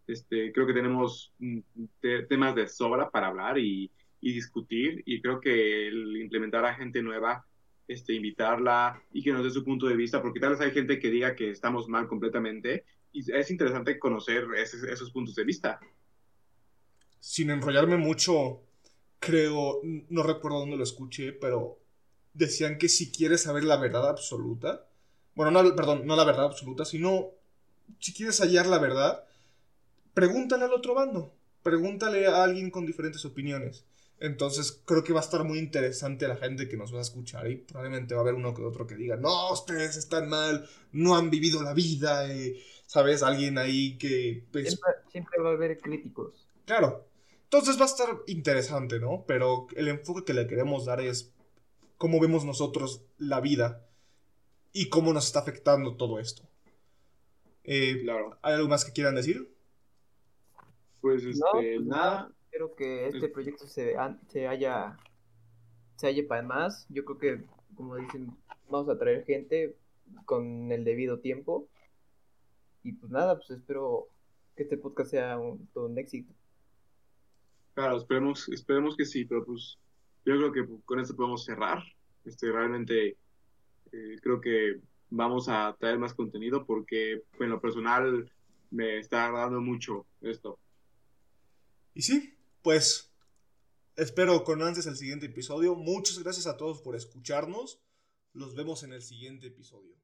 Este, 0.07 0.53
creo 0.53 0.67
que 0.67 0.75
tenemos 0.75 1.33
mm, 1.39 1.59
te- 2.01 2.23
temas 2.25 2.55
de 2.55 2.69
sobra 2.69 3.11
para 3.11 3.29
hablar 3.29 3.59
y, 3.59 3.91
y 4.21 4.33
discutir 4.35 5.03
y 5.07 5.23
creo 5.23 5.41
que 5.41 5.89
el 5.89 6.17
implementar 6.19 6.65
a 6.67 6.75
gente 6.75 7.03
nueva, 7.03 7.47
este, 7.89 8.13
invitarla 8.13 9.03
y 9.13 9.23
que 9.23 9.33
nos 9.33 9.43
dé 9.43 9.51
su 9.51 9.65
punto 9.65 9.87
de 9.87 9.97
vista, 9.97 10.23
porque 10.23 10.39
tal 10.39 10.51
vez 10.51 10.61
hay 10.61 10.71
gente 10.71 10.99
que 10.99 11.11
diga 11.11 11.35
que 11.35 11.51
estamos 11.51 11.89
mal 11.89 12.07
completamente 12.07 12.85
y 13.13 13.33
es 13.33 13.51
interesante 13.51 13.99
conocer 13.99 14.45
esos 14.57 15.11
puntos 15.11 15.35
de 15.35 15.45
vista. 15.45 15.81
Sin 17.19 17.51
enrollarme 17.51 17.97
mucho, 17.97 18.61
creo, 19.19 19.81
no 19.83 20.23
recuerdo 20.23 20.61
dónde 20.61 20.77
lo 20.77 20.85
escuché, 20.85 21.33
pero 21.33 21.79
decían 22.35 22.79
que 22.79 22.89
si 22.89 23.11
quieres 23.11 23.43
saber 23.43 23.65
la 23.65 23.77
verdad 23.77 24.09
absoluta, 24.09 24.87
bueno, 25.35 25.51
no, 25.51 25.75
perdón, 25.75 26.07
no 26.07 26.15
la 26.15 26.25
verdad 26.25 26.45
absoluta, 26.45 26.85
sino 26.85 27.31
si 27.99 28.13
quieres 28.13 28.41
hallar 28.41 28.67
la 28.67 28.79
verdad, 28.79 29.25
pregúntale 30.15 30.65
al 30.65 30.73
otro 30.73 30.95
bando, 30.95 31.35
pregúntale 31.63 32.27
a 32.27 32.45
alguien 32.45 32.71
con 32.71 32.87
diferentes 32.87 33.25
opiniones. 33.25 33.85
Entonces 34.21 34.83
creo 34.85 35.05
que 35.05 35.13
va 35.13 35.21
a 35.21 35.23
estar 35.23 35.45
muy 35.45 35.59
interesante 35.59 36.27
la 36.27 36.37
gente 36.37 36.69
que 36.69 36.77
nos 36.77 36.93
va 36.93 36.99
a 36.99 37.03
escuchar 37.03 37.49
y 37.51 37.57
probablemente 37.57 38.15
va 38.15 38.21
a 38.21 38.23
haber 38.23 38.35
uno 38.35 38.53
que 38.53 38.63
otro 38.63 38.87
que 38.87 38.97
diga, 38.97 39.17
no, 39.17 39.53
ustedes 39.53 39.97
están 39.97 40.29
mal, 40.29 40.69
no 40.93 41.17
han 41.17 41.31
vivido 41.31 41.63
la 41.63 41.73
vida, 41.73 42.29
eh", 42.33 42.61
¿sabes? 42.87 43.23
Alguien 43.23 43.59
ahí 43.59 43.97
que... 43.97 44.45
pues, 44.51 44.69
Siempre, 44.69 44.91
siempre 45.11 45.41
va 45.41 45.51
a 45.51 45.53
haber 45.53 45.79
críticos. 45.79 46.49
Claro. 46.65 47.07
Entonces 47.45 47.79
va 47.79 47.85
a 47.85 47.87
estar 47.87 48.09
interesante, 48.27 48.99
¿no? 48.99 49.25
Pero 49.27 49.69
el 49.77 49.89
enfoque 49.89 50.25
que 50.25 50.35
le 50.35 50.47
queremos 50.47 50.85
dar 50.85 51.01
es 51.01 51.33
cómo 51.97 52.21
vemos 52.21 52.45
nosotros 52.45 53.03
la 53.19 53.41
vida 53.41 53.87
y 54.73 54.89
cómo 54.89 55.13
nos 55.13 55.27
está 55.27 55.41
afectando 55.41 55.97
todo 55.97 56.19
esto. 56.19 56.43
Eh, 57.65 58.01
Claro. 58.03 58.39
¿Hay 58.43 58.55
algo 58.55 58.69
más 58.69 58.85
que 58.85 58.93
quieran 58.93 59.15
decir? 59.15 59.55
Pues 61.01 61.23
este, 61.25 61.45
pues 61.53 61.81
nada. 61.83 62.31
Espero 62.59 62.75
que 62.75 63.07
este 63.07 63.29
proyecto 63.29 63.67
se, 63.69 63.97
an- 63.97 64.21
se 64.29 64.49
haya 64.49 64.97
se 65.97 66.09
halle 66.09 66.25
para 66.25 66.43
más. 66.43 66.87
Yo 66.89 67.05
creo 67.05 67.19
que, 67.19 67.45
como 67.77 67.97
dicen, 67.97 68.37
vamos 68.69 68.89
a 68.89 68.99
traer 68.99 69.25
gente 69.25 69.77
con 70.25 70.73
el 70.73 70.85
debido 70.85 71.21
tiempo. 71.21 71.69
Y 72.83 72.93
pues 72.93 73.13
nada, 73.13 73.37
pues 73.37 73.51
espero 73.51 74.09
que 74.57 74.65
este 74.65 74.77
podcast 74.77 75.11
sea 75.11 75.39
un, 75.39 75.67
todo 75.69 75.87
un 75.87 75.99
éxito. 75.99 76.33
Claro, 77.75 77.97
esperemos, 77.97 78.49
esperemos 78.49 78.97
que 78.97 79.05
sí, 79.05 79.25
pero 79.25 79.45
pues 79.45 79.79
yo 80.25 80.37
creo 80.37 80.53
que 80.53 80.67
con 80.85 80.99
esto 80.99 81.15
podemos 81.15 81.45
cerrar. 81.45 81.83
Este, 82.25 82.51
realmente 82.51 83.17
eh, 83.93 84.17
creo 84.21 84.41
que 84.41 84.81
vamos 85.11 85.49
a 85.49 85.77
traer 85.79 85.99
más 85.99 86.13
contenido 86.13 86.67
porque 86.67 87.23
en 87.39 87.51
lo 87.51 87.61
personal 87.61 88.31
me 88.71 88.99
está 88.99 89.27
agradando 89.27 89.61
mucho 89.61 90.07
esto. 90.21 90.59
Y 91.95 92.03
sí, 92.03 92.38
pues 92.63 93.13
espero 93.97 94.45
con 94.45 94.63
antes 94.63 94.87
el 94.87 94.97
siguiente 94.97 95.27
episodio. 95.27 95.75
Muchas 95.75 96.19
gracias 96.19 96.47
a 96.47 96.57
todos 96.57 96.81
por 96.81 96.97
escucharnos. 96.97 97.81
Los 98.33 98.55
vemos 98.55 98.83
en 98.83 98.93
el 98.93 99.03
siguiente 99.03 99.47
episodio. 99.47 99.97